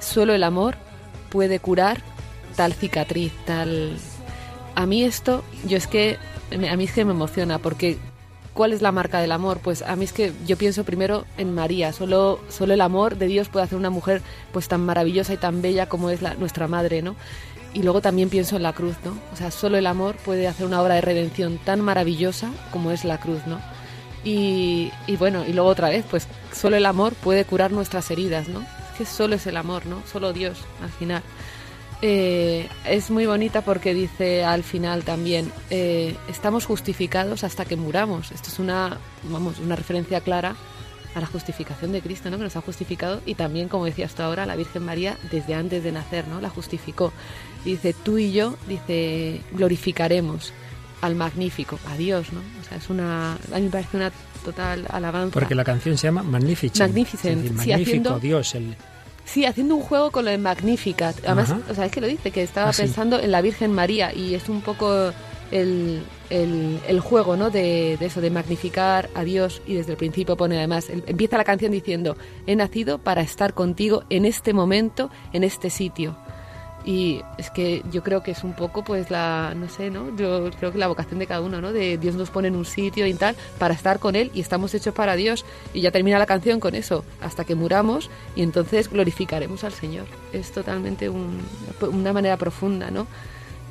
solo 0.00 0.34
el 0.34 0.42
amor 0.42 0.76
puede 1.30 1.60
curar 1.60 2.02
tal 2.56 2.74
cicatriz, 2.74 3.32
tal... 3.46 3.96
A 4.74 4.86
mí 4.86 5.04
esto, 5.04 5.44
yo 5.66 5.76
es 5.76 5.86
que, 5.86 6.18
a 6.50 6.76
mí 6.76 6.84
es 6.84 6.92
que 6.92 7.04
me 7.04 7.12
emociona 7.12 7.58
porque 7.58 7.98
¿cuál 8.54 8.72
es 8.72 8.82
la 8.82 8.92
marca 8.92 9.20
del 9.20 9.32
amor? 9.32 9.58
Pues 9.58 9.82
a 9.82 9.96
mí 9.96 10.04
es 10.04 10.12
que 10.12 10.32
yo 10.46 10.56
pienso 10.56 10.84
primero 10.84 11.24
en 11.38 11.54
María, 11.54 11.92
solo, 11.92 12.40
solo 12.48 12.74
el 12.74 12.80
amor 12.80 13.16
de 13.16 13.26
Dios 13.26 13.48
puede 13.48 13.64
hacer 13.64 13.78
una 13.78 13.90
mujer 13.90 14.22
pues 14.52 14.68
tan 14.68 14.84
maravillosa 14.84 15.34
y 15.34 15.36
tan 15.36 15.62
bella 15.62 15.88
como 15.88 16.10
es 16.10 16.22
la, 16.22 16.34
nuestra 16.34 16.68
madre, 16.68 17.02
¿no? 17.02 17.16
Y 17.74 17.82
luego 17.82 18.00
también 18.00 18.28
pienso 18.28 18.56
en 18.56 18.62
la 18.62 18.72
cruz, 18.72 18.96
¿no? 19.04 19.16
O 19.32 19.36
sea, 19.36 19.50
solo 19.50 19.78
el 19.78 19.86
amor 19.86 20.16
puede 20.16 20.46
hacer 20.46 20.66
una 20.66 20.82
obra 20.82 20.96
de 20.96 21.00
redención 21.00 21.58
tan 21.58 21.80
maravillosa 21.80 22.50
como 22.70 22.90
es 22.90 23.04
la 23.04 23.18
cruz, 23.18 23.46
¿no? 23.46 23.60
Y, 24.24 24.92
y 25.06 25.16
bueno, 25.16 25.44
y 25.46 25.52
luego 25.52 25.70
otra 25.70 25.88
vez, 25.88 26.04
pues 26.10 26.28
solo 26.52 26.76
el 26.76 26.86
amor 26.86 27.14
puede 27.14 27.44
curar 27.44 27.72
nuestras 27.72 28.10
heridas, 28.10 28.48
¿no? 28.48 28.60
Es 28.60 28.98
que 28.98 29.06
solo 29.06 29.36
es 29.36 29.46
el 29.46 29.56
amor, 29.56 29.86
¿no? 29.86 30.02
Solo 30.10 30.32
Dios, 30.32 30.58
al 30.82 30.90
final. 30.90 31.22
Eh, 32.04 32.68
es 32.84 33.12
muy 33.12 33.26
bonita 33.26 33.62
porque 33.62 33.94
dice 33.94 34.44
al 34.44 34.64
final 34.64 35.04
también, 35.04 35.52
eh, 35.70 36.16
estamos 36.28 36.66
justificados 36.66 37.44
hasta 37.44 37.64
que 37.64 37.76
muramos. 37.76 38.32
Esto 38.32 38.48
es 38.48 38.58
una, 38.58 38.98
vamos, 39.22 39.60
una 39.60 39.76
referencia 39.76 40.20
clara 40.20 40.56
a 41.14 41.20
la 41.20 41.26
justificación 41.26 41.92
de 41.92 42.00
Cristo, 42.00 42.30
¿no? 42.30 42.38
Que 42.38 42.44
nos 42.44 42.56
ha 42.56 42.60
justificado 42.62 43.20
y 43.26 43.34
también, 43.34 43.68
como 43.68 43.84
decías 43.84 44.14
tú 44.14 44.22
ahora, 44.22 44.46
la 44.46 44.56
Virgen 44.56 44.84
María 44.84 45.16
desde 45.30 45.54
antes 45.54 45.84
de 45.84 45.92
nacer, 45.92 46.26
¿no? 46.28 46.40
La 46.40 46.48
justificó. 46.48 47.12
Dice, 47.64 47.92
tú 47.94 48.18
y 48.18 48.32
yo, 48.32 48.56
dice, 48.68 49.40
glorificaremos 49.52 50.52
al 51.00 51.14
magnífico, 51.16 51.78
a 51.90 51.96
Dios, 51.96 52.32
¿no? 52.32 52.40
O 52.60 52.64
sea, 52.68 52.78
es 52.78 52.88
una, 52.88 53.32
a 53.32 53.56
mí 53.56 53.62
me 53.62 53.70
parece 53.70 53.96
una 53.96 54.10
total 54.44 54.86
alabanza. 54.90 55.32
Porque 55.34 55.54
la 55.54 55.64
canción 55.64 55.98
se 55.98 56.06
llama 56.06 56.22
Magnificent. 56.22 56.78
Magnificent, 56.78 57.36
decir, 57.42 57.50
sí, 57.50 57.56
magnífico 57.56 57.82
haciendo- 57.90 58.18
Dios, 58.20 58.54
el, 58.54 58.76
Sí, 59.24 59.44
haciendo 59.46 59.76
un 59.76 59.82
juego 59.82 60.10
con 60.10 60.24
lo 60.24 60.32
de 60.32 60.38
Magnificat. 60.38 61.16
Además, 61.24 61.50
Ajá. 61.50 61.60
o 61.70 61.74
sea, 61.74 61.86
es 61.86 61.92
que 61.92 62.00
lo 62.00 62.08
dice, 62.08 62.32
que 62.32 62.42
estaba 62.42 62.70
Ah, 62.70 62.72
sí. 62.72 62.82
pensando 62.82 63.20
en 63.20 63.30
la 63.30 63.40
Virgen 63.40 63.72
María 63.72 64.12
y 64.12 64.34
es 64.34 64.48
un 64.48 64.62
poco 64.62 65.12
el, 65.52 66.02
el, 66.30 66.80
el 66.88 67.00
juego, 67.00 67.36
¿no? 67.36 67.50
De, 67.50 67.96
de 68.00 68.06
eso, 68.06 68.20
de 68.20 68.30
magnificar 68.30 69.08
a 69.14 69.22
Dios 69.22 69.62
y 69.66 69.74
desde 69.74 69.92
el 69.92 69.96
principio 69.98 70.36
pone 70.36 70.56
además, 70.58 70.88
empieza 70.90 71.36
la 71.38 71.44
canción 71.44 71.70
diciendo, 71.70 72.16
he 72.46 72.56
nacido 72.56 72.98
para 72.98 73.22
estar 73.22 73.54
contigo 73.54 74.02
en 74.10 74.24
este 74.24 74.52
momento, 74.52 75.10
en 75.32 75.44
este 75.44 75.70
sitio. 75.70 76.16
Y 76.84 77.20
es 77.38 77.48
que 77.50 77.80
yo 77.92 78.02
creo 78.02 78.24
que 78.24 78.32
es 78.32 78.42
un 78.42 78.54
poco, 78.54 78.82
pues, 78.82 79.08
la, 79.08 79.54
no 79.56 79.68
sé, 79.68 79.88
¿no? 79.88 80.16
Yo 80.16 80.50
creo 80.58 80.72
que 80.72 80.78
la 80.78 80.88
vocación 80.88 81.20
de 81.20 81.28
cada 81.28 81.40
uno, 81.40 81.60
¿no? 81.60 81.72
De 81.72 81.96
Dios 81.96 82.16
nos 82.16 82.30
pone 82.30 82.48
en 82.48 82.56
un 82.56 82.64
sitio 82.64 83.06
y 83.06 83.14
tal 83.14 83.36
para 83.60 83.72
estar 83.72 84.00
con 84.00 84.16
Él 84.16 84.32
y 84.34 84.40
estamos 84.40 84.74
hechos 84.74 84.92
para 84.92 85.14
Dios. 85.14 85.44
Y 85.74 85.80
ya 85.80 85.92
termina 85.92 86.18
la 86.18 86.26
canción 86.26 86.58
con 86.58 86.74
eso, 86.74 87.04
hasta 87.20 87.44
que 87.44 87.54
muramos 87.54 88.10
y 88.34 88.42
entonces 88.42 88.88
glorificaremos 88.90 89.62
al 89.62 89.72
Señor. 89.74 90.06
Es 90.32 90.50
totalmente 90.50 91.08
un- 91.08 91.38
una 91.82 92.12
manera 92.12 92.36
profunda, 92.36 92.90
¿no? 92.90 93.06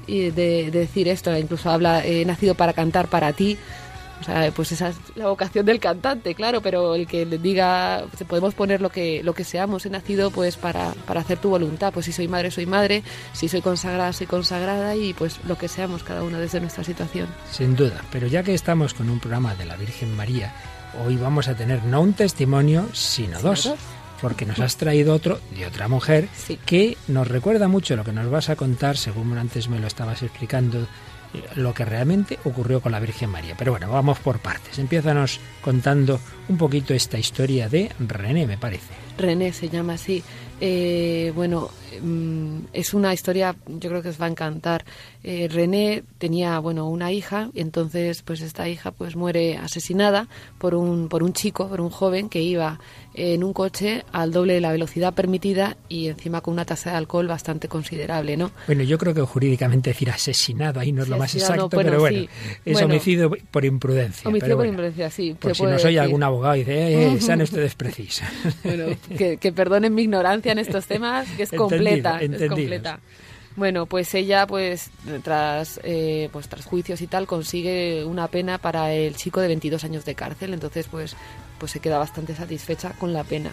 De, 0.07 0.31
de 0.31 0.71
decir 0.71 1.07
esto, 1.07 1.35
incluso 1.37 1.69
habla, 1.69 2.05
he 2.05 2.25
nacido 2.25 2.55
para 2.55 2.73
cantar 2.73 3.07
para 3.07 3.33
ti. 3.33 3.57
O 4.19 4.23
sea, 4.23 4.51
pues 4.51 4.71
esa 4.71 4.89
es 4.89 4.97
la 5.15 5.27
vocación 5.27 5.65
del 5.65 5.79
cantante, 5.79 6.35
claro, 6.35 6.61
pero 6.61 6.93
el 6.93 7.07
que 7.07 7.25
le 7.25 7.39
diga, 7.39 8.05
se 8.15 8.23
podemos 8.23 8.53
poner 8.53 8.79
lo 8.79 8.89
que, 8.89 9.23
lo 9.23 9.33
que 9.33 9.43
seamos, 9.43 9.87
he 9.87 9.89
nacido 9.89 10.29
pues 10.29 10.57
para, 10.57 10.93
para 11.07 11.21
hacer 11.21 11.39
tu 11.39 11.49
voluntad, 11.49 11.91
pues 11.91 12.05
si 12.05 12.11
soy 12.11 12.27
madre, 12.27 12.51
soy 12.51 12.67
madre, 12.67 13.01
si 13.33 13.47
soy 13.47 13.61
consagrada, 13.61 14.13
soy 14.13 14.27
consagrada 14.27 14.95
y 14.95 15.13
pues 15.15 15.39
lo 15.47 15.57
que 15.57 15.67
seamos 15.67 16.03
cada 16.03 16.21
uno 16.21 16.37
desde 16.37 16.59
nuestra 16.59 16.83
situación. 16.83 17.27
sin 17.49 17.75
duda. 17.75 17.99
Pero 18.11 18.27
ya 18.27 18.43
que 18.43 18.53
estamos 18.53 18.93
con 18.93 19.09
un 19.09 19.19
programa 19.19 19.55
de 19.55 19.65
la 19.65 19.75
Virgen 19.75 20.15
María, 20.15 20.53
hoy 21.03 21.15
vamos 21.15 21.47
a 21.47 21.55
tener 21.55 21.83
no 21.83 22.01
un 22.01 22.13
testimonio, 22.13 22.89
sino 22.93 23.41
dos. 23.41 23.63
dos. 23.63 23.79
Porque 24.21 24.45
nos 24.45 24.59
has 24.59 24.77
traído 24.77 25.13
otro 25.13 25.39
de 25.57 25.65
otra 25.65 25.87
mujer 25.87 26.27
Sí. 26.35 26.59
que 26.65 26.97
nos 27.07 27.27
recuerda 27.27 27.67
mucho 27.67 27.95
lo 27.95 28.03
que 28.03 28.11
nos 28.13 28.29
vas 28.29 28.49
a 28.49 28.55
contar, 28.55 28.95
según 28.97 29.37
antes 29.37 29.67
me 29.67 29.79
lo 29.79 29.87
estabas 29.87 30.21
explicando, 30.21 30.87
eh, 31.33 31.43
lo 31.55 31.73
que 31.73 31.85
realmente 31.85 32.37
ocurrió 32.43 32.81
con 32.81 32.91
la 32.91 32.99
Virgen 32.99 33.29
María. 33.29 33.55
Pero 33.57 33.71
bueno, 33.71 33.89
vamos 33.89 34.19
por 34.19 34.39
partes. 34.39 34.77
Empiézanos 34.79 35.39
contando 35.61 36.19
un 36.49 36.57
poquito 36.57 36.93
esta 36.93 37.17
historia 37.17 37.69
de 37.69 37.91
René, 37.99 38.45
me 38.45 38.57
parece. 38.57 38.93
René 39.17 39.53
se 39.53 39.69
llama 39.69 39.93
así. 39.93 40.23
Eh, 40.63 41.31
bueno, 41.35 41.71
mm, 42.01 42.57
es 42.73 42.93
una 42.93 43.13
historia, 43.13 43.55
yo 43.67 43.89
creo 43.89 44.01
que 44.03 44.09
os 44.09 44.21
va 44.21 44.25
a 44.25 44.29
encantar. 44.29 44.85
Eh, 45.23 45.47
René 45.49 46.03
tenía, 46.19 46.59
bueno, 46.59 46.87
una 46.87 47.11
hija 47.11 47.49
y 47.53 47.61
entonces, 47.61 48.21
pues 48.21 48.41
esta 48.41 48.69
hija, 48.69 48.91
pues 48.91 49.15
muere 49.15 49.57
asesinada 49.57 50.27
por 50.59 50.75
un 50.75 51.09
por 51.09 51.23
un 51.23 51.33
chico, 51.33 51.67
por 51.67 51.81
un 51.81 51.89
joven 51.89 52.29
que 52.29 52.41
iba 52.41 52.79
en 53.13 53.43
un 53.43 53.53
coche 53.53 54.05
al 54.11 54.31
doble 54.31 54.53
de 54.53 54.61
la 54.61 54.71
velocidad 54.71 55.13
permitida 55.13 55.77
y 55.89 56.07
encima 56.07 56.41
con 56.41 56.53
una 56.53 56.65
tasa 56.65 56.91
de 56.91 56.97
alcohol 56.97 57.27
bastante 57.27 57.67
considerable, 57.67 58.37
¿no? 58.37 58.51
Bueno, 58.67 58.83
yo 58.83 58.97
creo 58.97 59.13
que 59.13 59.21
jurídicamente 59.21 59.89
decir 59.89 60.09
asesinado 60.11 60.79
ahí 60.79 60.91
no 60.91 61.03
es 61.03 61.09
lo 61.09 61.17
más 61.17 61.33
exacto, 61.35 61.69
bueno, 61.69 61.89
pero 61.89 61.99
bueno, 61.99 62.19
sí. 62.19 62.29
es 62.65 62.73
Bueno. 62.73 62.87
homicidio 62.87 63.31
por 63.51 63.65
imprudencia. 63.65 64.29
Homicidio 64.29 64.39
pero 64.45 64.57
por 64.57 64.65
bueno, 64.67 64.71
imprudencia, 64.71 65.09
sí. 65.09 65.35
Se 65.53 65.55
si 65.55 65.61
puede 65.63 65.75
oye 65.75 65.83
decir. 65.85 65.99
algún 65.99 66.23
abogado 66.23 66.55
y 66.55 66.59
dice, 66.59 67.13
eh, 67.15 67.21
sean 67.21 67.41
ustedes 67.43 67.75
precisos. 67.75 68.27
Bueno, 68.63 68.85
que, 69.17 69.37
que 69.37 69.51
perdonen 69.51 69.93
mi 69.93 70.03
ignorancia 70.03 70.51
en 70.51 70.59
estos 70.59 70.85
temas, 70.85 71.27
que 71.37 71.43
es 71.43 71.53
Entendido, 71.53 71.69
completa, 71.77 72.15
es 72.17 72.23
entendidos. 72.23 72.49
completa. 72.55 72.99
Bueno, 73.57 73.85
pues 73.85 74.13
ella, 74.15 74.47
pues 74.47 74.91
tras, 75.23 75.79
eh, 75.83 76.29
pues 76.31 76.47
tras 76.47 76.63
juicios 76.65 77.01
y 77.01 77.07
tal, 77.07 77.27
consigue 77.27 78.05
una 78.05 78.29
pena 78.29 78.57
para 78.59 78.93
el 78.93 79.15
chico 79.17 79.41
de 79.41 79.49
22 79.49 79.83
años 79.83 80.05
de 80.05 80.15
cárcel. 80.15 80.53
Entonces, 80.53 80.87
pues, 80.89 81.15
pues 81.59 81.71
se 81.73 81.81
queda 81.81 81.97
bastante 81.97 82.33
satisfecha 82.33 82.93
con 82.97 83.11
la 83.11 83.25
pena. 83.25 83.51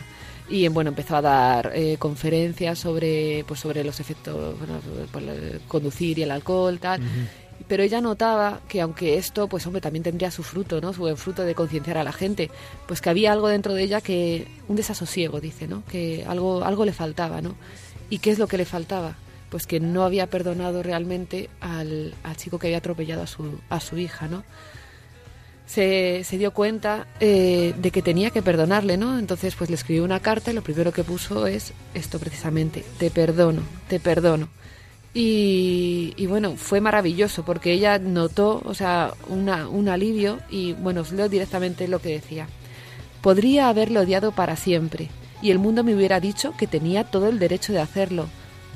Y 0.48 0.64
eh, 0.64 0.68
bueno, 0.68 0.90
empezó 0.90 1.16
a 1.16 1.20
dar 1.22 1.72
eh, 1.74 1.96
conferencias 1.98 2.78
sobre, 2.78 3.44
pues, 3.48 3.58
sobre 3.58 3.82
los 3.82 3.98
efectos, 3.98 4.56
bueno, 4.58 4.80
por 5.10 5.20
el 5.22 5.60
conducir 5.66 6.16
y 6.20 6.22
el 6.22 6.30
alcohol, 6.30 6.78
tal. 6.78 7.00
Pero 7.66 7.82
ella 7.82 8.00
notaba 8.00 8.60
que 8.68 8.80
aunque 8.80 9.16
esto, 9.16 9.48
pues 9.48 9.66
hombre, 9.66 9.80
también 9.80 10.02
tendría 10.02 10.30
su 10.30 10.42
fruto, 10.42 10.80
¿no? 10.80 10.92
Su 10.92 11.00
buen 11.00 11.16
fruto 11.16 11.42
de 11.42 11.54
concienciar 11.54 11.98
a 11.98 12.04
la 12.04 12.12
gente, 12.12 12.50
pues 12.86 13.00
que 13.00 13.10
había 13.10 13.32
algo 13.32 13.48
dentro 13.48 13.74
de 13.74 13.82
ella 13.82 14.00
que, 14.00 14.46
un 14.68 14.76
desasosiego, 14.76 15.40
dice, 15.40 15.66
¿no? 15.66 15.82
Que 15.86 16.24
algo, 16.26 16.64
algo 16.64 16.84
le 16.84 16.92
faltaba, 16.92 17.40
¿no? 17.40 17.56
¿Y 18.10 18.18
qué 18.18 18.30
es 18.30 18.38
lo 18.38 18.46
que 18.46 18.58
le 18.58 18.64
faltaba? 18.64 19.16
Pues 19.50 19.66
que 19.66 19.80
no 19.80 20.04
había 20.04 20.28
perdonado 20.28 20.82
realmente 20.82 21.50
al, 21.60 22.14
al 22.22 22.36
chico 22.36 22.58
que 22.58 22.68
había 22.68 22.78
atropellado 22.78 23.22
a 23.22 23.26
su, 23.26 23.58
a 23.68 23.80
su 23.80 23.98
hija, 23.98 24.28
¿no? 24.28 24.44
Se, 25.66 26.24
se 26.24 26.38
dio 26.38 26.52
cuenta 26.52 27.06
eh, 27.20 27.74
de 27.76 27.90
que 27.90 28.00
tenía 28.00 28.30
que 28.30 28.40
perdonarle, 28.40 28.96
¿no? 28.96 29.18
Entonces, 29.18 29.54
pues 29.54 29.68
le 29.68 29.76
escribió 29.76 30.04
una 30.04 30.20
carta 30.20 30.50
y 30.50 30.54
lo 30.54 30.62
primero 30.62 30.92
que 30.92 31.04
puso 31.04 31.46
es 31.46 31.74
esto 31.92 32.18
precisamente, 32.18 32.84
te 32.98 33.10
perdono, 33.10 33.62
te 33.88 34.00
perdono. 34.00 34.48
Y, 35.14 36.26
bueno, 36.28 36.54
fue 36.56 36.80
maravilloso 36.80 37.44
porque 37.44 37.72
ella 37.72 37.98
notó, 37.98 38.62
o 38.64 38.74
sea, 38.74 39.14
una, 39.28 39.68
un 39.68 39.88
alivio 39.88 40.38
y 40.50 40.74
bueno, 40.74 41.02
leo 41.12 41.28
directamente 41.28 41.88
lo 41.88 42.00
que 42.00 42.10
decía. 42.10 42.46
Podría 43.22 43.68
haberlo 43.68 44.00
odiado 44.00 44.32
para 44.32 44.54
siempre 44.54 45.08
y 45.42 45.50
el 45.50 45.58
mundo 45.58 45.82
me 45.82 45.94
hubiera 45.94 46.20
dicho 46.20 46.54
que 46.56 46.66
tenía 46.66 47.04
todo 47.04 47.28
el 47.28 47.38
derecho 47.38 47.72
de 47.72 47.80
hacerlo, 47.80 48.28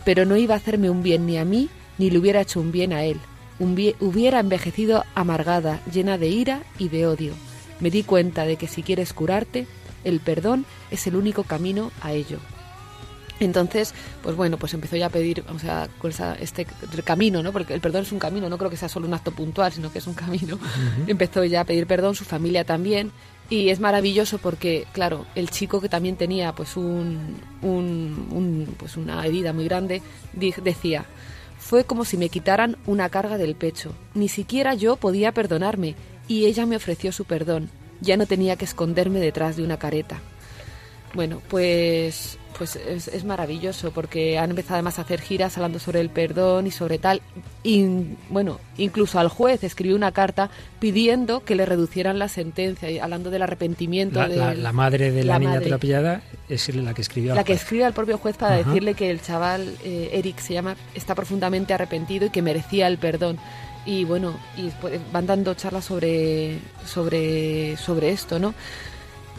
pero 0.05 0.25
no 0.25 0.37
iba 0.37 0.55
a 0.55 0.59
hacerme 0.59 0.91
un 0.91 1.03
bien 1.03 1.27
ni 1.27 1.39
a 1.39 1.45
mí 1.45 1.69
ni 1.99 2.11
le 2.11 2.19
hubiera 2.19 2.41
hecho 2.41 2.61
un 2.61 2.73
bien 2.73 2.93
a 2.93 3.05
él. 3.05 3.21
Hubiera 3.61 4.41
envejecido 4.41 5.05
amargada, 5.15 5.81
llena 5.93 6.19
de 6.19 6.29
ira 6.29 6.63
y 6.79 6.89
de 6.89 7.07
odio. 7.07 7.35
Me 7.79 7.91
di 7.91 8.03
cuenta 8.03 8.45
de 8.45 8.57
que 8.57 8.67
si 8.67 8.83
quieres 8.83 9.13
curarte, 9.13 9.69
el 10.03 10.19
perdón 10.19 10.67
es 10.91 11.07
el 11.07 11.15
único 11.15 11.45
camino 11.45 11.93
a 12.01 12.13
ello. 12.13 12.39
Entonces, 13.41 13.93
pues 14.23 14.37
bueno, 14.37 14.57
pues 14.57 14.73
empezó 14.75 14.97
ya 14.97 15.07
a 15.07 15.11
pedir, 15.11 15.43
o 15.53 15.59
sea, 15.59 15.89
con 15.99 16.11
esa- 16.11 16.35
este 16.37 16.67
camino, 17.05 17.43
¿no? 17.43 17.51
Porque 17.53 17.75
el 17.75 17.81
perdón 17.81 18.03
es 18.03 18.13
un 18.13 18.19
camino, 18.21 18.49
no 18.49 18.57
creo 18.59 18.71
que 18.71 18.77
sea 18.77 18.89
solo 18.89 19.09
un 19.09 19.15
acto 19.15 19.33
puntual, 19.33 19.73
sino 19.73 19.91
que 19.93 19.99
es 19.99 20.07
un 20.07 20.15
camino. 20.15 20.59
Empezó 21.09 21.45
ya 21.45 21.63
a 21.63 21.65
pedir 21.65 21.87
perdón, 21.87 22.15
su 22.15 22.25
familia 22.25 22.65
también, 22.65 23.11
y 23.51 23.71
es 23.71 23.81
maravilloso 23.81 24.39
porque, 24.39 24.87
claro, 24.93 25.27
el 25.35 25.51
chico 25.51 25.81
que 25.81 25.89
también 25.89 26.17
tenía 26.17 26.53
pues 26.55 26.77
un, 26.77 27.35
un- 27.63 28.29
un- 28.31 28.75
pues 28.79 28.97
una 28.97 29.27
herida 29.27 29.53
muy 29.53 29.65
grande, 29.65 30.03
decía, 30.33 31.05
fue 31.59 31.85
como 31.85 32.05
si 32.05 32.17
me 32.17 32.29
quitaran 32.29 32.77
una 32.87 33.09
carga 33.09 33.39
del 33.39 33.55
pecho. 33.57 33.93
Ni 34.15 34.29
siquiera 34.29 34.75
yo 34.75 34.97
podía 34.97 35.33
perdonarme, 35.33 35.97
y 36.29 36.47
ella 36.47 36.65
me 36.67 36.77
ofreció 36.77 37.11
su 37.13 37.25
perdón. 37.25 37.71
Ya 38.01 38.17
no 38.17 38.27
tenía 38.27 38.57
que 38.57 38.65
esconderme 38.65 39.19
detrás 39.19 39.57
de 39.57 39.65
una 39.65 39.79
careta. 39.79 40.21
Bueno, 41.15 41.43
pues 41.49 42.39
pues 42.63 42.77
es, 42.77 43.09
es 43.09 43.25
maravilloso 43.25 43.91
porque 43.91 44.39
han 44.39 44.51
empezado 44.51 44.75
además 44.75 45.01
a 45.01 45.03
hacer 45.03 45.21
giras 45.21 45.57
hablando 45.57 45.81
sobre 45.81 45.99
el 45.99 46.11
perdón 46.11 46.69
y 46.69 46.71
sobre 46.71 46.99
tal. 46.99 47.21
Y 47.65 47.85
bueno, 48.31 48.61
incluso 48.79 49.19
al 49.19 49.27
juez 49.27 49.65
escribió 49.65 49.97
una 49.97 50.13
carta 50.13 50.49
pidiendo 50.79 51.45
que 51.45 51.57
le 51.57 51.67
reducieran 51.67 52.21
la 52.21 52.29
sentencia, 52.29 52.89
y 52.89 53.01
hablando 53.01 53.31
del 53.31 53.43
arrepentimiento. 53.43 54.21
La, 54.21 54.29
la- 54.29 54.51
del- 54.51 54.63
la 54.63 54.73
madre 54.73 55.11
de 55.11 55.25
la, 55.25 55.33
la 55.33 55.39
niña 55.41 55.55
atropellada 55.59 56.23
es 56.49 56.73
la 56.73 56.95
que 56.95 57.03
escribió. 57.03 57.33
al 57.33 57.37
La 57.39 57.43
que 57.43 57.55
escribe 57.55 57.85
al 57.85 57.95
propio 57.95 58.17
juez 58.17 58.37
para 58.37 58.55
Ajá. 58.61 58.65
decirle 58.69 58.95
que 58.95 59.11
el 59.11 59.21
chaval, 59.21 59.75
eh, 59.83 60.11
Eric 60.13 60.39
se 60.39 60.55
llama, 60.55 60.77
está 60.95 61.17
profundamente 61.17 61.75
arrepentido 61.75 62.27
y 62.27 62.31
que 62.31 62.43
merecía 62.43 62.87
el 62.87 62.99
perdón. 62.99 63.39
Y 63.85 64.05
bueno, 64.05 64.37
y 64.57 64.69
pues, 64.81 65.01
van 65.13 65.27
dando 65.27 65.55
charlas 65.55 65.85
sobre, 65.85 66.59
sobre, 66.87 67.77
sobre 67.77 68.11
esto, 68.11 68.39
¿no? 68.39 68.55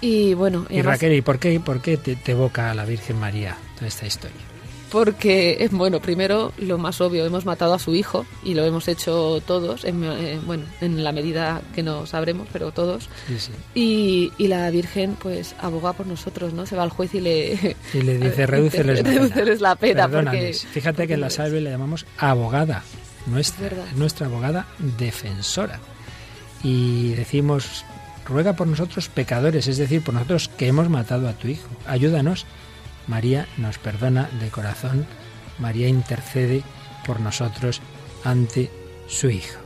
Y 0.06 0.34
bueno, 0.34 0.66
Y 0.70 0.74
además- 0.80 0.96
Raquel, 0.96 1.14
¿y 1.14 1.22
por 1.22 1.40
qué, 1.40 1.60
por 1.62 1.82
qué 1.82 1.96
te, 1.96 2.18
te 2.18 2.34
evoca 2.34 2.70
a 2.72 2.74
la 2.74 2.84
Virgen 2.84 3.18
María 3.20 3.56
toda 3.76 3.88
esta 3.88 4.06
historia? 4.06 4.36
Porque, 4.92 5.52
eh, 5.62 5.70
bueno, 5.72 6.02
primero 6.02 6.52
lo 6.58 6.78
más 6.78 7.00
obvio, 7.02 7.26
hemos 7.26 7.46
matado 7.46 7.74
a 7.74 7.80
su 7.80 7.96
hijo 7.96 8.26
y 8.44 8.54
lo 8.54 8.64
hemos 8.66 8.88
hecho 8.90 9.42
todos, 9.48 9.86
en, 9.86 10.04
eh, 10.04 10.40
bueno, 10.46 10.66
en 10.82 11.04
la 11.06 11.12
medida 11.14 11.62
que 11.74 11.82
no 11.84 12.06
sabremos, 12.06 12.48
pero 12.52 12.72
todos. 12.72 13.10
Sí, 13.28 13.40
sí. 13.40 13.52
Y, 13.74 14.32
y 14.38 14.50
la 14.50 14.70
Virgen, 14.72 15.16
pues, 15.20 15.56
aboga 15.60 15.94
por 15.94 16.06
nosotros, 16.06 16.54
¿no? 16.54 16.66
Se 16.68 16.76
va 16.76 16.84
al 16.84 16.90
juez 16.92 17.16
y 17.16 17.22
le... 17.22 17.76
Y 17.94 18.02
le 18.02 18.18
dice, 18.20 18.46
redúceles 18.46 18.98
la 19.00 19.04
pena. 19.04 19.20
Redúceles 19.20 19.62
la 19.62 19.76
pena, 19.78 20.08
porque... 20.10 20.54
Fíjate 20.54 21.08
que 21.08 21.14
en 21.14 21.22
la 21.22 21.30
salve 21.30 21.60
le 21.62 21.72
llamamos 21.72 22.06
abogada, 22.18 22.84
nuestra, 23.26 23.70
nuestra 23.96 24.28
abogada 24.28 24.68
defensora. 25.00 25.80
Y 26.62 27.14
decimos, 27.14 27.84
ruega 28.26 28.54
por 28.54 28.68
nosotros 28.68 29.10
pecadores, 29.10 29.68
es 29.68 29.78
decir, 29.78 30.04
por 30.04 30.14
nosotros 30.14 30.50
que 30.50 30.68
hemos 30.68 30.90
matado 30.90 31.28
a 31.28 31.34
tu 31.34 31.48
hijo. 31.48 31.70
Ayúdanos. 31.88 32.46
María 33.08 33.48
nos 33.58 33.78
perdona 33.78 34.30
de 34.40 34.50
corazón. 34.50 35.06
María 35.60 35.88
intercede 35.88 36.64
por 37.06 37.20
nosotros 37.20 37.82
ante 38.24 38.70
su 39.08 39.30
hijo. 39.30 39.60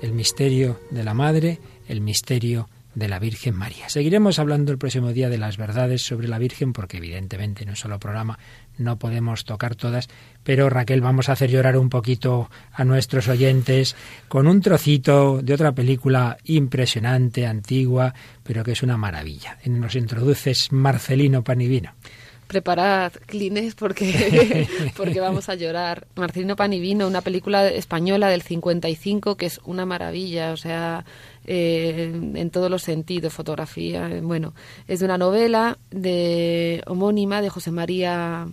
El 0.00 0.12
misterio 0.12 0.80
de 0.90 1.04
la 1.04 1.14
Madre, 1.14 1.58
el 1.88 2.00
misterio 2.00 2.68
de 2.94 3.08
la 3.08 3.18
Virgen 3.18 3.54
María. 3.54 3.88
Seguiremos 3.88 4.38
hablando 4.38 4.72
el 4.72 4.78
próximo 4.78 5.12
día 5.12 5.28
de 5.28 5.38
las 5.38 5.56
verdades 5.56 6.02
sobre 6.02 6.28
la 6.28 6.38
Virgen, 6.38 6.72
porque 6.72 6.98
evidentemente 6.98 7.64
en 7.64 7.70
un 7.70 7.76
solo 7.76 7.98
programa 7.98 8.38
no 8.78 8.98
podemos 8.98 9.44
tocar 9.44 9.74
todas, 9.74 10.08
pero 10.42 10.70
Raquel 10.70 11.00
vamos 11.00 11.28
a 11.28 11.32
hacer 11.32 11.50
llorar 11.50 11.76
un 11.76 11.90
poquito 11.90 12.50
a 12.72 12.84
nuestros 12.84 13.28
oyentes 13.28 13.96
con 14.28 14.46
un 14.46 14.60
trocito 14.60 15.40
de 15.42 15.54
otra 15.54 15.72
película 15.72 16.38
impresionante, 16.44 17.46
antigua, 17.46 18.14
pero 18.42 18.64
que 18.64 18.72
es 18.72 18.82
una 18.82 18.96
maravilla. 18.96 19.58
Nos 19.64 19.94
introduces 19.94 20.72
Marcelino 20.72 21.42
Panivino. 21.42 21.92
Preparad 22.46 23.12
clines 23.26 23.74
porque, 23.74 24.68
porque 24.96 25.20
vamos 25.20 25.48
a 25.48 25.54
llorar. 25.54 26.06
Marcelino 26.14 26.56
Panivino, 26.56 27.06
una 27.06 27.22
película 27.22 27.66
española 27.68 28.28
del 28.28 28.42
55 28.42 29.36
que 29.36 29.46
es 29.46 29.60
una 29.64 29.86
maravilla, 29.86 30.52
o 30.52 30.56
sea, 30.56 31.04
eh, 31.44 32.12
en 32.34 32.50
todos 32.50 32.70
los 32.70 32.82
sentidos, 32.82 33.32
fotografía, 33.32 34.08
eh, 34.08 34.20
bueno, 34.20 34.54
es 34.88 35.00
de 35.00 35.04
una 35.04 35.18
novela 35.18 35.78
de 35.90 36.82
homónima 36.86 37.42
de 37.42 37.50
José 37.50 37.70
María 37.70 38.46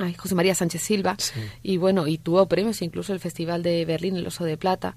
ay, 0.00 0.14
José 0.14 0.34
María 0.34 0.54
Sánchez 0.54 0.82
Silva 0.82 1.16
y 1.62 1.76
bueno, 1.76 2.06
y 2.06 2.18
tuvo 2.18 2.46
premios 2.46 2.82
incluso 2.82 3.12
el 3.12 3.20
Festival 3.20 3.62
de 3.62 3.84
Berlín, 3.84 4.16
el 4.16 4.26
Oso 4.26 4.44
de 4.44 4.56
Plata. 4.56 4.96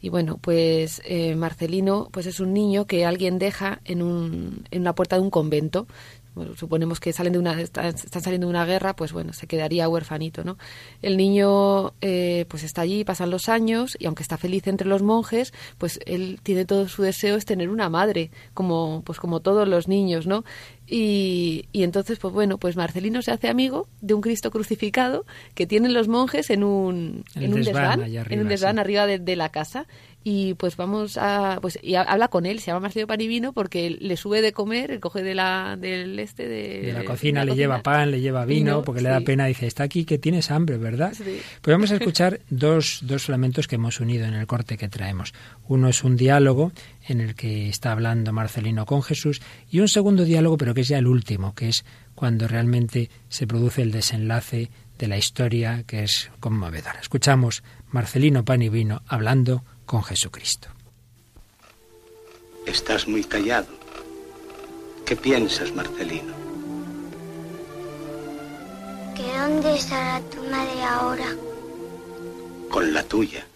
Y 0.00 0.08
bueno, 0.10 0.38
pues 0.40 1.02
eh, 1.04 1.34
Marcelino 1.34 2.08
pues 2.12 2.26
es 2.26 2.40
un 2.40 2.52
niño 2.52 2.86
que 2.86 3.04
alguien 3.04 3.38
deja 3.38 3.80
en, 3.84 4.02
un, 4.02 4.64
en 4.70 4.82
una 4.82 4.94
puerta 4.94 5.16
de 5.16 5.22
un 5.22 5.30
convento. 5.30 5.86
Bueno, 6.34 6.56
suponemos 6.56 7.00
que 7.00 7.12
salen 7.12 7.32
de 7.32 7.38
una, 7.38 7.60
están, 7.60 7.86
están 7.86 8.22
saliendo 8.22 8.46
de 8.46 8.50
una 8.50 8.64
guerra, 8.64 8.96
pues 8.96 9.12
bueno, 9.12 9.32
se 9.32 9.46
quedaría 9.46 9.88
huerfanito, 9.88 10.42
¿no? 10.44 10.58
El 11.00 11.16
niño 11.16 11.92
eh, 12.00 12.46
pues 12.48 12.64
está 12.64 12.82
allí, 12.82 13.04
pasan 13.04 13.30
los 13.30 13.48
años 13.48 13.96
y 13.98 14.06
aunque 14.06 14.22
está 14.22 14.36
feliz 14.36 14.66
entre 14.66 14.88
los 14.88 15.02
monjes, 15.02 15.52
pues 15.78 16.00
él 16.06 16.40
tiene 16.42 16.64
todo 16.64 16.88
su 16.88 17.02
deseo 17.02 17.36
es 17.36 17.44
tener 17.44 17.68
una 17.70 17.88
madre, 17.88 18.30
como 18.52 19.02
pues 19.04 19.18
como 19.18 19.40
todos 19.40 19.68
los 19.68 19.88
niños, 19.88 20.26
¿no? 20.26 20.44
Y, 20.86 21.66
y 21.72 21.82
entonces, 21.82 22.18
pues 22.18 22.34
bueno, 22.34 22.58
pues 22.58 22.76
Marcelino 22.76 23.22
se 23.22 23.30
hace 23.30 23.48
amigo 23.48 23.88
de 24.02 24.12
un 24.14 24.20
Cristo 24.20 24.50
crucificado 24.50 25.24
que 25.54 25.66
tienen 25.66 25.94
los 25.94 26.08
monjes 26.08 26.50
en 26.50 26.62
un, 26.62 27.24
En 27.34 27.54
un 27.54 27.62
desván, 27.62 28.00
desván, 28.00 28.02
allá 28.02 28.20
en 28.20 28.26
arriba, 28.26 28.42
un 28.42 28.48
desván 28.48 28.74
sí. 28.74 28.80
arriba 28.80 29.06
de, 29.06 29.18
de 29.18 29.36
la 29.36 29.48
casa. 29.50 29.86
Y 30.26 30.54
pues 30.54 30.76
vamos 30.78 31.18
a, 31.18 31.58
pues 31.60 31.78
y 31.82 31.96
ha- 31.96 32.02
habla 32.02 32.28
con 32.28 32.46
él, 32.46 32.58
se 32.58 32.68
llama 32.68 32.80
Marcelino 32.80 33.06
Panivino 33.06 33.52
porque 33.52 33.90
le 33.90 34.16
sube 34.16 34.40
de 34.40 34.52
comer, 34.54 34.90
él 34.90 34.98
coge 35.00 35.22
de 35.22 35.34
la, 35.34 35.76
del 35.78 36.18
este 36.18 36.48
de, 36.48 36.80
De 36.80 36.92
la 36.94 37.04
cocina 37.04 37.40
de 37.40 37.46
la 37.46 37.52
le 37.52 37.56
lleva 37.58 37.82
pan, 37.82 38.10
le 38.10 38.22
lleva 38.22 38.46
vino, 38.46 38.70
Vino, 38.76 38.82
porque 38.84 39.02
le 39.02 39.10
da 39.10 39.20
pena. 39.20 39.44
Dice, 39.44 39.66
está 39.66 39.82
aquí 39.84 40.06
que 40.06 40.16
tienes 40.16 40.50
hambre, 40.50 40.78
¿verdad? 40.78 41.12
Sí. 41.12 41.40
Pues 41.60 41.74
vamos 41.74 41.90
a 41.90 41.96
escuchar 41.96 42.40
dos, 42.48 43.00
dos 43.02 43.24
fragmentos 43.24 43.68
que 43.68 43.74
hemos 43.74 44.00
unido 44.00 44.24
en 44.24 44.32
el 44.32 44.46
corte 44.46 44.78
que 44.78 44.88
traemos. 44.88 45.34
Uno 45.68 45.88
es 45.90 46.02
un 46.04 46.16
diálogo 46.16 46.72
en 47.06 47.20
el 47.20 47.34
que 47.34 47.68
está 47.68 47.92
hablando 47.92 48.32
Marcelino 48.32 48.86
con 48.86 49.02
Jesús 49.02 49.42
y 49.70 49.80
un 49.80 49.88
segundo 49.88 50.24
diálogo, 50.24 50.56
pero 50.56 50.72
que 50.72 50.80
es 50.80 50.88
ya 50.88 50.96
el 50.96 51.06
último, 51.06 51.54
que 51.54 51.68
es 51.68 51.84
cuando 52.14 52.48
realmente 52.48 53.10
se 53.28 53.46
produce 53.46 53.82
el 53.82 53.92
desenlace 53.92 54.70
de 54.98 55.06
la 55.06 55.18
historia, 55.18 55.82
que 55.86 56.04
es 56.04 56.30
conmovedora. 56.40 56.98
Escuchamos 57.02 57.62
Marcelino 57.90 58.44
Pan 58.46 58.62
y 58.62 58.70
Vino 58.70 59.02
hablando 59.06 59.64
con 59.86 60.02
Jesucristo. 60.02 60.68
Estás 62.66 63.06
muy 63.06 63.24
callado. 63.24 63.68
¿Qué 65.04 65.16
piensas, 65.16 65.72
Marcelino? 65.72 66.32
¿Que 69.14 69.38
dónde 69.38 69.76
estará 69.76 70.20
tu 70.30 70.42
madre 70.44 70.82
ahora? 70.82 71.36
Con 72.70 72.92
la 72.92 73.02
tuya. 73.02 73.46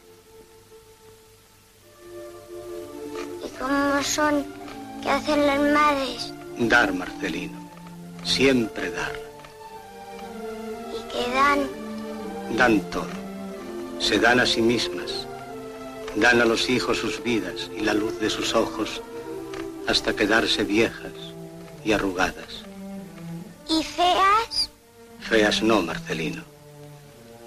¿Y 3.44 3.48
cómo 3.58 4.02
son? 4.02 4.44
¿Qué 5.02 5.10
hacen 5.10 5.46
las 5.46 5.60
madres? 5.72 6.32
Dar, 6.58 6.92
Marcelino. 6.92 7.58
Siempre 8.24 8.90
dar. 8.90 9.12
¿Y 10.92 11.12
qué 11.12 11.30
dan? 11.32 12.56
Dan 12.56 12.80
todo. 12.90 13.08
Se 13.98 14.18
dan 14.18 14.40
a 14.40 14.46
sí 14.46 14.60
mismas. 14.60 15.17
Dan 16.18 16.40
a 16.40 16.44
los 16.44 16.68
hijos 16.68 16.98
sus 16.98 17.22
vidas 17.22 17.70
y 17.76 17.80
la 17.82 17.94
luz 17.94 18.18
de 18.18 18.28
sus 18.28 18.52
ojos 18.52 19.00
hasta 19.86 20.16
quedarse 20.16 20.64
viejas 20.64 21.12
y 21.84 21.92
arrugadas. 21.92 22.64
¿Y 23.70 23.84
feas? 23.84 24.68
Feas 25.20 25.62
no, 25.62 25.80
Marcelino. 25.80 26.42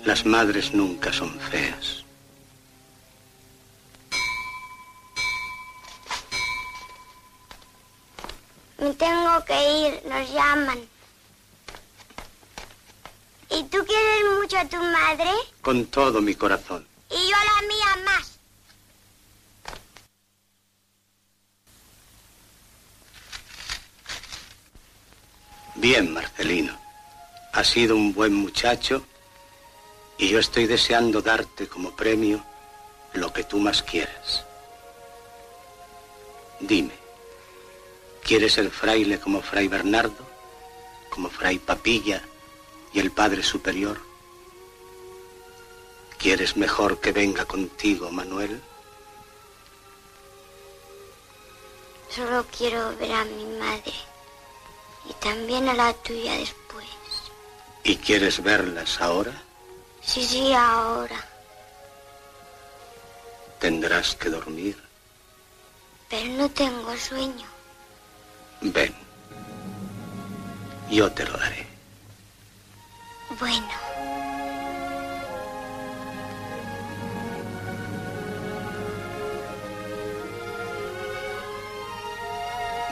Las 0.06 0.26
madres 0.26 0.74
nunca 0.74 1.12
son 1.12 1.38
feas. 1.40 2.06
Me 8.80 8.94
tengo 8.94 9.46
que 9.46 9.80
ir, 9.80 10.02
nos 10.08 10.34
llaman. 10.34 10.80
¿Y 13.50 13.64
tú 13.66 13.80
quieres 13.86 14.40
mucho 14.40 14.58
a 14.58 14.66
tu 14.66 14.78
madre? 14.78 15.30
Con 15.62 15.86
todo 15.88 16.22
mi 16.22 16.36
corazón. 16.36 16.88
Y 17.10 17.30
yo 17.30 17.36
a 17.36 17.44
la 17.44 17.68
mía 17.68 18.06
más. 18.06 18.32
Bien, 25.82 26.14
Marcelino. 26.14 26.78
Has 27.54 27.70
sido 27.70 27.96
un 27.96 28.14
buen 28.14 28.36
muchacho 28.36 29.04
y 30.16 30.30
yo 30.30 30.38
estoy 30.38 30.68
deseando 30.68 31.24
darte 31.24 31.68
como 31.68 31.96
premio 31.96 32.46
lo 33.14 33.34
que 33.34 33.44
tú 33.44 33.58
más 33.58 33.82
quieras. 33.82 34.46
Dime, 36.60 36.94
¿quieres 38.24 38.54
ser 38.54 38.70
fraile 38.70 39.20
como 39.20 39.42
Fray 39.42 39.68
Bernardo, 39.68 40.24
como 41.10 41.32
Fray 41.32 41.58
Papilla 41.58 42.22
y 42.94 43.00
el 43.00 43.10
Padre 43.10 43.42
Superior? 43.42 44.00
¿Quieres 46.20 46.58
mejor 46.58 47.02
que 47.02 47.12
venga 47.12 47.46
contigo, 47.46 48.12
Manuel? 48.12 48.62
Solo 52.08 52.46
quiero 52.56 52.96
ver 52.98 53.14
a 53.14 53.26
mi 53.26 53.46
madre. 53.58 54.11
Y 55.10 55.14
también 55.14 55.68
a 55.70 55.74
la 55.74 55.94
tuya 55.94 56.34
después. 56.34 56.88
¿Y 57.84 57.96
quieres 57.98 58.42
verlas 58.42 59.02
ahora? 59.02 59.34
Sí, 60.02 60.24
sí, 60.26 60.54
ahora. 60.54 61.24
Tendrás 63.60 64.16
que 64.16 64.30
dormir. 64.30 64.78
Pero 66.10 66.30
no 66.34 66.50
tengo 66.50 66.96
sueño. 66.98 67.48
Ven. 68.62 68.94
Yo 70.90 71.12
te 71.12 71.26
lo 71.26 71.38
daré. 71.38 71.66
Bueno. 73.40 73.68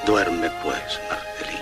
Duerme 0.05 0.49
pues, 0.63 0.99
Marcelino. 1.09 1.58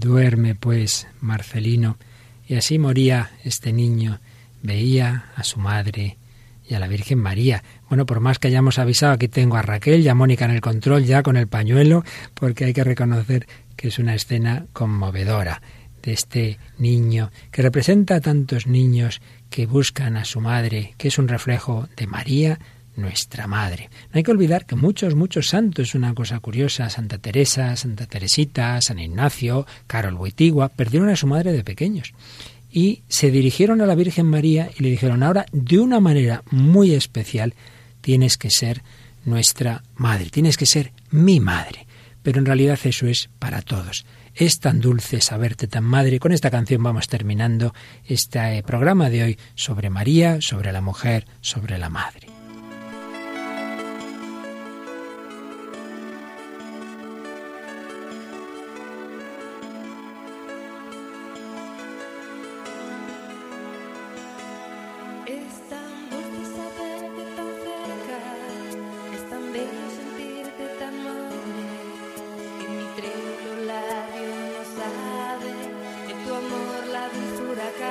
Duerme, 0.00 0.54
pues, 0.54 1.06
Marcelino. 1.20 1.98
Y 2.48 2.54
así 2.54 2.78
moría 2.78 3.32
este 3.44 3.70
niño. 3.74 4.18
Veía 4.62 5.26
a 5.36 5.44
su 5.44 5.60
madre 5.60 6.16
y 6.66 6.72
a 6.72 6.78
la 6.78 6.88
Virgen 6.88 7.18
María. 7.18 7.62
Bueno, 7.90 8.06
por 8.06 8.20
más 8.20 8.38
que 8.38 8.48
hayamos 8.48 8.78
avisado, 8.78 9.12
aquí 9.12 9.28
tengo 9.28 9.58
a 9.58 9.62
Raquel 9.62 10.00
y 10.00 10.08
a 10.08 10.14
Mónica 10.14 10.46
en 10.46 10.52
el 10.52 10.62
control 10.62 11.04
ya 11.04 11.22
con 11.22 11.36
el 11.36 11.48
pañuelo, 11.48 12.02
porque 12.32 12.64
hay 12.64 12.72
que 12.72 12.82
reconocer 12.82 13.46
que 13.76 13.88
es 13.88 13.98
una 13.98 14.14
escena 14.14 14.64
conmovedora 14.72 15.60
de 16.02 16.14
este 16.14 16.58
niño 16.78 17.30
que 17.50 17.60
representa 17.60 18.14
a 18.14 18.20
tantos 18.22 18.66
niños 18.66 19.20
que 19.50 19.66
buscan 19.66 20.16
a 20.16 20.24
su 20.24 20.40
madre, 20.40 20.94
que 20.96 21.08
es 21.08 21.18
un 21.18 21.28
reflejo 21.28 21.90
de 21.94 22.06
María, 22.06 22.58
nuestra 22.96 23.46
madre. 23.46 23.90
No 24.12 24.18
hay 24.18 24.22
que 24.22 24.30
olvidar 24.30 24.66
que 24.66 24.76
muchos, 24.76 25.14
muchos 25.14 25.48
santos, 25.48 25.94
una 25.94 26.14
cosa 26.14 26.40
curiosa, 26.40 26.90
Santa 26.90 27.18
Teresa, 27.18 27.76
Santa 27.76 28.06
Teresita, 28.06 28.80
San 28.80 28.98
Ignacio, 28.98 29.66
Carol 29.86 30.14
Wojtyła, 30.14 30.68
perdieron 30.68 31.08
a 31.08 31.16
su 31.16 31.26
madre 31.26 31.52
de 31.52 31.64
pequeños 31.64 32.12
y 32.72 33.02
se 33.08 33.30
dirigieron 33.30 33.80
a 33.80 33.86
la 33.86 33.94
Virgen 33.94 34.26
María 34.26 34.70
y 34.78 34.82
le 34.82 34.90
dijeron, 34.90 35.22
ahora 35.22 35.46
de 35.52 35.78
una 35.78 36.00
manera 36.00 36.42
muy 36.50 36.94
especial 36.94 37.54
tienes 38.00 38.36
que 38.36 38.50
ser 38.50 38.82
nuestra 39.24 39.82
madre, 39.96 40.30
tienes 40.30 40.56
que 40.56 40.66
ser 40.66 40.92
mi 41.10 41.40
madre. 41.40 41.86
Pero 42.22 42.38
en 42.38 42.46
realidad 42.46 42.78
eso 42.84 43.06
es 43.06 43.30
para 43.38 43.62
todos. 43.62 44.04
Es 44.34 44.60
tan 44.60 44.80
dulce 44.80 45.20
saberte 45.20 45.66
tan 45.66 45.84
madre. 45.84 46.20
Con 46.20 46.32
esta 46.32 46.50
canción 46.50 46.82
vamos 46.82 47.08
terminando 47.08 47.74
este 48.04 48.62
programa 48.62 49.10
de 49.10 49.22
hoy 49.22 49.38
sobre 49.54 49.90
María, 49.90 50.40
sobre 50.40 50.72
la 50.72 50.80
mujer, 50.80 51.26
sobre 51.40 51.78
la 51.78 51.88
madre. 51.88 52.29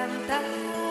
cantar. 0.10 0.89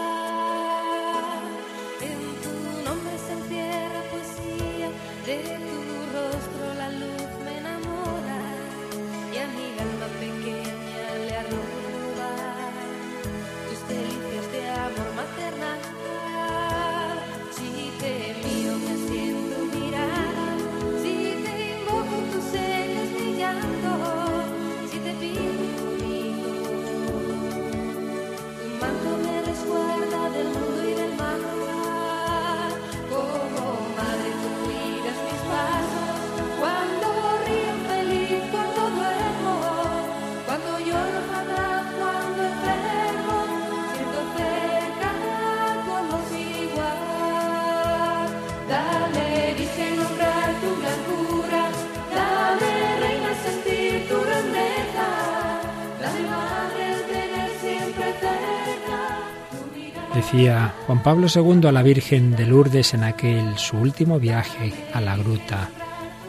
Juan 60.39 61.03
Pablo 61.03 61.26
II 61.34 61.66
a 61.66 61.72
la 61.72 61.82
Virgen 61.82 62.36
de 62.36 62.47
Lourdes 62.47 62.95
en 62.95 63.03
aquel 63.03 63.59
su 63.59 63.76
último 63.76 64.20
viaje 64.20 64.72
a 64.95 65.01
la 65.01 65.16
gruta 65.16 65.68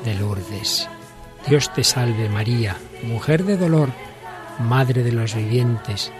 de 0.04 0.16
Lourdes. 0.16 0.90
Dios 1.48 1.72
te 1.76 1.84
salve 1.84 2.28
María, 2.28 2.76
mujer 3.04 3.44
de 3.44 3.56
dolor, 3.56 3.90
madre 4.58 5.04
de 5.04 5.12
los 5.12 5.36
vivientes, 5.36 6.12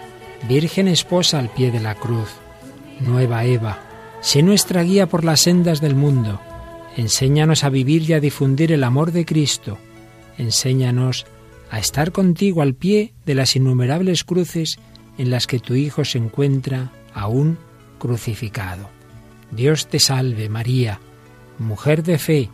Virgen 0.48 0.86
esposa 0.86 1.40
al 1.40 1.48
pie 1.48 1.72
de 1.72 1.80
la 1.80 1.96
cruz, 1.96 2.28
nueva 3.00 3.44
Eva, 3.44 3.80
sé 4.20 4.44
nuestra 4.44 4.84
guía 4.84 5.08
por 5.08 5.24
las 5.24 5.40
sendas 5.40 5.80
del 5.80 5.96
mundo, 5.96 6.40
enséñanos 6.96 7.64
a 7.64 7.70
vivir 7.70 8.08
y 8.08 8.12
a 8.12 8.20
difundir 8.20 8.70
el 8.70 8.84
amor 8.84 9.10
de 9.10 9.24
Cristo, 9.24 9.78
enséñanos 10.38 11.26
a 11.72 11.80
estar 11.80 12.12
contigo 12.12 12.62
al 12.62 12.74
pie 12.74 13.14
de 13.26 13.34
las 13.34 13.56
innumerables 13.56 14.22
cruces 14.22 14.78
en 15.18 15.30
las 15.30 15.48
que 15.48 15.58
tu 15.58 15.74
Hijo 15.74 16.04
se 16.04 16.18
encuentra 16.18 16.92
aún 17.12 17.58
crucificado. 18.00 18.90
Dios 19.52 19.86
te 19.86 20.00
salve 20.00 20.48
María, 20.48 20.98
mujer 21.60 22.02
de 22.02 22.18
fe, 22.18 22.50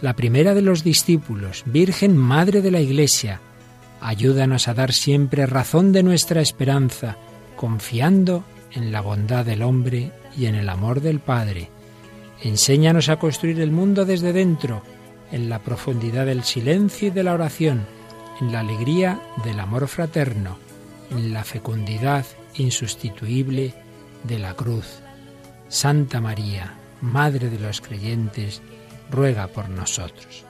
la 0.00 0.16
primera 0.16 0.54
de 0.54 0.62
los 0.62 0.82
discípulos, 0.82 1.64
Virgen 1.66 2.16
Madre 2.16 2.62
de 2.62 2.70
la 2.70 2.80
Iglesia, 2.80 3.40
ayúdanos 4.00 4.68
a 4.68 4.74
dar 4.74 4.92
siempre 4.92 5.44
razón 5.44 5.92
de 5.92 6.02
nuestra 6.02 6.40
esperanza, 6.40 7.18
confiando 7.56 8.44
en 8.72 8.92
la 8.92 9.00
bondad 9.00 9.44
del 9.44 9.62
hombre 9.62 10.12
y 10.36 10.46
en 10.46 10.54
el 10.54 10.68
amor 10.68 11.00
del 11.00 11.20
Padre. 11.20 11.70
Enséñanos 12.42 13.08
a 13.08 13.18
construir 13.18 13.60
el 13.60 13.70
mundo 13.70 14.04
desde 14.04 14.32
dentro, 14.32 14.82
en 15.32 15.48
la 15.48 15.60
profundidad 15.60 16.26
del 16.26 16.44
silencio 16.44 17.08
y 17.08 17.10
de 17.10 17.22
la 17.22 17.32
oración, 17.32 17.86
en 18.40 18.52
la 18.52 18.60
alegría 18.60 19.20
del 19.44 19.58
amor 19.60 19.88
fraterno, 19.88 20.58
en 21.10 21.32
la 21.32 21.44
fecundidad 21.44 22.26
insustituible 22.56 23.74
de 24.24 24.38
la 24.38 24.54
cruz. 24.54 24.98
Santa 25.68 26.20
María, 26.20 26.74
Madre 27.00 27.50
de 27.50 27.58
los 27.58 27.80
creyentes, 27.80 28.62
ruega 29.10 29.46
por 29.46 29.68
nosotros. 29.68 30.44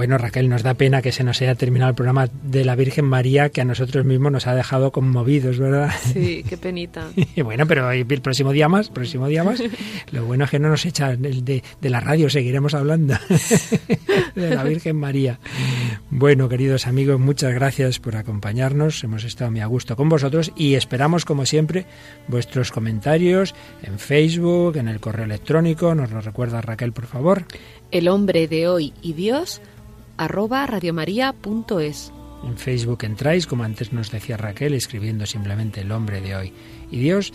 Bueno, 0.00 0.16
Raquel, 0.16 0.48
nos 0.48 0.62
da 0.62 0.72
pena 0.72 1.02
que 1.02 1.12
se 1.12 1.24
nos 1.24 1.42
haya 1.42 1.54
terminado 1.56 1.90
el 1.90 1.94
programa 1.94 2.26
de 2.42 2.64
la 2.64 2.74
Virgen 2.74 3.04
María, 3.04 3.50
que 3.50 3.60
a 3.60 3.66
nosotros 3.66 4.06
mismos 4.06 4.32
nos 4.32 4.46
ha 4.46 4.54
dejado 4.54 4.92
conmovidos, 4.92 5.58
¿verdad? 5.58 5.92
Sí, 6.14 6.42
qué 6.48 6.56
penita. 6.56 7.10
Y 7.36 7.42
bueno, 7.42 7.66
pero 7.66 7.90
el 7.90 8.06
próximo 8.06 8.52
día 8.52 8.66
más, 8.66 8.88
próximo 8.88 9.28
día 9.28 9.44
más. 9.44 9.62
Lo 10.10 10.24
bueno 10.24 10.44
es 10.44 10.50
que 10.50 10.58
no 10.58 10.70
nos 10.70 10.86
echan 10.86 11.22
el 11.26 11.44
de, 11.44 11.62
de 11.82 11.90
la 11.90 12.00
radio, 12.00 12.30
seguiremos 12.30 12.72
hablando 12.72 13.14
de 14.34 14.48
la 14.54 14.64
Virgen 14.64 14.96
María. 14.96 15.38
Bueno, 16.08 16.48
queridos 16.48 16.86
amigos, 16.86 17.20
muchas 17.20 17.52
gracias 17.52 17.98
por 17.98 18.16
acompañarnos. 18.16 19.04
Hemos 19.04 19.24
estado 19.24 19.50
muy 19.50 19.60
a 19.60 19.66
gusto 19.66 19.96
con 19.96 20.08
vosotros 20.08 20.50
y 20.56 20.76
esperamos, 20.76 21.26
como 21.26 21.44
siempre, 21.44 21.84
vuestros 22.26 22.72
comentarios 22.72 23.54
en 23.82 23.98
Facebook, 23.98 24.78
en 24.78 24.88
el 24.88 24.98
correo 24.98 25.26
electrónico. 25.26 25.94
Nos 25.94 26.10
lo 26.10 26.22
recuerda 26.22 26.62
Raquel, 26.62 26.94
por 26.94 27.04
favor. 27.04 27.44
El 27.90 28.08
hombre 28.08 28.48
de 28.48 28.66
hoy 28.66 28.94
y 29.02 29.12
Dios 29.12 29.60
arroba 30.20 30.66
radiomaria.es. 30.66 32.12
En 32.44 32.56
Facebook 32.56 33.04
entráis, 33.04 33.46
como 33.46 33.64
antes 33.64 33.92
nos 33.92 34.10
decía 34.10 34.36
Raquel, 34.36 34.74
escribiendo 34.74 35.24
simplemente 35.24 35.80
el 35.80 35.92
hombre 35.92 36.20
de 36.20 36.36
hoy 36.36 36.52
y 36.90 37.00
Dios. 37.00 37.32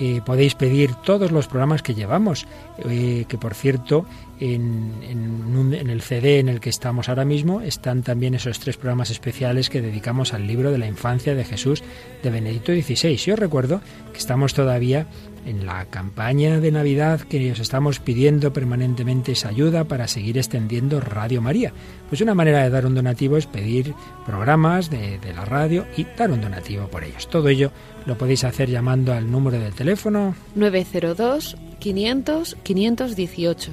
eh, 0.00 0.22
podéis 0.24 0.54
pedir 0.54 0.94
todos 1.04 1.30
los 1.32 1.46
programas 1.48 1.82
que 1.82 1.94
llevamos, 1.94 2.46
eh, 2.88 3.26
que 3.28 3.36
por 3.36 3.54
cierto 3.54 4.06
en, 4.40 4.90
en, 5.02 5.90
el 5.90 6.00
CD 6.00 6.38
en 6.38 6.48
el 6.48 6.60
que 6.60 6.70
estamos 6.70 7.10
ahora 7.10 7.26
mismo 7.26 7.60
están 7.60 8.02
también 8.02 8.34
esos 8.34 8.58
tres 8.58 8.78
programas 8.78 9.10
especiales 9.10 9.68
que 9.68 9.82
dedicamos 9.82 10.32
al 10.32 10.46
libro 10.46 10.72
de 10.72 10.78
la 10.78 10.86
infancia 10.86 11.34
de 11.34 11.44
Jesús 11.44 11.84
de 12.22 12.30
Benedicto 12.30 12.72
XVI. 12.72 13.16
Yo 13.16 13.36
recuerdo 13.36 13.82
que 14.12 14.18
estamos 14.18 14.54
todavía 14.54 15.06
en 15.46 15.66
la 15.66 15.86
campaña 15.86 16.60
de 16.60 16.70
Navidad 16.70 17.20
que 17.20 17.52
os 17.52 17.58
estamos 17.58 17.98
pidiendo 17.98 18.52
permanentemente 18.52 19.32
esa 19.32 19.48
ayuda 19.48 19.84
para 19.84 20.08
seguir 20.08 20.38
extendiendo 20.38 21.00
Radio 21.00 21.42
María. 21.42 21.72
Pues 22.08 22.20
una 22.20 22.34
manera 22.34 22.62
de 22.62 22.70
dar 22.70 22.86
un 22.86 22.94
donativo 22.94 23.36
es 23.36 23.46
pedir 23.46 23.94
programas 24.26 24.90
de, 24.90 25.18
de 25.18 25.32
la 25.32 25.44
radio 25.44 25.86
y 25.96 26.06
dar 26.16 26.30
un 26.30 26.40
donativo 26.40 26.88
por 26.88 27.04
ellos. 27.04 27.28
Todo 27.28 27.48
ello 27.48 27.70
lo 28.06 28.16
podéis 28.16 28.44
hacer 28.44 28.68
llamando 28.70 29.12
al 29.12 29.30
número 29.30 29.58
de 29.58 29.70
teléfono 29.70 30.34
902 30.54 31.56
500 31.78 32.56
518. 32.62 33.72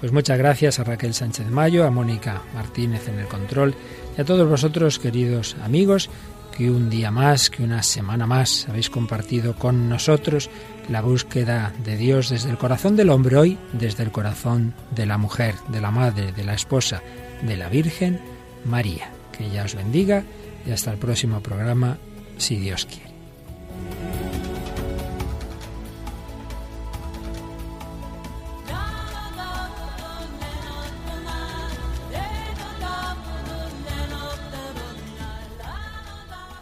Pues 0.00 0.12
muchas 0.12 0.36
gracias 0.36 0.80
a 0.80 0.84
Raquel 0.84 1.14
Sánchez 1.14 1.48
Mayo, 1.48 1.86
a 1.86 1.90
Mónica 1.90 2.42
Martínez 2.54 3.06
en 3.08 3.20
el 3.20 3.26
control 3.26 3.72
y 4.18 4.20
a 4.20 4.24
todos 4.24 4.48
vosotros, 4.48 4.98
queridos 4.98 5.56
amigos, 5.62 6.10
que 6.56 6.70
un 6.70 6.90
día 6.90 7.10
más, 7.10 7.50
que 7.50 7.64
una 7.64 7.82
semana 7.82 8.26
más 8.26 8.68
habéis 8.68 8.90
compartido 8.90 9.54
con 9.54 9.88
nosotros 9.88 10.50
la 10.88 11.00
búsqueda 11.00 11.72
de 11.84 11.96
Dios 11.96 12.28
desde 12.28 12.50
el 12.50 12.58
corazón 12.58 12.94
del 12.96 13.10
hombre 13.10 13.36
hoy, 13.36 13.58
desde 13.72 14.02
el 14.02 14.12
corazón 14.12 14.74
de 14.90 15.06
la 15.06 15.18
mujer, 15.18 15.54
de 15.68 15.80
la 15.80 15.90
madre, 15.90 16.32
de 16.32 16.44
la 16.44 16.54
esposa, 16.54 17.02
de 17.42 17.56
la 17.56 17.68
Virgen 17.68 18.20
María. 18.64 19.10
Que 19.36 19.46
ella 19.46 19.64
os 19.64 19.74
bendiga 19.74 20.22
y 20.66 20.70
hasta 20.70 20.92
el 20.92 20.98
próximo 20.98 21.40
programa, 21.40 21.98
si 22.36 22.56
Dios 22.56 22.86
quiere. 22.86 23.12